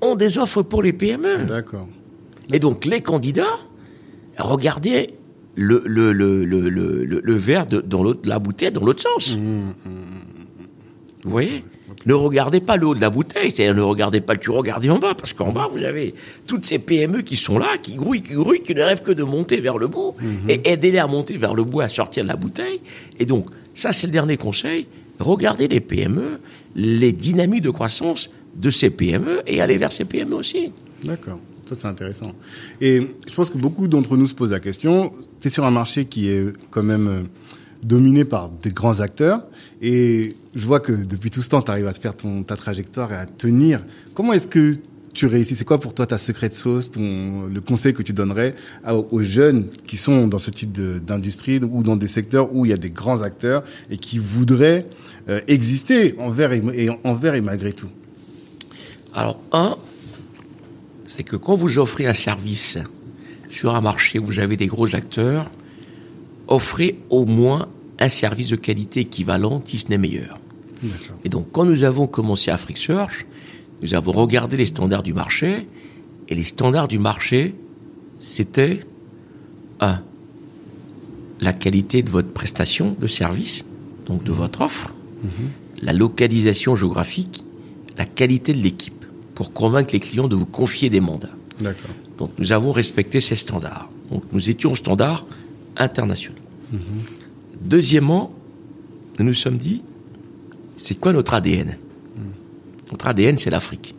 ont 0.00 0.16
des 0.16 0.38
offres 0.38 0.62
pour 0.62 0.82
les 0.82 0.92
PME. 0.92 1.44
D'accord. 1.44 1.88
Et 2.52 2.58
donc, 2.58 2.84
les 2.84 3.00
candidats, 3.00 3.58
regardez 4.38 5.14
le, 5.54 5.82
le, 5.86 6.12
le, 6.12 6.44
le, 6.44 6.68
le, 6.68 7.34
verre 7.34 7.66
de, 7.66 7.80
dans 7.80 8.02
l'autre, 8.02 8.20
la 8.24 8.38
bouteille 8.38 8.70
dans 8.70 8.84
l'autre 8.84 9.02
sens. 9.02 9.34
Vous 9.34 11.30
voyez? 11.30 11.64
Ne 12.06 12.14
regardez 12.14 12.60
pas 12.60 12.76
le 12.76 12.86
haut 12.86 12.94
de 12.94 13.00
la 13.00 13.10
bouteille, 13.10 13.50
c'est-à-dire 13.50 13.74
ne 13.74 13.82
regardez 13.82 14.20
pas 14.20 14.34
le 14.34 14.38
tu 14.38 14.50
regardez 14.50 14.90
en 14.90 14.98
bas, 14.98 15.14
parce 15.14 15.32
qu'en 15.32 15.52
bas, 15.52 15.68
vous 15.70 15.82
avez 15.82 16.14
toutes 16.46 16.64
ces 16.64 16.78
PME 16.78 17.22
qui 17.22 17.36
sont 17.36 17.58
là, 17.58 17.78
qui 17.82 17.94
grouillent, 17.94 18.22
qui 18.22 18.34
grouillent, 18.34 18.62
qui 18.62 18.74
ne 18.74 18.82
rêvent 18.82 19.02
que 19.02 19.12
de 19.12 19.24
monter 19.24 19.60
vers 19.60 19.76
le 19.76 19.88
bout, 19.88 20.14
et 20.48 20.60
aidez-les 20.70 20.98
à 20.98 21.06
monter 21.06 21.36
vers 21.36 21.54
le 21.54 21.64
bout, 21.64 21.80
à 21.80 21.88
sortir 21.88 22.22
de 22.22 22.28
la 22.28 22.36
bouteille. 22.36 22.80
Et 23.18 23.26
donc, 23.26 23.48
ça, 23.74 23.92
c'est 23.92 24.06
le 24.06 24.12
dernier 24.12 24.36
conseil. 24.36 24.86
Regardez 25.18 25.68
les 25.68 25.80
PME, 25.80 26.38
les 26.76 27.12
dynamiques 27.12 27.62
de 27.62 27.70
croissance 27.70 28.30
de 28.54 28.70
ces 28.70 28.90
PME, 28.90 29.42
et 29.46 29.60
allez 29.60 29.76
vers 29.76 29.92
ces 29.92 30.04
PME 30.04 30.34
aussi. 30.34 30.72
D'accord. 31.04 31.40
Ça, 31.68 31.74
c'est 31.74 31.88
intéressant. 31.88 32.32
Et 32.80 33.00
je 33.26 33.34
pense 33.34 33.50
que 33.50 33.58
beaucoup 33.58 33.88
d'entre 33.88 34.16
nous 34.16 34.26
se 34.26 34.34
posent 34.34 34.52
la 34.52 34.60
question. 34.60 35.12
Tu 35.40 35.48
es 35.48 35.50
sur 35.50 35.64
un 35.64 35.72
marché 35.72 36.04
qui 36.04 36.28
est 36.28 36.44
quand 36.70 36.84
même 36.84 37.08
euh, 37.08 37.22
dominé 37.82 38.24
par 38.24 38.50
des 38.50 38.70
grands 38.70 39.00
acteurs. 39.00 39.46
Et 39.82 40.36
je 40.54 40.66
vois 40.66 40.80
que 40.80 40.92
depuis 40.92 41.30
tout 41.30 41.42
ce 41.42 41.48
temps, 41.48 41.62
tu 41.62 41.70
arrives 41.70 41.86
à 41.86 41.92
te 41.92 42.00
faire 42.00 42.16
ton, 42.16 42.42
ta 42.42 42.56
trajectoire 42.56 43.12
et 43.12 43.16
à 43.16 43.26
tenir. 43.26 43.84
Comment 44.14 44.32
est-ce 44.32 44.46
que 44.46 44.76
tu 45.12 45.26
réussis? 45.26 45.56
C'est 45.56 45.64
quoi 45.64 45.80
pour 45.80 45.94
toi 45.94 46.06
ta 46.06 46.18
secret 46.18 46.50
sauce, 46.52 46.90
ton, 46.90 47.46
le 47.46 47.60
conseil 47.60 47.94
que 47.94 48.02
tu 48.02 48.12
donnerais 48.12 48.54
aux 48.86 49.22
jeunes 49.22 49.68
qui 49.86 49.96
sont 49.96 50.28
dans 50.28 50.38
ce 50.38 50.50
type 50.50 50.72
d'industrie 50.72 51.58
ou 51.58 51.82
dans 51.82 51.96
des 51.96 52.08
secteurs 52.08 52.54
où 52.54 52.66
il 52.66 52.68
y 52.70 52.74
a 52.74 52.76
des 52.76 52.90
grands 52.90 53.22
acteurs 53.22 53.64
et 53.90 53.96
qui 53.96 54.18
voudraient 54.18 54.86
euh, 55.28 55.40
exister 55.48 56.14
envers 56.18 56.52
et, 56.52 56.62
et 56.74 56.90
envers 57.04 57.34
et 57.34 57.40
malgré 57.40 57.72
tout? 57.72 57.88
Alors, 59.14 59.40
un, 59.52 59.76
c'est 61.04 61.22
que 61.22 61.36
quand 61.36 61.56
vous 61.56 61.78
offrez 61.78 62.06
un 62.06 62.12
service 62.12 62.76
sur 63.48 63.74
un 63.74 63.80
marché 63.80 64.18
où 64.18 64.24
vous 64.26 64.38
avez 64.38 64.58
des 64.58 64.66
gros 64.66 64.94
acteurs, 64.94 65.50
offrez 66.48 66.98
au 67.10 67.26
moins 67.26 67.68
un 67.98 68.08
service 68.08 68.48
de 68.48 68.56
qualité 68.56 69.00
équivalent, 69.00 69.62
si 69.64 69.78
ce 69.78 69.88
n'est 69.88 69.98
meilleur. 69.98 70.38
Et 71.24 71.28
donc, 71.28 71.46
quand 71.52 71.64
nous 71.64 71.82
avons 71.82 72.06
commencé 72.06 72.50
Afrique 72.50 72.78
Search, 72.78 73.26
nous 73.82 73.94
avons 73.94 74.12
regardé 74.12 74.56
les 74.56 74.66
standards 74.66 75.02
du 75.02 75.14
marché, 75.14 75.66
et 76.28 76.34
les 76.34 76.44
standards 76.44 76.88
du 76.88 76.98
marché, 76.98 77.54
c'était, 78.20 78.80
un, 79.80 80.00
la 81.40 81.52
qualité 81.52 82.02
de 82.02 82.10
votre 82.10 82.28
prestation 82.28 82.96
de 82.98 83.06
service, 83.06 83.64
donc 84.06 84.22
de 84.22 84.32
votre 84.32 84.60
offre, 84.60 84.94
la 85.82 85.92
localisation 85.92 86.76
géographique, 86.76 87.44
la 87.96 88.04
qualité 88.04 88.52
de 88.52 88.58
l'équipe, 88.58 89.04
pour 89.34 89.52
convaincre 89.52 89.92
les 89.92 90.00
clients 90.00 90.28
de 90.28 90.36
vous 90.36 90.46
confier 90.46 90.90
des 90.90 91.00
mandats. 91.00 91.34
Donc 92.18 92.30
nous 92.38 92.52
avons 92.52 92.72
respecté 92.72 93.20
ces 93.20 93.36
standards. 93.36 93.90
Donc 94.10 94.22
nous 94.32 94.50
étions 94.50 94.72
au 94.72 94.76
standard 94.76 95.26
international. 95.76 96.38
Deuxièmement, 97.60 98.32
nous 99.18 99.24
nous 99.24 99.34
sommes 99.34 99.58
dit, 99.58 99.82
c'est 100.76 100.94
quoi 100.94 101.12
notre 101.12 101.34
ADN 101.34 101.78
Notre 102.90 103.08
ADN, 103.08 103.38
c'est 103.38 103.50
l'Afrique. 103.50 103.94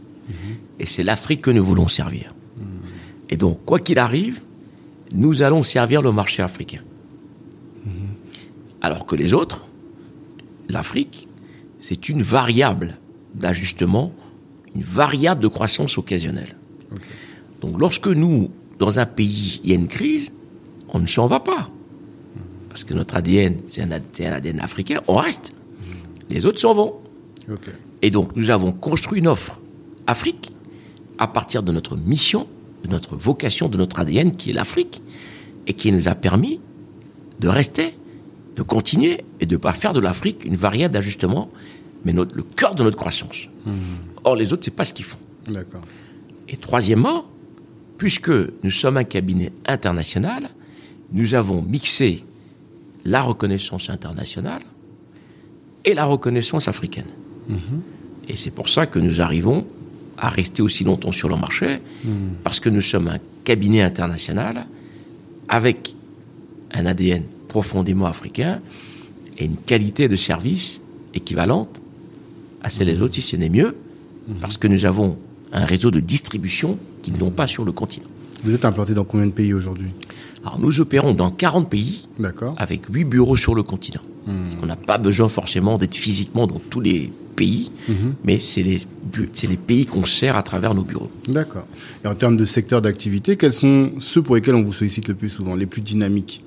Et 0.79 0.85
c'est 0.85 1.03
l'Afrique 1.03 1.41
que 1.41 1.51
nous 1.51 1.63
voulons 1.63 1.87
servir. 1.87 2.33
Et 3.29 3.37
donc, 3.37 3.65
quoi 3.65 3.79
qu'il 3.79 3.99
arrive, 3.99 4.41
nous 5.13 5.41
allons 5.41 5.63
servir 5.63 6.01
le 6.01 6.11
marché 6.11 6.43
africain. 6.43 6.81
Alors 8.81 9.05
que 9.05 9.15
les 9.15 9.33
autres, 9.33 9.67
l'Afrique, 10.69 11.27
c'est 11.79 12.09
une 12.09 12.21
variable 12.21 12.97
d'ajustement, 13.33 14.13
une 14.75 14.83
variable 14.83 15.41
de 15.41 15.47
croissance 15.47 15.97
occasionnelle. 15.97 16.55
Donc 17.61 17.79
lorsque 17.79 18.07
nous, 18.07 18.51
dans 18.79 18.99
un 18.99 19.05
pays, 19.05 19.59
il 19.63 19.71
y 19.71 19.73
a 19.73 19.75
une 19.75 19.87
crise, 19.87 20.31
on 20.89 20.99
ne 20.99 21.07
s'en 21.07 21.27
va 21.27 21.39
pas. 21.39 21.69
Parce 22.69 22.83
que 22.83 22.93
notre 22.93 23.15
ADN, 23.15 23.57
c'est 23.67 23.81
un, 23.81 23.91
ADN 23.91 24.59
africain, 24.59 25.01
on 25.07 25.15
reste. 25.15 25.53
Les 26.29 26.45
autres 26.45 26.59
s'en 26.59 26.73
vont. 26.73 26.95
Et 28.01 28.11
donc 28.11 28.35
nous 28.35 28.49
avons 28.49 28.71
construit 28.71 29.19
une 29.19 29.27
offre 29.27 29.59
Afrique 30.05 30.51
à 31.17 31.27
partir 31.27 31.63
de 31.63 31.71
notre 31.71 31.97
mission, 31.97 32.47
de 32.83 32.89
notre 32.89 33.15
vocation, 33.15 33.67
de 33.69 33.77
notre 33.77 33.99
ADN 33.99 34.35
qui 34.35 34.51
est 34.51 34.53
l'Afrique, 34.53 35.01
et 35.65 35.73
qui 35.73 35.91
nous 35.91 36.07
a 36.07 36.15
permis 36.15 36.61
de 37.39 37.47
rester, 37.47 37.95
de 38.55 38.61
continuer 38.63 39.23
et 39.39 39.45
de 39.45 39.53
ne 39.55 39.57
pas 39.57 39.73
faire 39.73 39.93
de 39.93 39.99
l'Afrique 39.99 40.45
une 40.45 40.55
variable 40.55 40.93
d'ajustement, 40.93 41.49
mais 42.05 42.13
notre- 42.13 42.35
le 42.35 42.43
cœur 42.43 42.75
de 42.75 42.83
notre 42.83 42.97
croissance. 42.97 43.47
Or 44.23 44.35
les 44.35 44.53
autres, 44.53 44.63
c'est 44.65 44.71
pas 44.71 44.85
ce 44.85 44.93
qu'ils 44.93 45.05
font. 45.05 45.17
D'accord. 45.47 45.81
Et 46.47 46.57
troisièmement, 46.57 47.25
puisque 47.97 48.29
nous 48.29 48.71
sommes 48.71 48.97
un 48.97 49.03
cabinet 49.03 49.51
international, 49.65 50.49
nous 51.11 51.33
avons 51.33 51.61
mixé 51.61 52.23
la 53.05 53.21
reconnaissance 53.21 53.89
internationale 53.89 54.61
et 55.85 55.93
la 55.93 56.05
reconnaissance 56.05 56.67
africaine. 56.67 57.07
Et 58.27 58.35
c'est 58.35 58.51
pour 58.51 58.67
ça 58.69 58.85
que 58.85 58.99
nous 58.99 59.21
arrivons 59.21 59.65
à 60.17 60.29
rester 60.29 60.61
aussi 60.61 60.83
longtemps 60.83 61.11
sur 61.11 61.29
le 61.29 61.37
marché, 61.37 61.79
parce 62.43 62.59
que 62.59 62.69
nous 62.69 62.81
sommes 62.81 63.07
un 63.07 63.19
cabinet 63.43 63.81
international 63.81 64.65
avec 65.47 65.95
un 66.73 66.85
ADN 66.85 67.23
profondément 67.47 68.07
africain 68.07 68.59
et 69.37 69.45
une 69.45 69.57
qualité 69.57 70.09
de 70.09 70.15
service 70.17 70.81
équivalente 71.13 71.79
à 72.61 72.69
celle 72.69 72.87
des 72.87 73.01
autres, 73.01 73.13
si 73.13 73.21
ce 73.21 73.35
n'est 73.37 73.49
mieux, 73.49 73.77
parce 74.41 74.57
que 74.57 74.67
nous 74.67 74.83
avons 74.85 75.17
un 75.53 75.63
réseau 75.63 75.91
de 75.91 76.01
distribution 76.01 76.77
qu'ils 77.01 77.17
n'ont 77.17 77.31
pas 77.31 77.47
sur 77.47 77.63
le 77.63 77.71
continent. 77.71 78.07
Vous 78.43 78.53
êtes 78.53 78.65
implanté 78.65 78.93
dans 78.93 79.05
combien 79.05 79.27
de 79.27 79.31
pays 79.31 79.53
aujourd'hui? 79.53 79.87
Alors 80.43 80.59
nous 80.59 80.79
opérons 80.79 81.13
dans 81.13 81.29
40 81.29 81.69
pays 81.69 82.07
avec 82.57 82.85
8 82.89 83.03
bureaux 83.05 83.35
sur 83.35 83.55
le 83.55 83.63
continent. 83.63 84.01
On 84.61 84.65
n'a 84.65 84.75
pas 84.75 84.97
besoin 84.97 85.29
forcément 85.29 85.77
d'être 85.77 85.95
physiquement 85.95 86.47
dans 86.47 86.59
tous 86.69 86.81
les 86.81 87.11
pays, 87.35 87.71
mais 88.23 88.39
c'est 88.39 88.63
les, 88.63 88.79
c'est 89.33 89.47
les 89.47 89.57
pays 89.57 89.85
qu'on 89.85 90.05
sert 90.05 90.35
à 90.35 90.43
travers 90.43 90.73
nos 90.73 90.83
bureaux. 90.83 91.09
D'accord. 91.27 91.65
Et 92.03 92.07
en 92.07 92.15
termes 92.15 92.35
de 92.35 92.45
secteur 92.45 92.81
d'activité, 92.81 93.37
quels 93.37 93.53
sont 93.53 93.91
ceux 93.99 94.21
pour 94.21 94.35
lesquels 94.35 94.55
on 94.55 94.63
vous 94.63 94.73
sollicite 94.73 95.07
le 95.07 95.15
plus 95.15 95.29
souvent, 95.29 95.55
les 95.55 95.65
plus 95.65 95.81
dynamiques? 95.81 96.41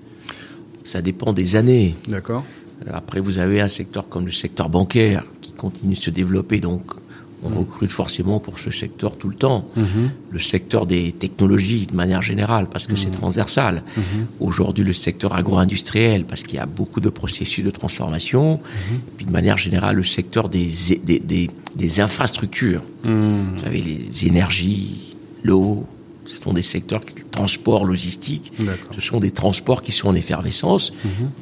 Ça 0.85 1.01
dépend 1.01 1.33
des 1.33 1.57
années. 1.57 1.95
D'accord. 2.09 2.45
Après, 2.87 3.21
vous 3.21 3.39
avez 3.39 3.61
un 3.61 3.69
secteur 3.69 4.09
comme 4.09 4.27
le 4.27 4.33
secteur 4.33 4.69
bancaire 4.69 5.25
qui 5.41 5.53
continue 5.53 5.95
de 5.95 6.01
se 6.01 6.11
développer, 6.11 6.61
donc 6.61 6.93
on 7.43 7.49
recrute 7.61 7.91
forcément 7.91 8.39
pour 8.41 8.59
ce 8.59 8.71
secteur 8.71 9.17
tout 9.17 9.29
le 9.29 9.35
temps. 9.35 9.67
Le 10.31 10.39
secteur 10.39 10.87
des 10.87 11.13
technologies 11.13 11.87
de 11.87 11.95
manière 11.95 12.23
générale, 12.23 12.69
parce 12.71 12.87
que 12.87 12.97
c'est 12.97 13.11
transversal. 13.11 13.83
Aujourd'hui, 14.41 14.85
le 14.85 14.93
secteur 14.93 15.35
agro-industriel, 15.35 16.25
parce 16.25 16.43
qu'il 16.43 16.57
y 16.57 16.59
a 16.59 16.67
beaucoup 16.67 17.01
de 17.01 17.09
processus 17.09 17.65
de 17.65 17.71
transformation. 17.71 18.57
Et 18.57 19.11
puis 19.17 19.27
de 19.27 19.33
manière 19.33 19.57
générale, 19.59 19.97
le 19.97 20.05
secteur 20.05 20.49
des, 20.49 20.69
des, 21.05 21.19
des, 21.21 21.51
des 21.77 22.01
infrastructures. 22.01 22.83
Vous 23.05 23.59
savez, 23.59 23.81
les 23.81 24.27
énergies, 24.27 25.17
l'eau. 25.43 25.87
Ce 26.27 26.37
sont 26.37 26.53
des 26.53 26.63
secteurs, 26.63 27.05
qui- 27.05 27.25
transport, 27.25 27.85
logistique. 27.85 28.53
Ce 28.95 29.01
sont 29.01 29.19
des 29.19 29.31
transports 29.33 29.83
qui 29.83 29.91
sont 29.93 30.09
en 30.09 30.15
effervescence. 30.15 30.93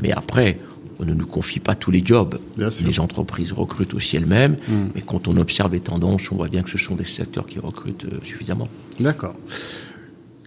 Mais 0.00 0.12
après, 0.12 0.58
on 1.00 1.04
ne 1.04 1.14
nous 1.14 1.26
confie 1.26 1.60
pas 1.60 1.74
tous 1.74 1.90
les 1.90 2.02
jobs. 2.04 2.38
Les 2.86 3.00
entreprises 3.00 3.52
recrutent 3.52 3.94
aussi 3.94 4.16
elles-mêmes. 4.16 4.56
Mais 4.94 5.00
quand 5.02 5.28
on 5.28 5.36
observe 5.36 5.72
les 5.72 5.80
tendances, 5.80 6.30
on 6.32 6.36
voit 6.36 6.48
bien 6.48 6.62
que 6.62 6.70
ce 6.70 6.78
sont 6.78 6.94
des 6.96 7.04
secteurs 7.04 7.46
qui 7.46 7.58
recrutent 7.58 8.04
euh, 8.06 8.18
suffisamment. 8.24 8.68
D'accord. 8.98 9.34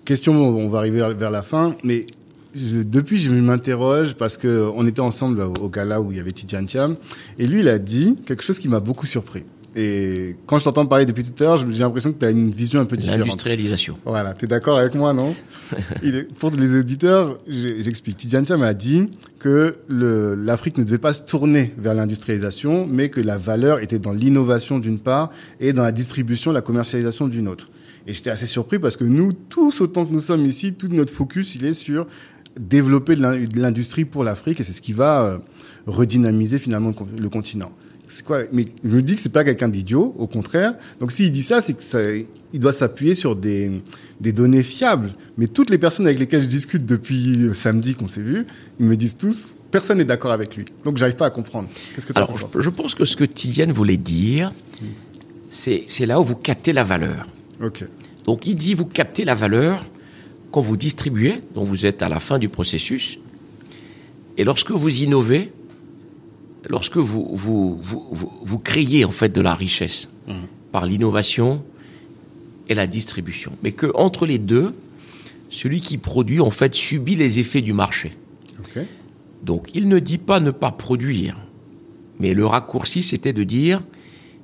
Question, 0.06 0.34
on 0.34 0.70
va 0.70 0.80
arriver 0.80 1.00
vers- 1.18 1.32
la 1.32 1.42
fin, 1.44 1.76
mais 1.84 2.06
je- 2.56 2.82
depuis 2.82 3.18
je 3.22 3.30
m'interroge 3.32 4.16
parce 4.16 4.36
que 4.36 4.70
on 4.76 4.86
était 4.88 5.00
ensemble 5.00 5.42
au 5.42 5.70
gala 5.70 6.02
où 6.02 6.12
il 6.12 6.18
y 6.18 6.20
avait 6.20 6.32
Tidjan 6.32 6.68
Cham 6.68 6.96
et 7.38 7.48
lui 7.48 7.60
il 7.62 7.70
a 7.70 7.78
dit 7.78 8.16
quelque 8.26 8.44
chose 8.44 8.60
qui 8.60 8.68
m'a 8.68 8.80
beaucoup 8.80 9.06
surpris. 9.06 9.44
Et 9.76 10.36
quand 10.48 10.58
je 10.58 10.66
t'entends 10.66 10.86
parler 10.86 11.06
depuis 11.06 11.24
tout 11.24 11.42
à 11.44 11.48
l'heure, 11.48 11.58
j'ai 11.72 11.80
l'impression 11.80 12.12
que 12.12 12.20
tu 12.20 12.26
as 12.26 12.32
une 12.32 12.52
vision 12.52 12.82
un 12.82 12.86
peu 12.86 12.98
différente. 12.98 13.20
L'industrialisation. 13.20 13.98
Voilà, 14.06 14.34
tu 14.34 14.44
es 14.44 14.48
d'accord 14.48 14.78
avec 14.78 14.96
moi, 14.96 15.14
non? 15.14 15.34
Il 16.04 16.28
Pour 16.38 16.52
les 16.52 16.80
auditeurs, 16.80 17.38
j'explique. 17.48 18.18
Tidjane 18.18 18.46
Cham 18.46 18.62
a 18.64 18.74
dit 18.74 19.10
que 19.40 19.74
l'Afrique 19.90 20.78
ne 20.78 20.84
devait 20.84 20.98
pas 20.98 21.14
se 21.14 21.22
tourner 21.22 21.74
vers 21.78 21.94
l'industrialisation, 21.94 22.86
mais 22.86 23.10
que 23.10 23.22
la 23.22 23.38
valeur 23.38 23.80
était 23.80 24.00
dans 24.00 24.12
l'innovation 24.12 24.78
d'une 24.80 25.00
part 25.00 25.32
et 25.62 25.72
dans 25.72 25.84
la 25.84 25.94
distribution, 25.94 26.52
la 26.52 26.62
commercialisation 26.62 27.28
d'une 27.30 27.48
autre. 27.48 27.70
Et 28.08 28.14
j'étais 28.14 28.30
assez 28.32 28.48
surpris 28.48 28.78
parce 28.80 28.98
que 28.98 29.04
nous, 29.06 29.32
tous 29.32 29.80
autant 29.80 30.06
que 30.06 30.12
nous 30.12 30.20
sommes 30.20 30.46
ici, 30.46 30.74
tout 30.74 30.90
notre 30.90 31.14
focus, 31.14 31.56
il 31.56 31.64
est 31.66 31.74
sur 31.74 32.08
développer 32.60 33.16
de 33.16 33.22
l'in- 33.22 33.38
de 33.38 33.62
l'industrie 33.62 34.04
pour 34.04 34.26
l'Afrique 34.26 34.60
et 34.60 34.64
c'est 34.66 34.74
ce 34.74 34.82
qui 34.82 34.92
va 34.92 35.24
euh, 35.24 35.38
redynamiser 35.88 36.60
finalement 36.60 36.94
le 37.18 37.30
continent. 37.30 37.72
C'est 38.12 38.26
quoi? 38.26 38.42
Mais 38.52 38.66
je 38.84 38.90
me 38.90 39.02
dis 39.02 39.16
que 39.16 39.22
c'est 39.22 39.30
pas 39.30 39.46
quelqu'un 39.46 39.70
d'idiot, 39.70 40.14
au 40.18 40.28
contraire. 40.28 40.74
Donc 41.00 41.14
s'il 41.14 41.32
dit 41.32 41.44
ça, 41.44 41.62
c'est 41.62 41.74
que 41.74 41.84
ça, 41.84 42.00
il 42.54 42.60
doit 42.60 42.74
s'appuyer 42.74 43.16
sur 43.16 43.38
des, 43.38 43.82
des 44.20 44.34
données 44.34 44.64
fiables. 44.64 45.14
Mais 45.38 45.48
toutes 45.48 45.70
les 45.70 45.78
personnes 45.78 46.06
avec 46.08 46.20
lesquelles 46.20 46.42
je 46.42 46.48
discute 46.48 46.86
depuis 46.86 47.38
euh, 47.38 47.54
samedi 47.54 47.96
qu'on 47.96 48.08
s'est 48.08 48.22
vu, 48.22 48.46
ils 48.80 48.86
me 48.86 48.98
disent 48.98 49.16
tous, 49.16 49.56
personne 49.72 50.00
n'est 50.00 50.06
d'accord 50.06 50.32
avec 50.32 50.58
lui. 50.58 50.66
Donc 50.84 50.98
j'arrive 50.98 51.16
pas 51.16 51.28
à 51.28 51.30
comprendre. 51.30 51.70
Qu'est-ce 51.96 52.06
que 52.06 52.12
tu 52.12 52.18
Alors, 52.18 52.38
je, 52.38 52.60
je 52.60 52.70
pense 52.70 52.96
que 52.96 53.06
ce 53.06 53.16
que 53.16 53.24
Tiliane 53.24 53.72
voulait 53.72 53.98
dire, 53.98 54.52
c'est 55.48 55.84
c'est 55.88 56.06
là 56.06 56.20
où 56.20 56.24
vous 56.24 56.36
captez 56.36 56.74
la 56.74 56.84
valeur. 56.84 57.28
Ok. 57.64 57.88
Donc, 58.26 58.46
il 58.46 58.56
dit 58.56 58.74
vous 58.74 58.86
captez 58.86 59.24
la 59.24 59.36
valeur 59.36 59.86
quand 60.52 60.62
vous 60.62 60.78
distribuez, 60.78 61.42
donc 61.56 61.68
vous 61.68 61.86
êtes 61.86 62.02
à 62.02 62.10
la 62.10 62.20
fin 62.20 62.38
du 62.40 62.50
processus, 62.50 63.20
et 64.38 64.44
lorsque 64.44 64.72
vous 64.72 65.02
innovez, 65.02 65.54
lorsque 66.70 66.98
vous, 66.98 67.30
vous, 67.34 67.78
vous, 67.82 68.08
vous, 68.12 68.32
vous 68.42 68.60
créez 68.60 69.06
en 69.06 69.12
fait 69.12 69.30
de 69.30 69.42
la 69.42 69.54
richesse 69.54 70.10
par 70.72 70.86
l'innovation 70.86 71.64
et 72.70 72.76
la 72.76 72.88
distribution. 72.88 73.52
Mais 73.64 73.72
que 73.72 73.92
entre 73.96 74.26
les 74.26 74.38
deux, 74.40 74.74
celui 75.50 75.82
qui 75.82 75.98
produit 75.98 76.40
en 76.40 76.52
fait 76.52 76.74
subit 76.74 77.16
les 77.16 77.40
effets 77.40 77.62
du 77.62 77.74
marché. 77.74 78.12
Donc 79.44 79.70
il 79.74 79.90
ne 79.90 80.00
dit 80.00 80.18
pas 80.20 80.40
ne 80.40 80.52
pas 80.52 80.72
produire, 80.72 81.38
mais 82.20 82.34
le 82.34 82.46
raccourci 82.46 83.04
c'était 83.04 83.34
de 83.34 83.44
dire, 83.44 83.82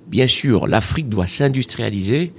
bien 0.07 0.27
sûr, 0.27 0.67
l'Afrique 0.67 1.07
doit 1.07 1.27
s'industrialiser, 1.27 2.33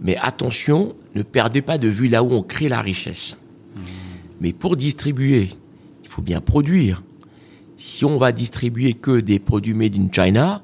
mais 0.00 0.16
attention, 0.16 0.96
ne 1.14 1.22
perdez 1.22 1.62
pas 1.62 1.78
de 1.78 1.88
vue 1.88 2.08
là 2.08 2.22
où 2.22 2.32
on 2.32 2.42
crée 2.42 2.68
la 2.68 2.80
richesse. 2.80 3.36
Mais 4.40 4.52
pour 4.52 4.76
distribuer, 4.76 5.50
il 6.02 6.08
faut 6.08 6.22
bien 6.22 6.40
produire. 6.40 7.02
Si 7.78 8.04
on 8.04 8.18
va 8.18 8.32
distribuer 8.32 8.92
que 8.92 9.20
des 9.20 9.38
produits 9.38 9.72
made 9.72 9.96
in 9.96 10.08
China, 10.12 10.62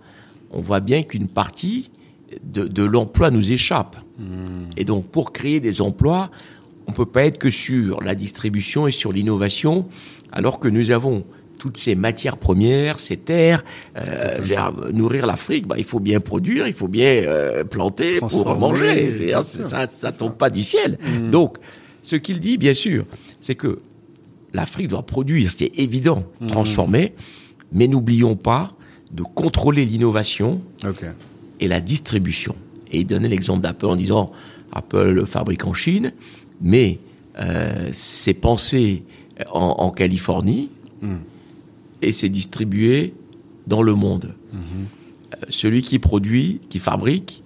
on 0.50 0.60
voit 0.60 0.80
bien 0.80 1.02
qu'une 1.02 1.28
partie 1.28 1.90
de, 2.42 2.66
de 2.66 2.82
l'emploi 2.84 3.30
nous 3.30 3.52
échappe. 3.52 3.96
Et 4.76 4.84
donc, 4.84 5.06
pour 5.06 5.32
créer 5.32 5.60
des 5.60 5.80
emplois, 5.80 6.30
on 6.86 6.92
peut 6.92 7.06
pas 7.06 7.24
être 7.24 7.38
que 7.38 7.50
sur 7.50 8.00
la 8.00 8.14
distribution 8.14 8.86
et 8.86 8.92
sur 8.92 9.12
l'innovation, 9.12 9.88
alors 10.32 10.58
que 10.58 10.68
nous 10.68 10.90
avons 10.90 11.24
toutes 11.58 11.76
ces 11.76 11.94
matières 11.94 12.36
premières, 12.36 13.00
ces 13.00 13.16
terres, 13.16 13.64
euh, 13.96 14.40
nourrir 14.92 15.26
l'Afrique, 15.26 15.66
bah, 15.66 15.76
il 15.78 15.84
faut 15.84 16.00
bien 16.00 16.20
produire, 16.20 16.66
il 16.66 16.74
faut 16.74 16.88
bien 16.88 17.06
euh, 17.06 17.64
planter 17.64 18.18
pour 18.18 18.56
manger. 18.58 19.26
Dire, 19.26 19.42
sûr, 19.42 19.64
ça, 19.64 19.86
ça 19.88 20.12
tombe 20.12 20.36
pas 20.36 20.50
du 20.50 20.62
ciel. 20.62 20.98
Donc, 21.30 21.56
ce 22.02 22.16
qu'il 22.16 22.38
dit, 22.38 22.58
bien 22.58 22.74
sûr, 22.74 23.06
c'est 23.40 23.54
que 23.54 23.80
l'Afrique 24.54 24.88
doit 24.88 25.04
produire, 25.04 25.50
c'est 25.50 25.72
évident, 25.78 26.24
transformer, 26.48 27.12
mais 27.72 27.88
n'oublions 27.88 28.36
pas 28.36 28.72
de 29.12 29.22
contrôler 29.22 29.84
l'innovation 29.84 30.62
et 31.60 31.68
la 31.68 31.80
distribution. 31.80 32.54
Et 32.90 33.00
il 33.00 33.06
donnait 33.06 33.28
l'exemple 33.28 33.60
d'Apple 33.60 33.86
en 33.86 33.96
disant 33.96 34.32
Apple 34.72 35.26
fabrique 35.26 35.66
en 35.66 35.74
Chine, 35.74 36.12
mais 36.62 37.00
euh, 37.38 37.90
c'est 37.92 38.34
pensé 38.34 39.02
en, 39.52 39.74
en 39.78 39.90
Californie 39.90 40.70
et 42.00 42.12
c'est 42.12 42.28
distribué 42.28 43.14
dans 43.66 43.82
le 43.82 43.94
monde. 43.94 44.34
Euh, 44.54 45.36
celui 45.48 45.82
qui 45.82 45.98
produit, 45.98 46.60
qui 46.68 46.78
fabrique, 46.78 47.42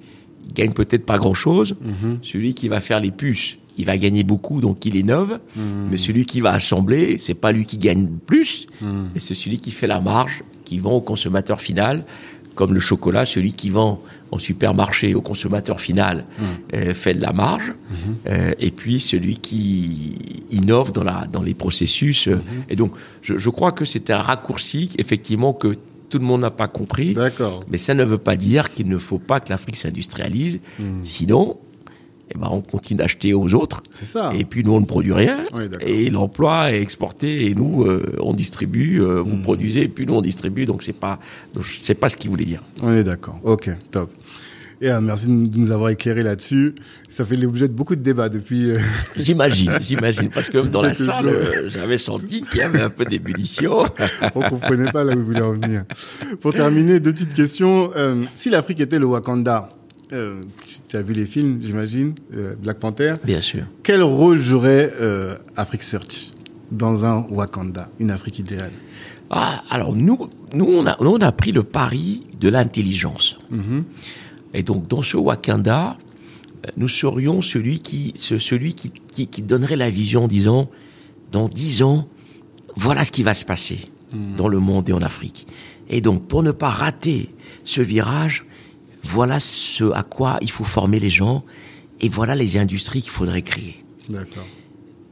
il 0.46 0.52
gagne 0.54 0.72
peut-être 0.72 1.06
pas 1.06 1.16
grand-chose. 1.18 1.76
Celui 2.22 2.54
qui 2.54 2.68
va 2.68 2.80
faire 2.80 3.00
les 3.00 3.10
puces, 3.10 3.56
il 3.78 3.86
va 3.86 3.96
gagner 3.96 4.24
beaucoup, 4.24 4.60
donc 4.60 4.84
il 4.84 4.96
innove. 4.96 5.38
Mais 5.90 5.96
celui 5.96 6.26
qui 6.26 6.40
va 6.40 6.52
assembler, 6.52 7.16
c'est 7.18 7.34
pas 7.34 7.52
lui 7.52 7.64
qui 7.64 7.78
gagne 7.78 8.06
plus, 8.26 8.66
mais 8.82 9.20
c'est 9.20 9.34
celui 9.34 9.58
qui 9.58 9.70
fait 9.70 9.86
la 9.86 10.00
marge, 10.00 10.42
qui 10.64 10.78
vend 10.78 10.92
au 10.92 11.00
consommateur 11.00 11.60
final, 11.60 12.04
comme 12.54 12.74
le 12.74 12.80
chocolat, 12.80 13.24
celui 13.24 13.52
qui 13.52 13.70
vend 13.70 14.02
en 14.30 14.38
supermarché 14.38 15.14
au 15.14 15.22
consommateur 15.22 15.80
final 15.80 16.26
euh, 16.74 16.92
fait 16.92 17.14
de 17.14 17.22
la 17.22 17.32
marge, 17.32 17.72
Euh, 18.26 18.50
et 18.58 18.70
puis 18.72 19.00
celui 19.00 19.36
qui 19.38 20.16
innove 20.50 20.92
dans, 20.92 21.04
la, 21.04 21.26
dans 21.32 21.40
les 21.42 21.54
processus. 21.54 22.26
euh, 22.28 22.42
Et 22.68 22.76
donc, 22.76 22.92
je, 23.22 23.38
je 23.38 23.48
crois 23.50 23.72
que 23.72 23.84
c'est 23.86 24.10
un 24.10 24.18
raccourci, 24.20 24.90
effectivement, 24.98 25.52
que 25.54 25.76
tout 26.10 26.18
le 26.18 26.24
monde 26.24 26.40
n'a 26.42 26.50
pas 26.50 26.68
compris. 26.68 27.12
D'accord. 27.14 27.64
Mais 27.70 27.78
ça 27.78 27.94
ne 27.94 28.04
veut 28.04 28.18
pas 28.18 28.36
dire 28.36 28.74
qu'il 28.74 28.88
ne 28.88 28.98
faut 28.98 29.18
pas 29.18 29.40
que 29.40 29.50
l'Afrique 29.50 29.76
s'industrialise. 29.76 30.60
Sinon, 31.04 31.58
eh 32.34 32.38
ben, 32.38 32.48
on 32.50 32.60
continue 32.60 32.98
d'acheter 32.98 33.32
aux 33.34 33.54
autres. 33.54 33.82
C'est 33.90 34.06
ça. 34.06 34.30
Et 34.38 34.44
puis 34.44 34.62
nous, 34.64 34.72
on 34.74 34.80
ne 34.80 34.86
produit 34.86 35.12
rien. 35.12 35.42
Oui, 35.54 35.68
d'accord. 35.68 35.88
et 35.88 36.10
l'emploi 36.10 36.72
est 36.72 36.80
exporté 36.82 37.46
et 37.46 37.54
nous, 37.54 37.84
euh, 37.84 38.16
on 38.20 38.34
distribue. 38.34 39.00
euh, 39.00 39.20
vous 39.20 39.38
produisez 39.38 39.82
et 39.84 39.88
puis 39.88 40.06
nous, 40.06 40.14
on 40.14 40.20
distribue. 40.20 40.64
Donc 40.66 40.82
c'est 40.82 40.92
pas, 40.92 41.18
sais 41.62 41.94
pas 41.94 42.08
ce 42.08 42.16
qu'il 42.16 42.30
voulait 42.30 42.44
dire. 42.44 42.62
On 42.82 42.92
est 42.92 43.04
d'accord. 43.04 43.40
Ok, 43.44 43.70
top. 43.90 44.10
Et 44.80 44.88
euh, 44.90 45.00
merci 45.00 45.26
de 45.26 45.58
nous- 45.58 45.72
avoir 45.72 45.90
éclairé 45.90 46.22
là-dessus. 46.22 46.76
Ça 47.08 47.24
fait 47.24 47.34
l'objet 47.34 47.66
de 47.66 47.72
beaucoup 47.72 47.96
de 47.96 48.00
débats 48.00 48.28
depuis. 48.28 48.70
euh, 48.70 48.78
J'imagine, 49.16 49.72
j'imagine, 49.80 50.28
parce 50.28 50.48
que 50.50 50.58
dans 50.58 50.82
la 50.82 50.94
salle, 50.94 51.26
euh, 51.26 51.68
j'avais 51.68 51.98
senti 51.98 52.42
qu'il 52.42 52.60
y 52.60 52.62
avait 52.62 52.82
un 52.82 52.90
peu 52.90 53.04
d'ébullition. 53.04 53.82
on 54.36 54.40
comprenait 54.42 54.92
pas 54.92 55.02
là 55.02 55.14
où 55.16 55.18
vous 55.18 55.24
voulez 55.24 55.40
en 55.40 55.54
venir. 55.54 55.82
Pour 56.40 56.52
terminer, 56.52 57.00
deux 57.00 57.12
petites 57.12 57.34
questions. 57.34 57.90
Euh, 57.96 58.22
si 58.36 58.50
l'Afrique 58.50 58.78
était 58.78 59.00
le 59.00 59.06
Wakanda, 59.06 59.70
euh, 60.12 60.42
tu 60.88 60.96
as 60.96 61.02
vu 61.02 61.12
les 61.14 61.26
films, 61.26 61.60
j'imagine, 61.62 62.14
euh, 62.34 62.54
Black 62.56 62.78
Panther. 62.78 63.14
Bien 63.24 63.40
sûr. 63.40 63.64
Quel 63.82 64.02
rôle 64.02 64.38
jouerait 64.40 64.92
euh, 65.00 65.36
Afrique 65.56 65.82
Search 65.82 66.30
dans 66.70 67.04
un 67.04 67.26
Wakanda, 67.30 67.88
une 67.98 68.10
Afrique 68.10 68.38
idéale? 68.38 68.72
Ah, 69.30 69.62
alors 69.70 69.94
nous, 69.94 70.28
nous 70.54 70.64
on 70.66 70.86
a, 70.86 70.96
nous, 71.00 71.10
on 71.10 71.20
a 71.20 71.32
pris 71.32 71.52
le 71.52 71.62
pari 71.62 72.24
de 72.40 72.48
l'intelligence. 72.48 73.38
Et 74.54 74.62
donc, 74.62 74.88
dans 74.88 75.02
ce 75.02 75.16
Wakanda, 75.16 75.98
euh, 76.66 76.70
nous 76.76 76.88
serions 76.88 77.42
celui 77.42 77.80
qui, 77.80 78.14
ce- 78.16 78.38
celui 78.38 78.74
qui, 78.74 78.90
qui, 79.12 79.26
qui 79.26 79.42
donnerait 79.42 79.76
la 79.76 79.90
vision 79.90 80.24
en 80.24 80.28
disant, 80.28 80.70
dans 81.32 81.48
dix 81.48 81.82
ans, 81.82 82.08
voilà 82.76 83.04
ce 83.04 83.10
qui 83.10 83.22
va 83.22 83.34
se 83.34 83.44
passer 83.44 83.78
dans 84.38 84.48
le 84.48 84.58
monde 84.58 84.88
et 84.88 84.92
en 84.94 85.02
Afrique. 85.02 85.46
Et 85.90 86.00
donc, 86.00 86.26
pour 86.26 86.42
ne 86.42 86.50
pas 86.52 86.70
rater 86.70 87.28
ce 87.64 87.82
virage, 87.82 88.46
voilà 89.02 89.40
ce 89.40 89.90
à 89.92 90.02
quoi 90.02 90.38
il 90.42 90.50
faut 90.50 90.64
former 90.64 90.98
les 91.00 91.10
gens 91.10 91.44
et 92.00 92.08
voilà 92.08 92.34
les 92.34 92.56
industries 92.58 93.02
qu'il 93.02 93.10
faudrait 93.10 93.42
créer. 93.42 93.84
D'accord. 94.08 94.46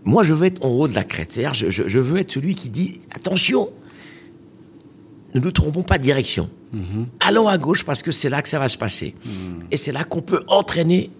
Moi, 0.04 0.22
je 0.22 0.34
veux 0.34 0.46
être 0.46 0.64
en 0.64 0.68
haut 0.68 0.86
de 0.88 0.94
la 0.94 1.02
crête. 1.04 1.38
Je, 1.52 1.68
je- 1.70 1.88
je 1.88 1.98
veux 1.98 2.18
être 2.18 2.30
celui 2.30 2.54
qui 2.54 2.68
dit 2.68 3.00
attention, 3.12 3.70
ne 5.34 5.40
nous 5.40 5.50
trompons 5.50 5.82
pas 5.82 5.98
de 5.98 6.02
direction. 6.02 6.48
Allons 7.20 7.48
à 7.48 7.56
gauche 7.58 7.84
parce 7.84 8.02
que 8.02 8.12
c'est 8.12 8.28
là 8.28 8.42
que 8.42 8.48
ça 8.48 8.58
va 8.58 8.68
se 8.68 8.76
passer. 8.76 9.14
Et 9.70 9.76
c'est 9.78 9.92
là 9.92 10.04
qu'on 10.04 10.20
peut 10.20 10.40
entraîner 10.46 11.10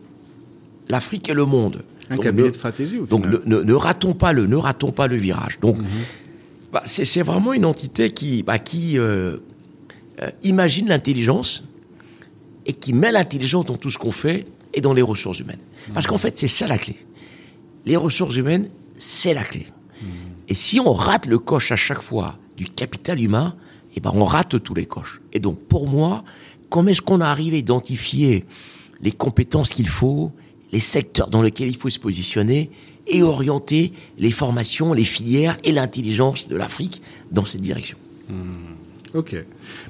l'Afrique 0.89 1.29
et 1.31 1.35
le 1.35 1.47
monde. 1.47 1.83
Un 2.11 2.17
Donc, 2.17 2.25
cabinet 2.25 2.45
ne- 2.45 2.51
de 2.51 2.55
stratégie 2.57 2.99
au 2.99 3.07
donc 3.07 3.27
ne, 3.27 3.39
ne- 3.47 3.63
ne 3.63 3.73
ratons 3.75 4.13
pas 4.15 4.33
le, 4.33 4.47
ne 4.47 4.55
ratons 4.57 4.93
pas 4.93 5.07
le 5.09 5.17
virage. 5.17 5.59
Donc, 5.61 5.79
bah, 6.73 6.83
c'est 6.85 7.05
c'est 7.05 7.23
vraiment 7.23 7.53
une 7.55 7.65
entité 7.65 8.13
qui, 8.13 8.43
bah, 8.45 8.59
qui 8.61 8.99
euh, 8.99 9.39
euh, 10.23 10.31
imagine 10.45 10.89
l'intelligence 10.89 11.65
et 12.67 12.73
qui 12.73 12.93
met 12.93 13.13
l'intelligence 13.13 13.65
dans 13.65 13.77
tout 13.77 13.91
ce 13.91 13.99
qu'on 13.99 14.13
fait 14.13 14.47
et 14.75 14.81
dans 14.81 14.93
les 14.93 15.03
ressources 15.03 15.39
humaines. 15.39 15.61
Parce 15.95 16.07
qu'en 16.07 16.19
fait, 16.19 16.37
c'est 16.39 16.49
ça 16.49 16.67
la 16.67 16.79
clé. 16.79 16.97
Les 17.87 17.97
ressources 17.97 18.37
humaines, 18.37 18.69
c'est 18.99 19.33
la 19.33 19.45
clé. 19.45 19.67
Et 20.49 20.55
si 20.55 20.79
on 20.81 20.93
rate 20.93 21.27
le 21.27 21.39
coche 21.39 21.73
à 21.73 21.77
chaque 21.77 22.03
fois 22.03 22.39
du 22.57 22.67
capital 22.67 23.21
humain, 23.21 23.57
eh 23.97 24.01
ben 24.01 24.13
on 24.15 24.25
rate 24.25 24.63
tous 24.63 24.75
les 24.75 24.87
coches. 24.87 25.21
Et 25.33 25.41
donc 25.41 25.59
pour 25.61 25.89
moi, 25.89 26.25
comment 26.69 26.89
est-ce 26.89 27.03
qu'on 27.03 27.21
arrive 27.21 27.55
à 27.55 27.57
identifier 27.57 28.45
les 29.01 29.13
compétences 29.13 29.71
qu'il 29.71 29.89
faut, 29.89 30.33
les 30.73 30.81
secteurs 30.81 31.29
dans 31.29 31.43
lesquels 31.43 31.69
il 31.69 31.77
faut 31.77 31.91
se 31.91 31.99
positionner 31.99 32.71
et 33.07 33.23
orienter 33.23 33.93
les 34.19 34.31
formations, 34.31 34.93
les 34.93 35.05
filières 35.05 35.59
et 35.65 35.73
l'intelligence 35.73 36.49
de 36.49 36.57
l'Afrique 36.57 37.03
dans 37.31 37.45
cette 37.45 37.61
direction? 37.61 37.97
Ok. 39.15 39.37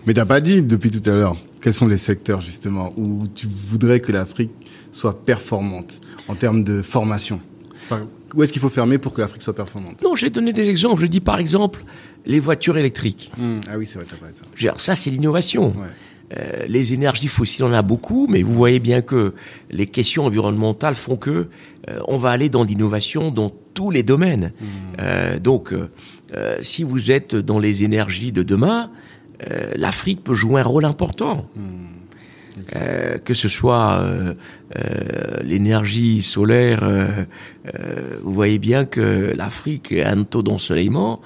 Mais 0.06 0.14
t'as 0.14 0.26
pas 0.26 0.40
dit 0.40 0.62
depuis 0.62 0.90
tout 0.90 1.08
à 1.08 1.14
l'heure 1.14 1.36
quels 1.66 1.74
sont 1.74 1.88
les 1.88 1.98
secteurs 1.98 2.40
justement 2.40 2.92
où 2.96 3.26
tu 3.26 3.48
voudrais 3.48 3.98
que 3.98 4.12
l'Afrique 4.12 4.52
soit 4.92 5.24
performante 5.24 6.00
en 6.28 6.36
termes 6.36 6.62
de 6.62 6.80
formation? 6.80 7.40
Enfin, 7.82 8.06
où 8.36 8.44
est-ce 8.44 8.52
qu'il 8.52 8.62
faut 8.62 8.68
fermer 8.68 8.98
pour 8.98 9.12
que 9.12 9.20
l'Afrique 9.20 9.42
soit 9.42 9.56
performante? 9.56 10.00
Non, 10.00 10.14
j'ai 10.14 10.30
donné 10.30 10.52
des 10.52 10.68
exemples. 10.68 11.02
Je 11.02 11.08
dis 11.08 11.18
par 11.18 11.40
exemple 11.40 11.82
les 12.24 12.38
voitures 12.38 12.78
électriques. 12.78 13.32
Hmm, 13.36 13.58
Ah 13.68 13.78
oui, 13.78 13.88
c'est 13.90 13.98
vrai, 13.98 14.06
t'as 14.08 14.16
parlé 14.16 14.32
de 14.32 14.64
ça. 14.64 14.74
Ça, 14.76 14.94
c'est 14.94 15.10
l'innovation. 15.10 15.70
Ouais. 15.70 15.88
Euh, 16.38 16.66
les 16.68 16.94
énergies 16.94 17.26
fossiles, 17.26 17.64
on 17.64 17.70
en 17.70 17.72
a 17.72 17.82
beaucoup, 17.82 18.28
mais 18.28 18.44
vous 18.44 18.54
voyez 18.54 18.78
bien 18.78 19.02
que 19.02 19.34
les 19.68 19.86
questions 19.88 20.24
environnementales 20.24 20.94
font 20.94 21.16
que 21.16 21.48
euh, 21.90 21.98
on 22.06 22.16
va 22.16 22.30
aller 22.30 22.48
dans 22.48 22.62
l'innovation 22.62 23.32
dans 23.32 23.50
tous 23.74 23.90
les 23.90 24.04
domaines. 24.04 24.52
Euh, 25.00 25.40
donc, 25.40 25.72
euh, 25.72 25.90
euh, 26.36 26.58
si 26.62 26.84
vous 26.84 27.10
êtes 27.10 27.34
dans 27.34 27.58
les 27.58 27.82
énergies 27.82 28.30
de 28.30 28.44
demain, 28.44 28.92
euh, 29.50 29.72
l'Afrique 29.76 30.24
peut 30.24 30.34
jouer 30.34 30.60
un 30.60 30.64
rôle 30.64 30.84
important. 30.84 31.46
Euh, 32.74 33.18
que 33.18 33.34
ce 33.34 33.48
soit 33.48 33.98
euh, 34.00 34.32
euh, 34.76 35.42
l'énergie 35.42 36.22
solaire, 36.22 36.88
vous 38.22 38.32
voyez 38.32 38.58
bien 38.58 38.86
que 38.86 39.34
l'Afrique 39.36 39.92
a 39.92 40.10
un 40.10 40.24
taux 40.24 40.42
d'ensoleillement 40.42 41.20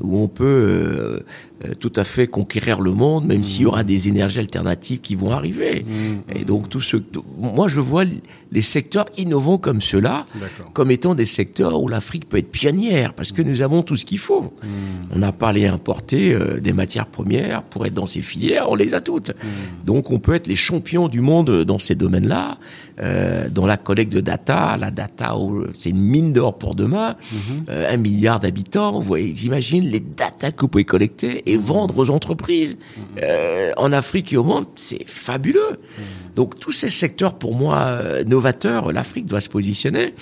où 0.00 0.22
on 0.22 0.28
peut 0.28 1.24
euh, 1.64 1.72
tout 1.74 1.92
à 1.96 2.04
fait 2.04 2.26
conquérir 2.26 2.80
le 2.80 2.92
monde, 2.92 3.24
même 3.26 3.42
s'il 3.44 3.62
y 3.62 3.66
aura 3.66 3.82
des 3.84 4.08
énergies 4.08 4.38
alternatives 4.40 5.00
qui 5.00 5.14
vont 5.14 5.30
arriver. 5.30 5.86
Et 6.34 6.44
donc 6.44 6.68
tout 6.68 6.80
ce, 6.82 6.96
tout- 6.98 7.24
moi 7.38 7.68
je 7.68 7.80
vois 7.80 8.04
les 8.52 8.62
secteurs 8.62 9.06
innovants 9.16 9.58
comme 9.58 9.80
ceux-là 9.80 10.24
comme 10.74 10.90
étant 10.90 11.14
des 11.14 11.24
secteurs 11.24 11.80
où 11.82 11.88
l'Afrique 11.88 12.28
peut 12.28 12.36
être 12.38 12.50
pionnière 12.50 13.12
parce 13.14 13.32
que 13.32 13.42
nous 13.42 13.62
avons 13.62 13.82
tout 13.82 13.96
ce 13.96 14.04
qu'il 14.04 14.18
faut. 14.18 14.52
On 15.10 15.18
n'a 15.18 15.32
pas 15.32 15.48
à 15.48 15.52
les 15.52 15.66
importer 15.66 16.32
euh, 16.34 16.60
des 16.60 16.72
matières 16.72 17.06
premières 17.06 17.62
pour 17.62 17.86
être 17.86 17.94
dans 17.94 18.06
ces 18.06 18.22
filières, 18.22 18.70
on 18.70 18.74
les 18.74 18.94
a 18.94 19.00
toutes. 19.00 19.32
Donc 19.84 20.10
on 20.10 20.18
peut 20.18 20.34
être 20.34 20.46
les 20.46 20.56
champions 20.56 21.08
du 21.08 21.20
monde 21.20 21.64
dans 21.64 21.78
ces 21.78 21.94
domaines-là, 21.94 22.58
euh, 23.00 23.48
dans 23.48 23.66
la 23.66 23.76
collecte 23.76 24.12
de 24.12 24.20
data. 24.20 24.76
La 24.78 24.90
data, 24.90 25.36
oh, 25.36 25.64
c'est 25.72 25.90
une 25.90 26.00
mine 26.00 26.32
d'or 26.32 26.58
pour 26.58 26.74
demain. 26.74 27.16
Euh, 27.68 27.92
un 27.92 27.96
milliard 27.96 28.40
d'habitants, 28.40 28.92
vous 28.92 29.02
voyez, 29.02 29.28
ils 29.28 29.44
imaginent 29.44 29.88
les 29.88 30.00
data 30.00 30.52
que 30.52 30.62
vous 30.62 30.68
pouvez 30.68 30.84
collecter 30.84 31.50
et 31.50 31.56
vendre 31.56 31.98
aux 31.98 32.10
entreprises. 32.10 32.78
Euh, 33.22 33.72
en 33.76 33.92
Afrique 33.92 34.32
et 34.32 34.36
au 34.36 34.44
monde, 34.44 34.66
c'est 34.76 35.06
fabuleux. 35.06 35.78
Donc 36.34 36.58
tous 36.58 36.72
ces 36.72 36.90
secteurs, 36.90 37.34
pour 37.34 37.56
moi, 37.56 37.78
euh, 37.78 38.24
novateurs, 38.24 38.92
l'Afrique 38.92 39.26
doit 39.26 39.40
se 39.40 39.48
positionner 39.48 40.14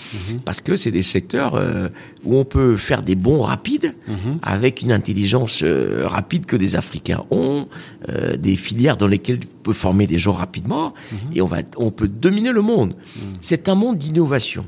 parce 0.44 0.60
que 0.60 0.76
c'est 0.76 0.92
des 0.92 1.02
secteurs 1.02 1.56
euh, 1.56 1.88
où 2.24 2.36
on 2.36 2.44
peut 2.44 2.76
faire 2.76 3.02
des 3.02 3.16
bons 3.16 3.42
rapides 3.42 3.94
avec 4.42 4.82
une 4.82 4.92
intelligence 4.92 5.62
euh, 5.62 6.06
rapide 6.06 6.46
que 6.46 6.56
des 6.56 6.76
Africains 6.76 7.24
ont, 7.30 7.68
euh, 8.08 8.36
des 8.36 8.56
filières 8.56 8.96
dans 8.96 9.06
lesquelles 9.08 9.40
on 9.42 9.62
peut 9.62 9.72
former 9.72 10.06
des 10.06 10.18
gens 10.18 10.32
rapidement 10.32 10.94
et 11.34 11.42
on 11.42 11.46
va, 11.46 11.58
on 11.76 11.90
peut 11.90 12.08
dominer 12.08 12.52
le 12.52 12.62
monde. 12.64 12.96
C'est 13.40 13.68
un 13.68 13.74
monde 13.74 13.98
d'innovation 13.98 14.66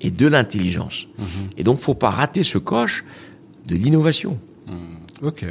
et 0.00 0.10
de 0.10 0.26
l'intelligence. 0.26 1.06
Et 1.56 1.62
donc, 1.62 1.78
faut 1.78 1.94
pas 1.94 2.10
rater 2.10 2.42
ce 2.42 2.58
coche 2.58 3.04
de 3.66 3.76
l'innovation. 3.76 4.38
Ok. 5.22 5.44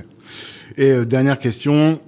Et 0.77 0.91
euh, 0.91 1.05
dernière 1.05 1.39
question, 1.39 1.99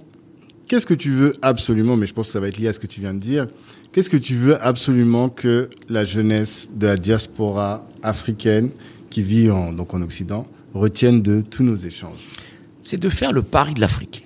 qu'est-ce 0.66 0.86
que 0.86 0.94
tu 0.94 1.10
veux 1.10 1.32
absolument, 1.42 1.96
mais 1.96 2.06
je 2.06 2.14
pense 2.14 2.26
que 2.26 2.32
ça 2.32 2.40
va 2.40 2.48
être 2.48 2.58
lié 2.58 2.68
à 2.68 2.72
ce 2.72 2.78
que 2.80 2.86
tu 2.86 3.00
viens 3.00 3.14
de 3.14 3.20
dire, 3.20 3.46
qu'est-ce 3.92 4.10
que 4.10 4.16
tu 4.16 4.34
veux 4.34 4.60
absolument 4.64 5.28
que 5.28 5.70
la 5.88 6.04
jeunesse 6.04 6.70
de 6.74 6.86
la 6.86 6.96
diaspora 6.96 7.86
africaine 8.02 8.72
qui 9.10 9.22
vit 9.22 9.50
en, 9.50 9.72
donc 9.72 9.94
en 9.94 10.02
Occident 10.02 10.46
retienne 10.74 11.22
de 11.22 11.42
tous 11.42 11.62
nos 11.62 11.76
échanges? 11.76 12.28
C'est 12.82 12.98
de 12.98 13.08
faire 13.08 13.32
le 13.32 13.42
pari 13.42 13.74
de 13.74 13.80
l'Afrique. 13.80 14.24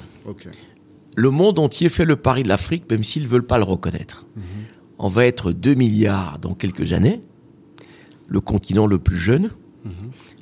Le 1.16 1.30
monde 1.30 1.58
entier 1.58 1.88
fait 1.88 2.04
le 2.04 2.16
pari 2.16 2.42
de 2.42 2.48
l'Afrique, 2.48 2.84
même 2.90 3.04
s'ils 3.04 3.26
veulent 3.26 3.46
pas 3.46 3.58
le 3.58 3.64
reconnaître. 3.64 4.26
On 4.98 5.08
va 5.08 5.26
être 5.26 5.52
2 5.52 5.74
milliards 5.74 6.38
dans 6.38 6.54
quelques 6.54 6.92
années, 6.92 7.22
le 8.28 8.40
continent 8.40 8.86
le 8.86 8.98
plus 8.98 9.18
jeune, 9.18 9.50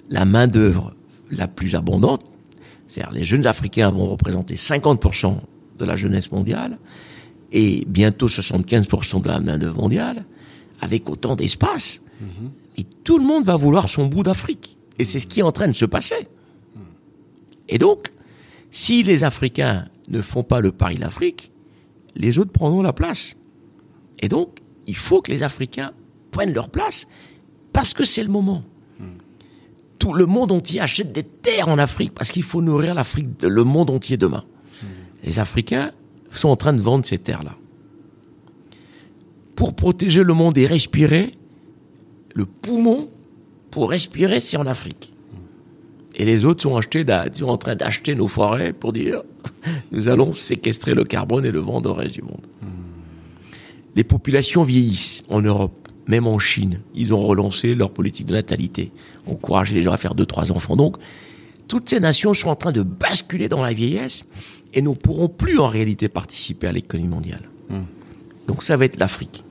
la 0.09 0.25
main-d'œuvre 0.25 0.95
la 1.31 1.49
plus 1.49 1.75
abondante, 1.75 2.25
c'est-à-dire 2.87 3.13
les 3.13 3.25
jeunes 3.25 3.47
Africains 3.47 3.91
vont 3.91 4.07
représenter 4.07 4.55
50% 4.55 5.39
de 5.79 5.85
la 5.85 5.97
jeunesse 5.97 6.31
mondiale 6.31 6.79
et 7.53 7.85
bientôt 7.87 8.29
75% 8.29 9.23
de 9.23 9.29
la 9.29 9.41
main-d'œuvre 9.41 9.81
mondiale, 9.81 10.25
avec 10.81 11.09
autant 11.09 11.37
d'espace. 11.37 12.01
Et 12.77 12.85
tout 13.05 13.19
le 13.19 13.25
monde 13.25 13.45
va 13.45 13.57
vouloir 13.57 13.89
son 13.89 14.07
bout 14.07 14.23
d'Afrique. 14.23 14.79
Et 14.99 15.05
c'est 15.05 15.19
ce 15.19 15.27
qui 15.27 15.41
est 15.41 15.45
en 15.45 15.53
train 15.53 15.69
de 15.69 15.73
se 15.73 15.85
passer. 15.85 16.29
Et 17.69 17.79
donc, 17.79 18.13
si 18.71 19.03
les 19.03 19.25
Africains 19.25 19.89
ne 20.09 20.21
font 20.21 20.43
pas 20.43 20.61
le 20.61 20.73
pari 20.73 20.97
de 20.97 21.01
l'Afrique, 21.01 21.51
les 22.17 22.39
autres 22.39 22.53
prendront 22.53 22.83
la 22.83 22.93
place. 22.93 23.37
Et 24.25 24.29
donc, 24.29 24.57
il 24.87 24.97
faut 24.97 25.21
que 25.21 25.31
les 25.31 25.43
Africains 25.43 25.93
prennent 26.31 26.55
leur 26.55 26.71
place 26.71 27.07
parce 27.75 27.93
que 27.93 28.07
c'est 28.07 28.23
le 28.23 28.31
moment. 28.31 28.63
Tout 29.99 30.15
le 30.15 30.25
monde 30.25 30.51
entier 30.51 30.81
achète 30.81 31.13
des 31.13 31.23
terres 31.25 31.69
en 31.69 31.77
Afrique 31.77 32.13
parce 32.15 32.31
qu'il 32.31 32.43
faut 32.43 32.63
nourrir 32.63 32.95
l'Afrique, 32.95 33.27
le 33.43 33.65
monde 33.65 33.91
entier 33.91 34.17
demain. 34.17 34.45
Les 35.25 35.39
Africains 35.41 35.93
sont 36.31 36.49
en 36.49 36.57
train 36.57 36.73
de 36.73 36.81
vendre 36.81 37.05
ces 37.05 37.19
terres-là. 37.19 37.55
Pour 39.57 39.75
protéger 39.75 40.23
le 40.23 40.33
monde 40.33 40.57
et 40.57 40.67
respirer, 40.67 41.31
le 42.35 42.47
poumon 42.47 43.11
pour 43.71 43.91
respirer, 43.91 44.41
c'est 44.41 44.57
en 44.57 44.67
Afrique. 44.67 45.13
Et 46.17 46.25
les 46.25 46.45
autres 46.47 46.63
sont, 46.63 46.77
achetés 46.77 47.05
d'a- 47.05 47.27
sont 47.33 47.47
en 47.47 47.57
train 47.59 47.75
d'acheter 47.75 48.15
nos 48.15 48.29
forêts 48.29 48.73
pour 48.73 48.93
dire 48.95 49.23
nous 49.93 50.09
allons 50.09 50.33
séquestrer 50.33 50.95
le 50.95 51.05
carbone 51.05 51.45
et 51.45 51.51
le 51.51 51.61
vendre 51.61 51.91
au 51.91 51.95
reste 51.95 52.15
du 52.15 52.23
monde. 52.23 52.47
Les 53.97 54.05
populations 54.05 54.65
vieillissent 54.65 55.23
en 55.29 55.41
Europe, 55.41 55.89
même 56.07 56.27
en 56.27 56.39
Chine. 56.39 56.81
Ils 56.95 57.15
ont 57.15 57.21
relancé 57.21 57.75
leur 57.75 57.93
politique 57.93 58.27
de 58.27 58.35
natalité, 58.35 58.93
encourager 59.27 59.75
les 59.75 59.83
gens 59.83 59.93
à 59.93 59.97
faire 59.97 60.15
deux, 60.15 60.27
trois 60.27 60.51
enfants. 60.53 60.77
Donc, 60.77 60.97
toutes 61.69 61.89
ces 61.89 62.01
nations 62.01 62.35
sont 62.35 62.51
en 62.51 62.57
train 62.57 62.73
de 62.73 62.83
basculer 62.83 63.49
dans 63.49 63.63
la 63.63 63.73
vieillesse 63.73 64.27
et 64.75 64.83
ne 64.83 64.91
pourront 64.91 65.29
plus 65.29 65.59
en 65.59 65.69
réalité 65.69 66.09
participer 66.09 66.67
à 66.67 66.73
l'économie 66.73 67.09
mondiale. 67.09 67.49
Donc 68.47 68.63
ça 68.63 68.77
va 68.77 68.85
être 68.85 68.99
l'Afrique. 68.99 69.45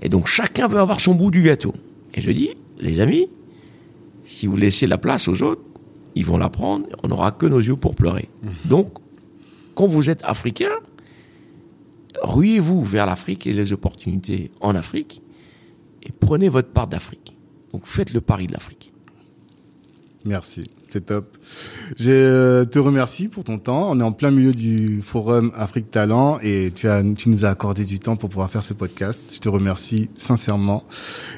Et 0.00 0.08
donc 0.08 0.26
chacun 0.26 0.68
veut 0.68 0.78
avoir 0.78 1.00
son 1.00 1.14
bout 1.14 1.30
du 1.30 1.42
gâteau. 1.42 1.74
Et 2.14 2.20
je 2.20 2.30
dis, 2.30 2.50
les 2.78 3.00
amis, 3.00 3.28
si 4.24 4.46
vous 4.46 4.56
laissez 4.56 4.86
la 4.86 4.98
place 4.98 5.28
aux 5.28 5.42
autres, 5.42 5.62
ils 6.14 6.24
vont 6.24 6.36
la 6.36 6.50
prendre, 6.50 6.86
on 7.02 7.08
n'aura 7.08 7.32
que 7.32 7.46
nos 7.46 7.58
yeux 7.58 7.76
pour 7.76 7.94
pleurer. 7.94 8.28
Donc, 8.66 8.92
quand 9.74 9.86
vous 9.86 10.10
êtes 10.10 10.20
africain, 10.24 10.70
ruez-vous 12.22 12.84
vers 12.84 13.06
l'Afrique 13.06 13.46
et 13.46 13.52
les 13.52 13.72
opportunités 13.72 14.50
en 14.60 14.74
Afrique 14.74 15.22
et 16.02 16.10
prenez 16.12 16.48
votre 16.48 16.70
part 16.70 16.86
d'Afrique. 16.86 17.36
Donc 17.72 17.86
faites 17.86 18.12
le 18.12 18.20
pari 18.20 18.46
de 18.46 18.52
l'Afrique. 18.52 18.92
Merci, 20.24 20.70
c'est 20.92 21.06
top. 21.06 21.36
Je 21.98 22.64
te 22.64 22.78
remercie 22.78 23.28
pour 23.28 23.44
ton 23.44 23.58
temps. 23.58 23.90
On 23.90 24.00
est 24.00 24.02
en 24.02 24.12
plein 24.12 24.30
milieu 24.30 24.52
du 24.52 25.00
forum 25.02 25.50
Afrique 25.56 25.90
Talent 25.90 26.38
et 26.42 26.70
tu 26.74 26.88
as, 26.88 27.02
tu 27.16 27.30
nous 27.30 27.44
as 27.44 27.48
accordé 27.48 27.84
du 27.84 27.98
temps 27.98 28.16
pour 28.16 28.28
pouvoir 28.28 28.50
faire 28.50 28.62
ce 28.62 28.74
podcast. 28.74 29.20
Je 29.32 29.38
te 29.38 29.48
remercie 29.48 30.10
sincèrement 30.14 30.84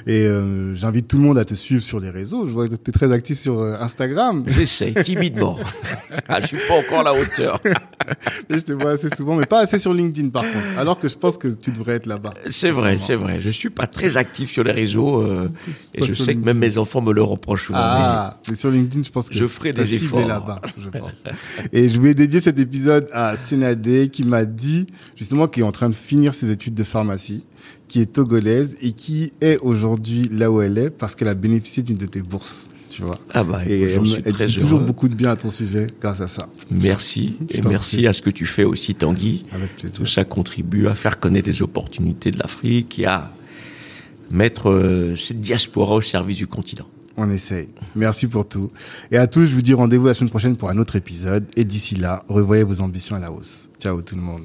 et 0.06 0.22
euh, 0.22 0.74
j'invite 0.74 1.08
tout 1.08 1.16
le 1.16 1.22
monde 1.22 1.38
à 1.38 1.44
te 1.44 1.54
suivre 1.54 1.82
sur 1.82 2.00
les 2.00 2.10
réseaux. 2.10 2.46
Je 2.46 2.50
vois 2.50 2.68
que 2.68 2.74
tu 2.74 2.90
es 2.90 2.92
très 2.92 3.12
actif 3.12 3.38
sur 3.38 3.60
euh, 3.60 3.76
Instagram. 3.78 4.44
J'essaie 4.46 4.92
timidement. 5.02 5.58
ah, 6.28 6.40
je 6.40 6.48
suis 6.48 6.58
pas 6.68 6.74
encore 6.74 7.00
à 7.00 7.04
la 7.04 7.14
hauteur. 7.14 7.60
je 8.50 8.58
te 8.58 8.72
vois 8.72 8.92
assez 8.92 9.10
souvent, 9.14 9.36
mais 9.36 9.46
pas 9.46 9.60
assez 9.60 9.78
sur 9.78 9.94
LinkedIn 9.94 10.30
par 10.30 10.42
contre. 10.42 10.78
Alors 10.78 10.98
que 10.98 11.08
je 11.08 11.16
pense 11.16 11.38
que 11.38 11.48
tu 11.48 11.70
devrais 11.70 11.94
être 11.94 12.06
là-bas. 12.06 12.34
C'est 12.48 12.70
vrai, 12.70 12.98
c'est 12.98 13.14
vrai. 13.14 13.40
Je 13.40 13.50
suis 13.50 13.70
pas 13.70 13.86
très 13.86 14.16
actif 14.16 14.50
sur 14.50 14.64
les 14.64 14.72
réseaux 14.72 15.22
euh, 15.22 15.48
et 15.94 16.04
je 16.04 16.14
sais 16.14 16.34
que 16.34 16.44
même 16.44 16.58
mes 16.58 16.76
enfants 16.76 17.00
me 17.00 17.12
le 17.12 17.22
reprochent 17.22 17.66
souvent. 17.66 17.78
Ah, 17.80 18.40
mais, 18.48 18.54
sur 18.54 18.70
LinkedIn, 18.70 19.04
je 19.04 19.10
pense 19.10 19.28
que 19.28 19.36
je 19.36 19.43
ferai 19.48 19.72
des 19.72 19.94
efforts 19.94 20.26
là-bas. 20.26 20.60
Je 20.78 20.88
pense. 20.88 21.22
et 21.72 21.88
je 21.88 21.96
voulais 21.96 22.14
dédier 22.14 22.40
cet 22.40 22.58
épisode 22.58 23.08
à 23.12 23.36
Sénadé 23.36 24.08
qui 24.08 24.24
m'a 24.24 24.44
dit 24.44 24.86
justement 25.16 25.48
qu'il 25.48 25.62
est 25.62 25.66
en 25.66 25.72
train 25.72 25.88
de 25.88 25.94
finir 25.94 26.34
ses 26.34 26.50
études 26.50 26.74
de 26.74 26.84
pharmacie 26.84 27.44
qui 27.88 28.00
est 28.00 28.12
togolaise 28.12 28.76
et 28.80 28.92
qui 28.92 29.32
est 29.40 29.58
aujourd'hui 29.58 30.28
là 30.32 30.50
où 30.50 30.60
elle 30.60 30.78
est 30.78 30.90
parce 30.90 31.14
qu'elle 31.14 31.28
a 31.28 31.34
bénéficié 31.34 31.82
d'une 31.82 31.96
de 31.96 32.06
tes 32.06 32.22
bourses 32.22 32.68
tu 32.94 33.02
vois. 33.02 33.18
Ah 33.32 33.42
bah, 33.42 33.62
et 33.66 33.80
elle, 33.82 34.06
suis 34.06 34.22
elle 34.24 34.46
dit 34.46 34.56
toujours 34.56 34.78
beaucoup 34.78 35.08
de 35.08 35.14
bien 35.14 35.30
à 35.30 35.36
ton 35.36 35.48
sujet 35.48 35.88
grâce 36.00 36.20
à 36.20 36.28
ça. 36.28 36.48
Merci 36.70 37.36
et 37.50 37.60
merci 37.62 38.06
à 38.06 38.12
ce 38.12 38.22
que 38.22 38.30
tu 38.30 38.46
fais 38.46 38.62
aussi 38.62 38.94
Tanguy. 38.94 39.46
Avec 39.52 39.74
plaisir. 39.74 39.98
Tout 39.98 40.06
ça 40.06 40.24
contribue 40.24 40.86
à 40.86 40.94
faire 40.94 41.18
connaître 41.18 41.48
les 41.48 41.60
opportunités 41.60 42.30
de 42.30 42.38
l'Afrique 42.38 43.00
et 43.00 43.06
à 43.06 43.32
mettre 44.30 44.70
euh, 44.70 45.16
cette 45.16 45.40
diaspora 45.40 45.96
au 45.96 46.00
service 46.00 46.36
du 46.36 46.46
continent. 46.46 46.86
On 47.16 47.30
essaye. 47.30 47.68
Merci 47.94 48.26
pour 48.26 48.48
tout. 48.48 48.72
Et 49.10 49.18
à 49.18 49.26
tous, 49.26 49.46
je 49.46 49.54
vous 49.54 49.62
dis 49.62 49.74
rendez-vous 49.74 50.06
la 50.06 50.14
semaine 50.14 50.30
prochaine 50.30 50.56
pour 50.56 50.70
un 50.70 50.78
autre 50.78 50.96
épisode. 50.96 51.46
Et 51.56 51.64
d'ici 51.64 51.94
là, 51.94 52.24
revoyez 52.28 52.64
vos 52.64 52.80
ambitions 52.80 53.16
à 53.16 53.20
la 53.20 53.30
hausse. 53.30 53.68
Ciao 53.78 54.02
tout 54.02 54.16
le 54.16 54.22
monde. 54.22 54.44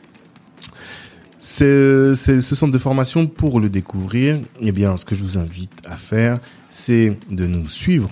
C'est 1.43 2.15
ce 2.15 2.55
centre 2.55 2.71
de 2.71 2.77
formation 2.77 3.25
pour 3.25 3.59
le 3.59 3.67
découvrir. 3.67 4.39
Eh 4.61 4.71
bien, 4.71 4.95
ce 4.97 5.05
que 5.05 5.15
je 5.15 5.23
vous 5.23 5.39
invite 5.39 5.71
à 5.87 5.97
faire, 5.97 6.39
c'est 6.69 7.17
de 7.31 7.47
nous 7.47 7.67
suivre 7.67 8.11